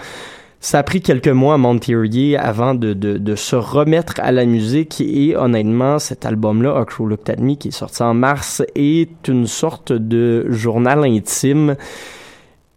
Ça 0.64 0.78
a 0.78 0.84
pris 0.84 1.02
quelques 1.02 1.28
mois 1.28 1.56
à 1.56 1.58
Monterier 1.58 2.38
avant 2.38 2.76
de, 2.76 2.94
de, 2.94 3.18
de, 3.18 3.36
se 3.36 3.56
remettre 3.56 4.14
à 4.20 4.32
la 4.32 4.46
musique 4.46 5.02
et 5.02 5.36
honnêtement, 5.36 5.98
cet 5.98 6.24
album-là, 6.24 6.78
A 6.78 6.86
Crow 6.86 7.08
Looked 7.08 7.32
at 7.32 7.42
Me, 7.42 7.56
qui 7.56 7.70
est 7.70 7.72
sorti 7.72 8.04
en 8.04 8.14
mars, 8.14 8.62
est 8.76 9.28
une 9.28 9.48
sorte 9.48 9.92
de 9.92 10.46
journal 10.52 11.04
intime 11.04 11.78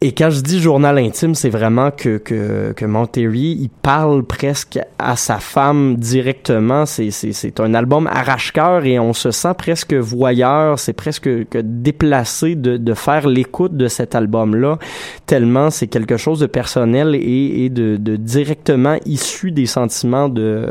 Et 0.07 0.13
quand 0.13 0.29
je 0.29 0.43
dis 0.43 0.61
journal 0.61 0.99
intime, 0.99 1.35
c'est 1.35 1.49
vraiment 1.49 1.91
que, 1.91 2.19
que, 2.19 2.75
que 2.77 2.85
Monterey, 2.85 3.57
il 3.59 3.71
parle 3.71 4.23
presque 4.23 4.79
à 4.99 5.17
sa 5.17 5.39
femme 5.39 5.97
directement. 5.97 6.85
C'est, 6.85 7.59
un 7.59 7.73
album 7.73 8.07
arrache-cœur 8.09 8.85
et 8.85 8.99
on 8.99 9.15
se 9.15 9.31
sent 9.31 9.55
presque 9.57 9.95
voyeur. 9.95 10.79
C'est 10.79 10.93
presque 10.93 11.49
que 11.49 11.59
déplacé 11.63 12.55
de, 12.55 12.77
de 12.77 12.93
faire 12.93 13.27
l'écoute 13.27 13.79
de 13.79 13.89
cet 13.89 14.15
album-là, 14.15 14.79
tellement 15.25 15.71
c'est 15.71 15.87
quelque 15.87 16.19
chose 16.19 16.39
de 16.39 16.47
personnel 16.47 17.15
et, 17.15 17.65
et 17.65 17.71
de, 17.71 17.97
de 17.97 18.17
directement 18.17 18.99
issu 19.07 19.53
des 19.53 19.65
sentiments 19.65 20.29
de, 20.29 20.67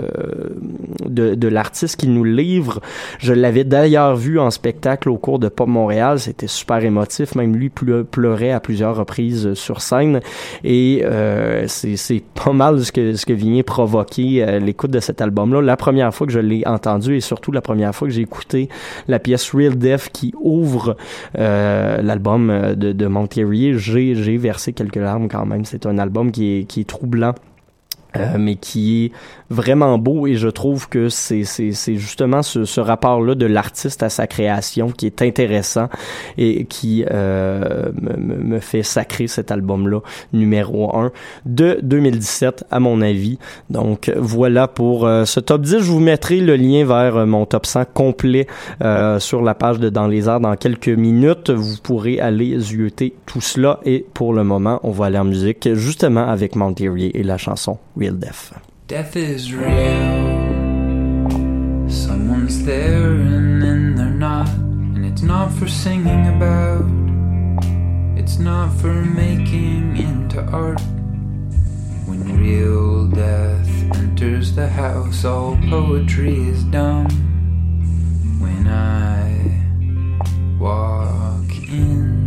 de, 1.08 1.34
de 1.34 1.48
l'artiste 1.48 1.96
qui 1.96 2.08
nous 2.08 2.24
livre. 2.24 2.82
Je 3.18 3.34
l'avais 3.34 3.64
d'ailleurs 3.64 4.16
vu 4.16 4.40
en 4.40 4.52
spectacle 4.52 5.10
au 5.10 5.18
cours 5.18 5.40
de 5.40 5.48
Pop 5.48 5.68
Montréal. 5.68 6.20
C'était 6.20 6.46
super 6.46 6.86
émotif. 6.86 7.34
Même 7.34 7.56
lui 7.56 7.70
pleu- 7.70 8.04
pleurait 8.04 8.52
à 8.52 8.60
plusieurs 8.60 8.96
reprises 8.96 9.23
sur 9.32 9.82
scène. 9.82 10.20
Et 10.64 11.02
euh, 11.04 11.66
c'est 11.68 12.24
pas 12.34 12.54
mal 12.54 12.84
ce 12.84 12.92
que, 12.92 13.16
ce 13.16 13.26
que 13.26 13.34
vient 13.34 13.62
provoquer 13.64 14.44
euh, 14.44 14.60
l'écoute 14.60 14.92
de 14.92 15.00
cet 15.00 15.22
album-là. 15.22 15.62
La 15.62 15.78
première 15.78 16.14
fois 16.14 16.28
que 16.28 16.34
je 16.34 16.40
l'ai 16.40 16.64
entendu 16.66 17.16
et 17.16 17.22
surtout 17.22 17.52
la 17.52 17.62
première 17.62 17.94
fois 17.94 18.08
que 18.08 18.14
j'ai 18.14 18.22
écouté 18.22 18.70
la 19.08 19.20
pièce 19.20 19.54
Real 19.54 19.76
Death 19.76 20.10
qui 20.12 20.34
ouvre 20.40 20.96
euh, 21.38 22.02
l'album 22.02 22.74
de, 22.76 22.92
de 22.92 23.08
Monterey, 23.08 23.74
j'ai 23.78 24.38
versé 24.38 24.74
quelques 24.74 24.96
larmes 24.96 25.28
quand 25.28 25.46
même. 25.46 25.66
C'est 25.66 25.86
un 25.86 25.98
album 25.98 26.32
qui 26.32 26.60
est 26.60 26.88
troublant. 26.88 27.34
Euh, 28.18 28.38
mais 28.40 28.56
qui 28.56 29.06
est 29.06 29.12
vraiment 29.50 29.98
beau 29.98 30.26
et 30.28 30.36
je 30.36 30.48
trouve 30.48 30.90
que 30.90 31.10
c'est 31.10 31.44
justement 31.96 32.42
ce, 32.42 32.66
ce 32.66 32.82
rapport-là 32.82 33.36
de 33.36 33.46
l'artiste 33.46 34.02
à 34.04 34.10
sa 34.10 34.28
création 34.28 34.90
qui 34.92 35.06
est 35.06 35.22
intéressant 35.22 35.90
et 36.38 36.66
qui 36.66 37.06
euh, 37.12 37.92
me, 38.02 38.38
me- 38.38 38.60
fait 38.60 38.84
sacrer 38.84 39.28
cet 39.28 39.52
album-là 39.52 40.00
numéro 40.32 40.96
1 40.96 41.12
de 41.46 41.80
2017 41.84 42.66
à 42.72 42.80
mon 42.80 43.02
avis. 43.02 43.38
Donc 43.70 44.12
voilà 44.16 44.68
pour 44.68 45.06
euh, 45.06 45.26
ce 45.26 45.40
top 45.40 45.62
10. 45.62 45.80
Je 45.80 45.92
vous 45.92 46.00
mettrai 46.00 46.40
le 46.40 46.56
lien 46.56 46.86
vers 46.86 47.18
euh, 47.18 47.26
mon 47.26 47.46
top 47.46 47.66
100 47.66 47.86
complet 47.94 48.48
sur 49.20 49.42
la 49.42 49.54
page 49.56 49.80
de 49.80 49.90
Dans 49.90 50.08
les 50.08 50.28
airs 50.28 50.40
dans 50.40 50.56
quelques 50.56 50.88
minutes. 50.90 51.50
Vous 51.50 51.78
pourrez 51.82 52.20
aller 52.20 52.60
zioter 52.60 53.14
tout 53.26 53.42
cela 53.42 53.80
et 53.86 54.06
pour 54.14 54.34
le 54.34 54.44
moment, 54.44 54.80
on 54.84 54.92
va 54.92 55.06
aller 55.08 55.18
en 55.20 55.24
musique 55.26 55.74
justement 55.74 56.28
avec 56.28 56.56
Monterey 56.56 57.12
et 57.14 57.24
la 57.24 57.38
chanson 57.38 57.78
Real 58.04 58.16
Death. 58.16 58.60
Death 58.88 59.16
is 59.16 59.54
real. 59.54 59.70
Someone's 61.90 62.66
there 62.66 63.12
and 63.12 63.62
then 63.62 63.96
they're 63.96 64.10
not. 64.10 64.50
And 64.50 65.06
it's 65.06 65.22
not 65.22 65.54
for 65.54 65.70
singing 65.70 66.28
about, 66.36 66.84
it's 68.20 68.40
not 68.40 68.74
for 68.82 68.94
making 68.94 69.96
into 69.96 70.42
art. 70.52 70.82
When 72.06 72.38
real 72.38 73.08
death 73.08 73.70
enters 73.96 74.54
the 74.54 74.68
house, 74.68 75.24
all 75.24 75.58
poetry 75.70 76.50
is 76.50 76.66
dumb. 76.66 77.08
When 78.42 78.68
I 78.68 79.32
walk 80.60 81.50
in 81.70 82.20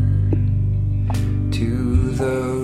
to 1.53 2.13
the 2.13 2.56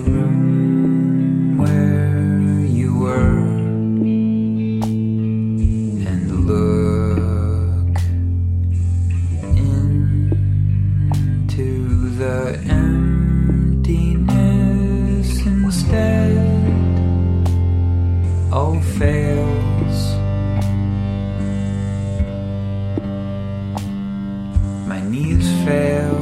fail 25.65 26.19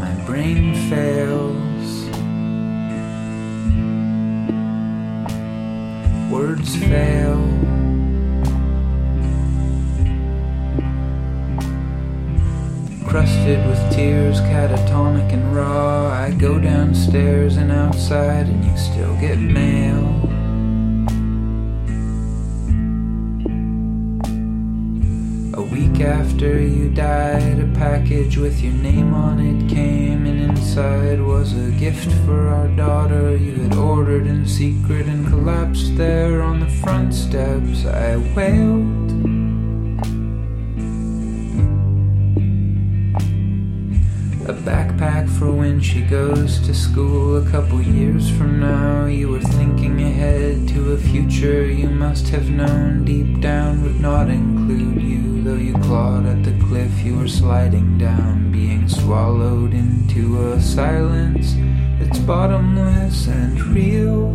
my 0.00 0.14
brain 0.26 0.74
fails 0.88 1.60
words 6.30 6.76
fail. 6.76 7.36
Crusted 13.06 13.66
with 13.66 13.92
tears, 13.92 14.40
catatonic 14.42 15.32
and 15.32 15.54
raw. 15.54 16.08
I 16.08 16.30
go 16.30 16.60
downstairs 16.60 17.56
and 17.56 17.72
outside, 17.72 18.46
and 18.46 18.64
you 18.64 18.76
still 18.76 19.14
get 19.20 19.38
mail. 19.38 19.59
With 28.36 28.60
your 28.60 28.72
name 28.74 29.12
on 29.12 29.40
it 29.40 29.68
came, 29.68 30.26
and 30.26 30.40
inside 30.40 31.20
was 31.20 31.52
a 31.52 31.70
gift 31.72 32.12
for 32.24 32.48
our 32.48 32.68
daughter 32.68 33.36
you 33.36 33.54
had 33.54 33.74
ordered 33.74 34.26
in 34.26 34.46
secret 34.46 35.06
and 35.06 35.26
collapsed 35.26 35.96
there 35.96 36.42
on 36.42 36.60
the 36.60 36.68
front 36.68 37.14
steps. 37.14 37.86
I 37.86 38.16
wailed. 38.36 39.10
A 44.48 44.52
backpack 44.52 45.28
for 45.38 45.50
when 45.52 45.80
she 45.80 46.02
goes 46.02 46.60
to 46.66 46.74
school 46.74 47.36
a 47.36 47.50
couple 47.50 47.80
years 47.80 48.30
from 48.36 48.60
now. 48.60 49.06
You 49.06 49.28
were 49.28 49.40
thinking 49.40 50.02
ahead 50.02 50.68
to 50.68 50.92
a 50.92 50.98
future 50.98 51.66
you 51.66 51.88
must 51.88 52.28
have 52.28 52.50
known 52.50 53.04
deep 53.04 53.40
down 53.40 53.82
would 53.82 54.00
not 54.00 54.28
include 54.28 55.02
you. 55.02 55.29
You 55.58 55.74
clawed 55.74 56.26
at 56.26 56.42
the 56.44 56.52
cliff 56.66 56.90
you 57.04 57.18
were 57.18 57.28
sliding 57.28 57.98
down, 57.98 58.50
being 58.50 58.88
swallowed 58.88 59.74
into 59.74 60.52
a 60.52 60.60
silence 60.60 61.54
that's 61.98 62.18
bottomless 62.20 63.26
and 63.26 63.60
real. 63.66 64.30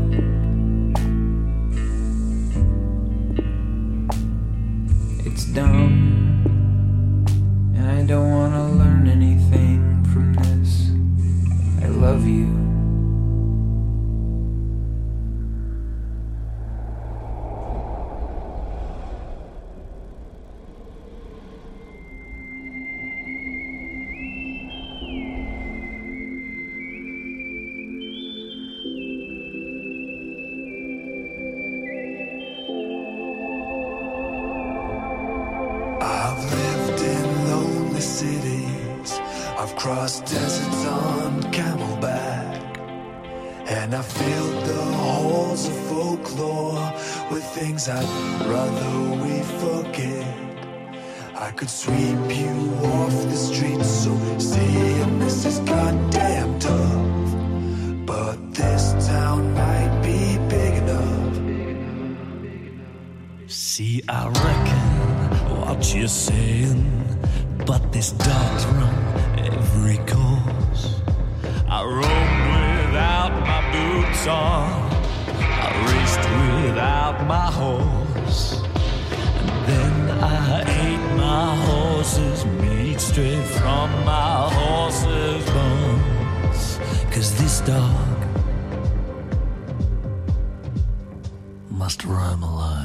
It's 5.25 5.45
dumb, 5.45 6.45
and 7.75 7.87
I 7.87 8.05
don't 8.05 8.29
want 8.29 8.44
I've 39.85 40.19
deserts 40.21 40.85
on 40.87 41.43
camelback. 41.53 42.79
And 43.67 43.93
I 43.93 44.01
filled 44.01 44.65
the 44.65 44.83
halls 44.97 45.67
of 45.67 45.75
folklore 45.87 46.91
with 47.29 47.43
things 47.53 47.87
I'd 47.87 48.03
rather 48.47 48.93
we 49.23 49.43
forget. 49.61 50.25
I 51.35 51.51
could 51.51 51.69
sweep 51.69 52.17
you 52.41 52.55
off 52.83 53.13
the 53.29 53.35
streets, 53.35 53.87
so 53.87 54.17
saying 54.39 55.19
this 55.19 55.45
is 55.45 55.59
goddamn 55.59 56.57
tough. 56.57 58.05
But 58.07 58.37
this 58.55 59.07
town 59.07 59.53
might 59.53 60.01
be 60.01 60.39
big 60.49 60.73
enough. 60.83 61.35
See, 63.47 64.01
I 64.09 64.29
reckon 64.29 65.59
what 65.59 65.93
you're 65.93 66.07
saying, 66.07 66.83
but 67.67 67.91
this 67.91 68.13
dog's 68.13 68.65
run 68.65 69.04
every 69.75 69.97
course. 70.05 71.01
I 71.67 71.83
roamed 71.83 72.43
without 72.87 73.31
my 73.51 73.61
boots 73.73 74.27
on, 74.27 74.91
I 75.63 75.67
raced 75.89 76.25
without 76.65 77.27
my 77.27 77.47
horse, 77.61 78.61
and 79.41 79.67
then 79.69 79.95
I 80.23 80.61
ate 80.83 81.05
my 81.17 81.55
horse's 81.69 82.45
meat 82.45 82.99
straight 82.99 83.47
from 83.59 83.89
my 84.05 84.49
horse's 84.59 85.45
bones. 85.55 86.79
Cause 87.13 87.37
this 87.39 87.61
dog 87.61 88.17
must 91.69 92.03
roam 92.05 92.43
alone. 92.43 92.84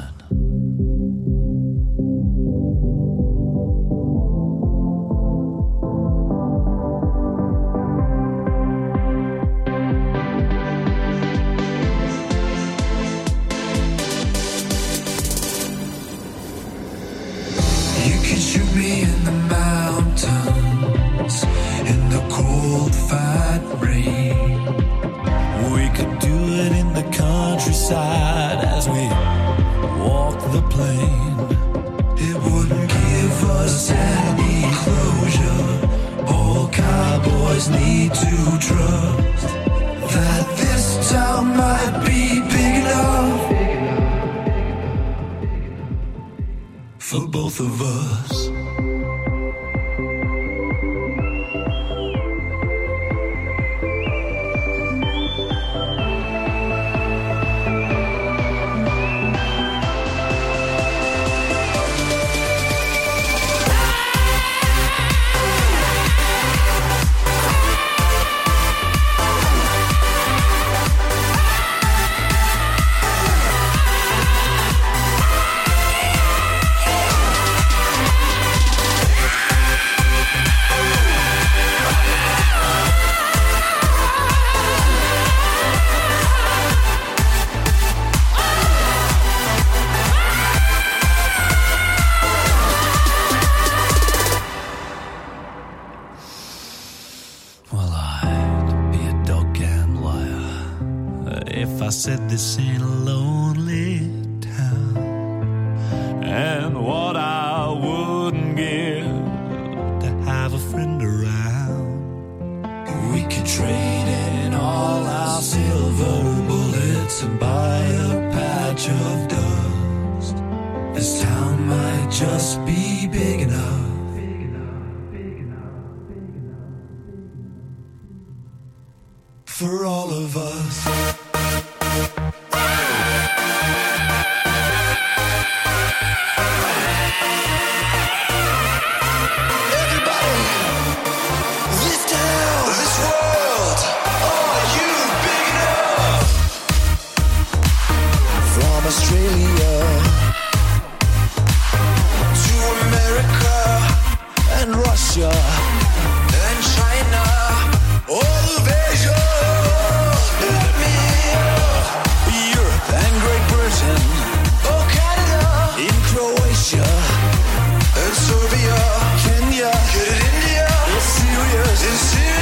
Serious, 171.80 172.14
in 172.14 172.39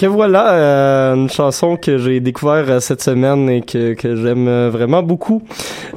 Que 0.00 0.06
voilà, 0.06 0.54
euh, 0.54 1.14
une 1.14 1.28
chanson 1.28 1.76
que 1.76 1.98
j'ai 1.98 2.20
découvert 2.20 2.64
euh, 2.70 2.80
cette 2.80 3.02
semaine 3.02 3.50
et 3.50 3.60
que, 3.60 3.92
que 3.92 4.16
j'aime 4.16 4.48
euh, 4.48 4.70
vraiment 4.72 5.02
beaucoup. 5.02 5.42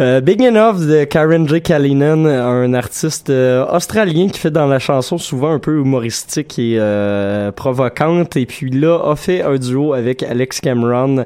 Euh, 0.02 0.20
Big 0.20 0.42
Enough 0.42 0.86
de 0.86 1.06
Karen 1.06 1.48
J. 1.48 1.62
Kalinen, 1.62 2.28
un 2.28 2.74
artiste 2.74 3.30
euh, 3.30 3.66
australien 3.72 4.28
qui 4.28 4.40
fait 4.40 4.52
dans 4.52 4.68
la 4.68 4.80
chanson 4.80 5.18
souvent 5.18 5.54
un 5.54 5.60
peu 5.60 5.80
humoristique 5.80 6.60
et 6.60 6.76
euh, 6.80 7.54
provocante. 7.54 8.36
Et 8.36 8.46
puis 8.46 8.72
là, 8.72 9.00
a 9.10 9.16
fait 9.16 9.42
un 9.42 9.56
duo 9.56 9.94
avec 9.94 10.22
Alex 10.22 10.60
Cameron 10.60 11.24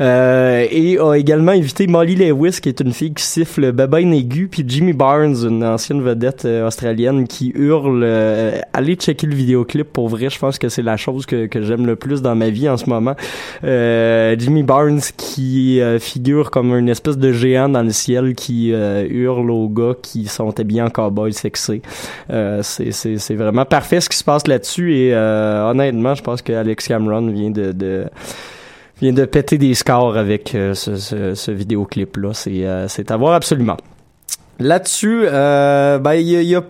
et 0.00 0.98
a 0.98 1.14
également 1.14 1.52
invité 1.52 1.86
Molly 1.86 2.16
Lewis, 2.16 2.58
qui 2.60 2.70
est 2.70 2.80
une 2.80 2.92
fille 2.92 3.14
qui 3.14 3.22
siffle 3.22 3.70
babine 3.70 4.12
aigu, 4.12 4.48
puis 4.48 4.64
Jimmy 4.66 4.94
Barnes, 4.94 5.36
une 5.46 5.62
ancienne 5.62 6.02
vedette 6.02 6.44
australienne 6.44 7.28
qui 7.28 7.52
hurle. 7.54 8.04
Allez 8.72 8.96
checker 8.96 9.28
le 9.28 9.34
vidéoclip 9.36 9.92
pour 9.92 10.08
vrai, 10.08 10.28
je 10.28 10.40
pense 10.40 10.58
que 10.58 10.68
c'est 10.68 10.82
la 10.82 10.96
chose 10.96 11.24
que, 11.24 11.46
que 11.46 11.62
j'aime 11.62 11.86
le 11.86 11.94
plus 11.94 12.15
dans 12.22 12.34
ma 12.34 12.50
vie 12.50 12.68
en 12.68 12.76
ce 12.76 12.88
moment. 12.88 13.14
Euh, 13.64 14.34
Jimmy 14.38 14.62
Barnes 14.62 15.00
qui 15.16 15.80
euh, 15.80 15.98
figure 15.98 16.50
comme 16.50 16.74
une 16.74 16.88
espèce 16.88 17.18
de 17.18 17.32
géant 17.32 17.68
dans 17.68 17.82
le 17.82 17.90
ciel 17.90 18.34
qui 18.34 18.72
euh, 18.72 19.06
hurle 19.08 19.50
aux 19.50 19.68
gars 19.68 19.94
qui 20.00 20.26
sont 20.26 20.58
habillés 20.58 20.82
en 20.82 20.90
cowboy 20.90 21.32
sexy. 21.32 21.82
C'est, 22.28 22.92
c'est, 22.92 23.18
c'est 23.18 23.34
vraiment 23.34 23.64
parfait 23.64 24.00
ce 24.00 24.08
qui 24.08 24.16
se 24.16 24.24
passe 24.24 24.46
là-dessus 24.46 24.96
et 24.96 25.14
honnêtement, 25.14 26.14
je 26.14 26.22
pense 26.22 26.42
que 26.42 26.52
Alex 26.52 26.88
Cameron 26.88 27.26
vient 27.28 27.50
de, 27.50 28.06
vient 29.00 29.12
de 29.12 29.24
péter 29.24 29.58
des 29.58 29.74
scores 29.74 30.16
avec 30.16 30.50
ce, 30.52 30.74
ce, 30.74 31.34
ce 31.34 31.50
vidéoclip-là. 31.50 32.32
C'est, 32.34 32.66
euh, 32.66 32.88
c'est 32.88 33.10
à 33.10 33.16
voir 33.16 33.34
absolument. 33.34 33.76
Là-dessus, 34.58 35.26
ben, 35.30 36.14
il 36.14 36.42
y 36.42 36.54
a 36.54 36.62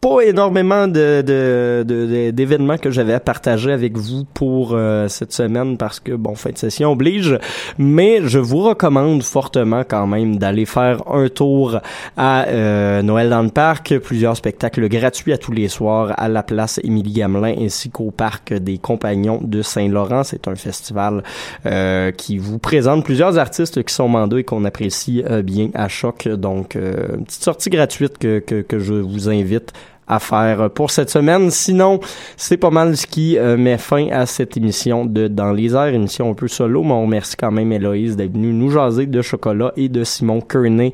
pas 0.00 0.22
énormément 0.22 0.88
de, 0.88 1.20
de, 1.20 1.84
de- 1.86 2.30
d'événements 2.30 2.78
que 2.78 2.90
j'avais 2.90 3.12
à 3.12 3.20
partager 3.20 3.70
avec 3.70 3.98
vous 3.98 4.24
pour 4.32 4.70
euh, 4.72 5.08
cette 5.08 5.32
semaine 5.32 5.76
parce 5.76 6.00
que 6.00 6.12
bon 6.12 6.34
fin 6.34 6.50
de 6.52 6.56
session 6.56 6.90
oblige 6.92 7.38
mais 7.76 8.20
je 8.24 8.38
vous 8.38 8.62
recommande 8.62 9.22
fortement 9.22 9.82
quand 9.86 10.06
même 10.06 10.36
d'aller 10.36 10.64
faire 10.64 11.02
un 11.12 11.28
tour 11.28 11.80
à 12.16 12.46
euh, 12.48 13.02
Noël 13.02 13.28
dans 13.28 13.42
le 13.42 13.50
parc. 13.50 13.98
Plusieurs 13.98 14.36
spectacles 14.36 14.88
gratuits 14.88 15.34
à 15.34 15.38
tous 15.38 15.52
les 15.52 15.68
soirs 15.68 16.14
à 16.16 16.28
la 16.28 16.42
place 16.42 16.80
Émilie 16.82 17.12
Gamelin 17.12 17.54
ainsi 17.60 17.90
qu'au 17.90 18.10
parc 18.10 18.54
des 18.54 18.78
Compagnons 18.78 19.40
de 19.42 19.60
Saint-Laurent. 19.60 20.24
C'est 20.24 20.48
un 20.48 20.56
festival 20.56 21.22
euh, 21.66 22.10
qui 22.10 22.38
vous 22.38 22.58
présente 22.58 23.04
plusieurs 23.04 23.36
artistes 23.36 23.82
qui 23.82 23.92
sont 23.94 24.08
mandats 24.08 24.38
et 24.38 24.44
qu'on 24.44 24.64
apprécie 24.64 25.22
euh, 25.28 25.42
bien 25.42 25.68
à 25.74 25.88
choc. 25.88 26.26
Donc 26.26 26.74
euh, 26.76 27.16
une 27.18 27.24
petite 27.26 27.44
sortie 27.44 27.68
gratuite 27.68 28.16
que, 28.16 28.38
que, 28.38 28.62
que 28.62 28.78
je 28.78 28.94
vous 28.94 29.28
invite 29.28 29.72
à 30.10 30.18
faire 30.18 30.70
pour 30.70 30.90
cette 30.90 31.10
semaine. 31.10 31.50
Sinon, 31.50 32.00
c'est 32.36 32.56
pas 32.56 32.70
mal 32.70 32.96
ce 32.96 33.06
qui 33.06 33.38
euh, 33.38 33.56
met 33.56 33.78
fin 33.78 34.08
à 34.10 34.26
cette 34.26 34.56
émission 34.56 35.04
de 35.04 35.28
Dans 35.28 35.52
les 35.52 35.74
airs, 35.74 35.94
émission 35.94 36.30
un 36.30 36.34
peu 36.34 36.48
solo, 36.48 36.82
mais 36.82 36.92
on 36.92 37.02
remercie 37.02 37.36
quand 37.36 37.50
même 37.50 37.72
Héloïse 37.72 38.16
d'être 38.16 38.32
venue 38.32 38.52
nous 38.52 38.70
jaser 38.70 39.06
de 39.06 39.22
chocolat 39.22 39.72
et 39.76 39.88
de 39.88 40.04
Simon 40.04 40.40
Kearney 40.40 40.92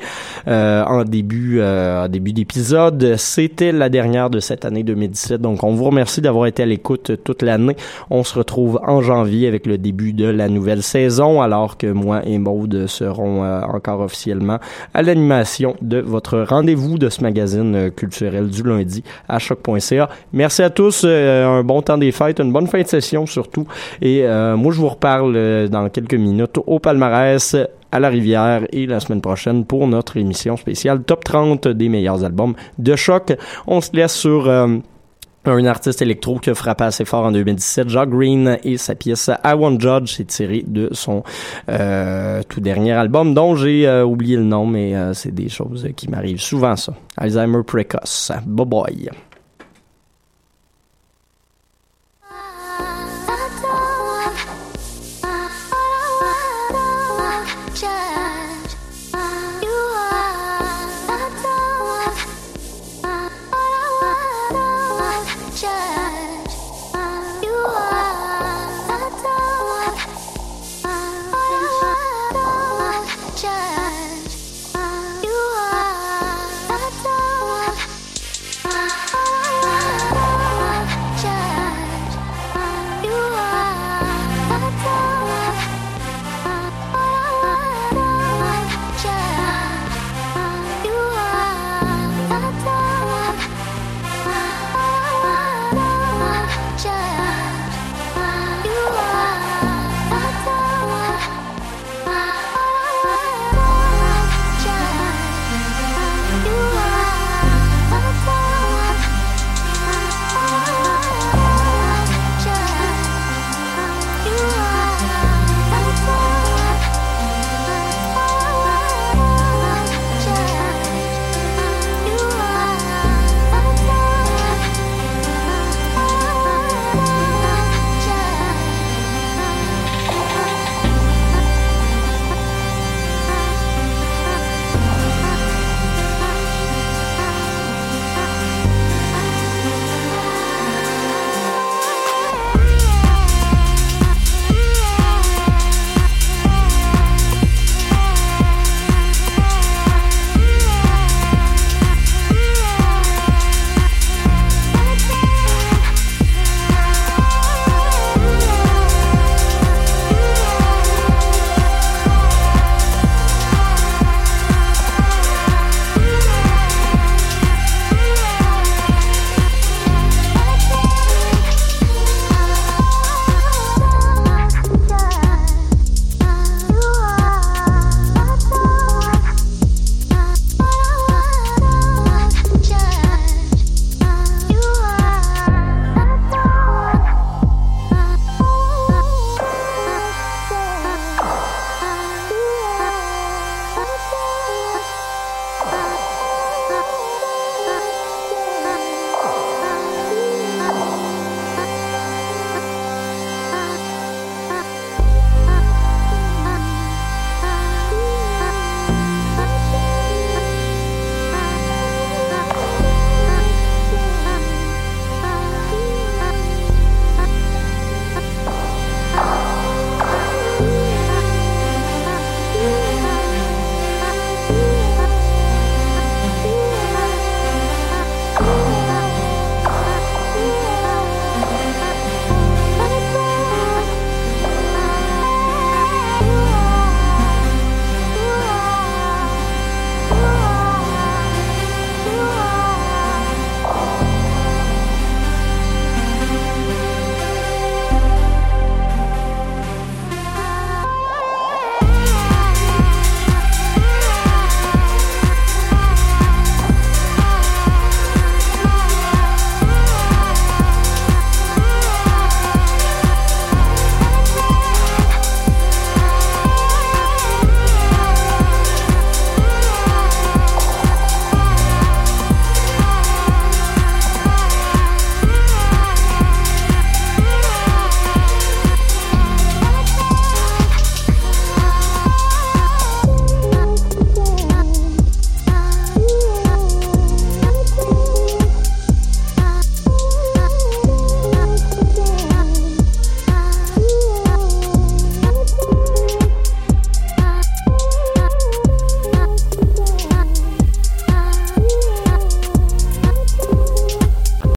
euh, 0.49 0.85
en 0.85 1.05
début 1.05 1.61
euh, 1.61 2.09
début 2.09 2.33
d'épisode. 2.33 3.17
C'était 3.17 3.73
la 3.73 3.89
dernière 3.89 4.31
de 4.31 4.41
cette 4.41 4.65
année 4.65 4.83
2017, 4.83 5.41
donc 5.41 5.63
on 5.65 5.75
vous 5.75 5.85
remercie 5.85 6.21
d'avoir 6.21 6.47
été 6.47 6.63
à 6.63 6.67
l'écoute 6.67 7.13
toute 7.25 7.43
l'année. 7.43 7.77
On 8.11 8.25
se 8.25 8.39
retrouve 8.39 8.81
en 8.87 9.01
janvier 9.01 9.49
avec 9.49 9.67
le 9.67 9.79
début 9.79 10.13
de 10.13 10.27
la 10.27 10.49
nouvelle 10.49 10.83
saison, 10.83 11.41
alors 11.41 11.77
que 11.77 11.87
moi 11.87 12.23
et 12.25 12.39
Maude 12.39 12.87
seront 12.87 13.45
euh, 13.45 13.61
encore 13.63 14.01
officiellement 14.01 14.59
à 14.95 15.03
l'animation 15.03 15.77
de 15.83 15.99
votre 15.99 16.41
rendez-vous 16.41 16.99
de 16.99 17.09
ce 17.09 17.23
magazine 17.23 17.75
euh, 17.75 17.91
culturel 17.91 18.49
du 18.49 18.63
lundi 18.63 19.03
à 19.29 19.39
choc.ca. 19.39 20.09
Merci 20.33 20.63
à 20.63 20.71
tous, 20.71 21.03
euh, 21.05 21.47
un 21.47 21.63
bon 21.63 21.83
temps 21.83 21.99
des 21.99 22.13
fêtes, 22.13 22.41
une 22.41 22.53
bonne 22.53 22.67
fin 22.67 22.83
de 22.83 22.87
session 22.87 23.27
surtout. 23.27 23.67
Et 24.03 24.23
euh, 24.25 24.57
moi, 24.57 24.73
je 24.73 24.81
vous 24.81 24.89
reparle 24.89 25.35
euh, 25.37 25.69
dans 25.69 25.89
quelques 25.89 26.15
minutes 26.15 26.59
au 26.67 26.79
palmarès 26.79 27.57
à 27.93 28.01
la 28.01 28.09
rivière 28.09 28.67
et 28.73 28.87
la 28.87 29.01
semaine 29.01 29.21
prochaine 29.21 29.65
pour 29.65 29.87
notre 29.87 30.17
émission 30.17 30.57
spéciale 30.57 31.03
Top 31.03 31.25
30 31.25 31.69
des 31.69 31.89
meilleurs 31.89 32.25
albums 32.25 32.55
de 32.79 32.97
choc. 32.97 33.33
On 33.67 33.81
se 33.81 33.91
laisse 33.95 34.15
sur 34.15 34.51
un 35.53 35.67
artiste 35.67 36.03
électro 36.03 36.39
qui 36.39 36.51
a 36.51 36.55
frappé 36.55 36.85
assez 36.85 37.05
fort 37.05 37.25
en 37.25 37.33
2017, 37.33 37.89
Jacques 37.89 38.11
Green 38.11 38.59
et 38.65 38.77
sa 38.77 38.95
pièce 38.95 39.31
I 39.45 39.53
Want 39.55 39.79
Judge, 39.79 40.15
c'est 40.17 40.27
tiré 40.27 40.65
de 40.67 40.89
son 40.93 41.23
euh, 41.69 42.43
tout 42.49 42.61
dernier 42.61 42.93
album 42.93 43.35
dont 43.35 43.57
j'ai 43.57 43.87
euh, 43.87 44.05
oublié 44.05 44.37
le 44.37 44.45
nom, 44.45 44.67
mais 44.67 44.95
euh, 44.95 45.15
c'est 45.15 45.35
des 45.35 45.49
choses 45.49 45.89
qui 45.97 46.09
m'arrivent 46.09 46.41
souvent 46.41 46.77
ça. 46.77 46.95
Alzheimer 47.17 47.63
précoce. 47.65 48.33
Bye 48.47 48.67
bye. 48.67 49.11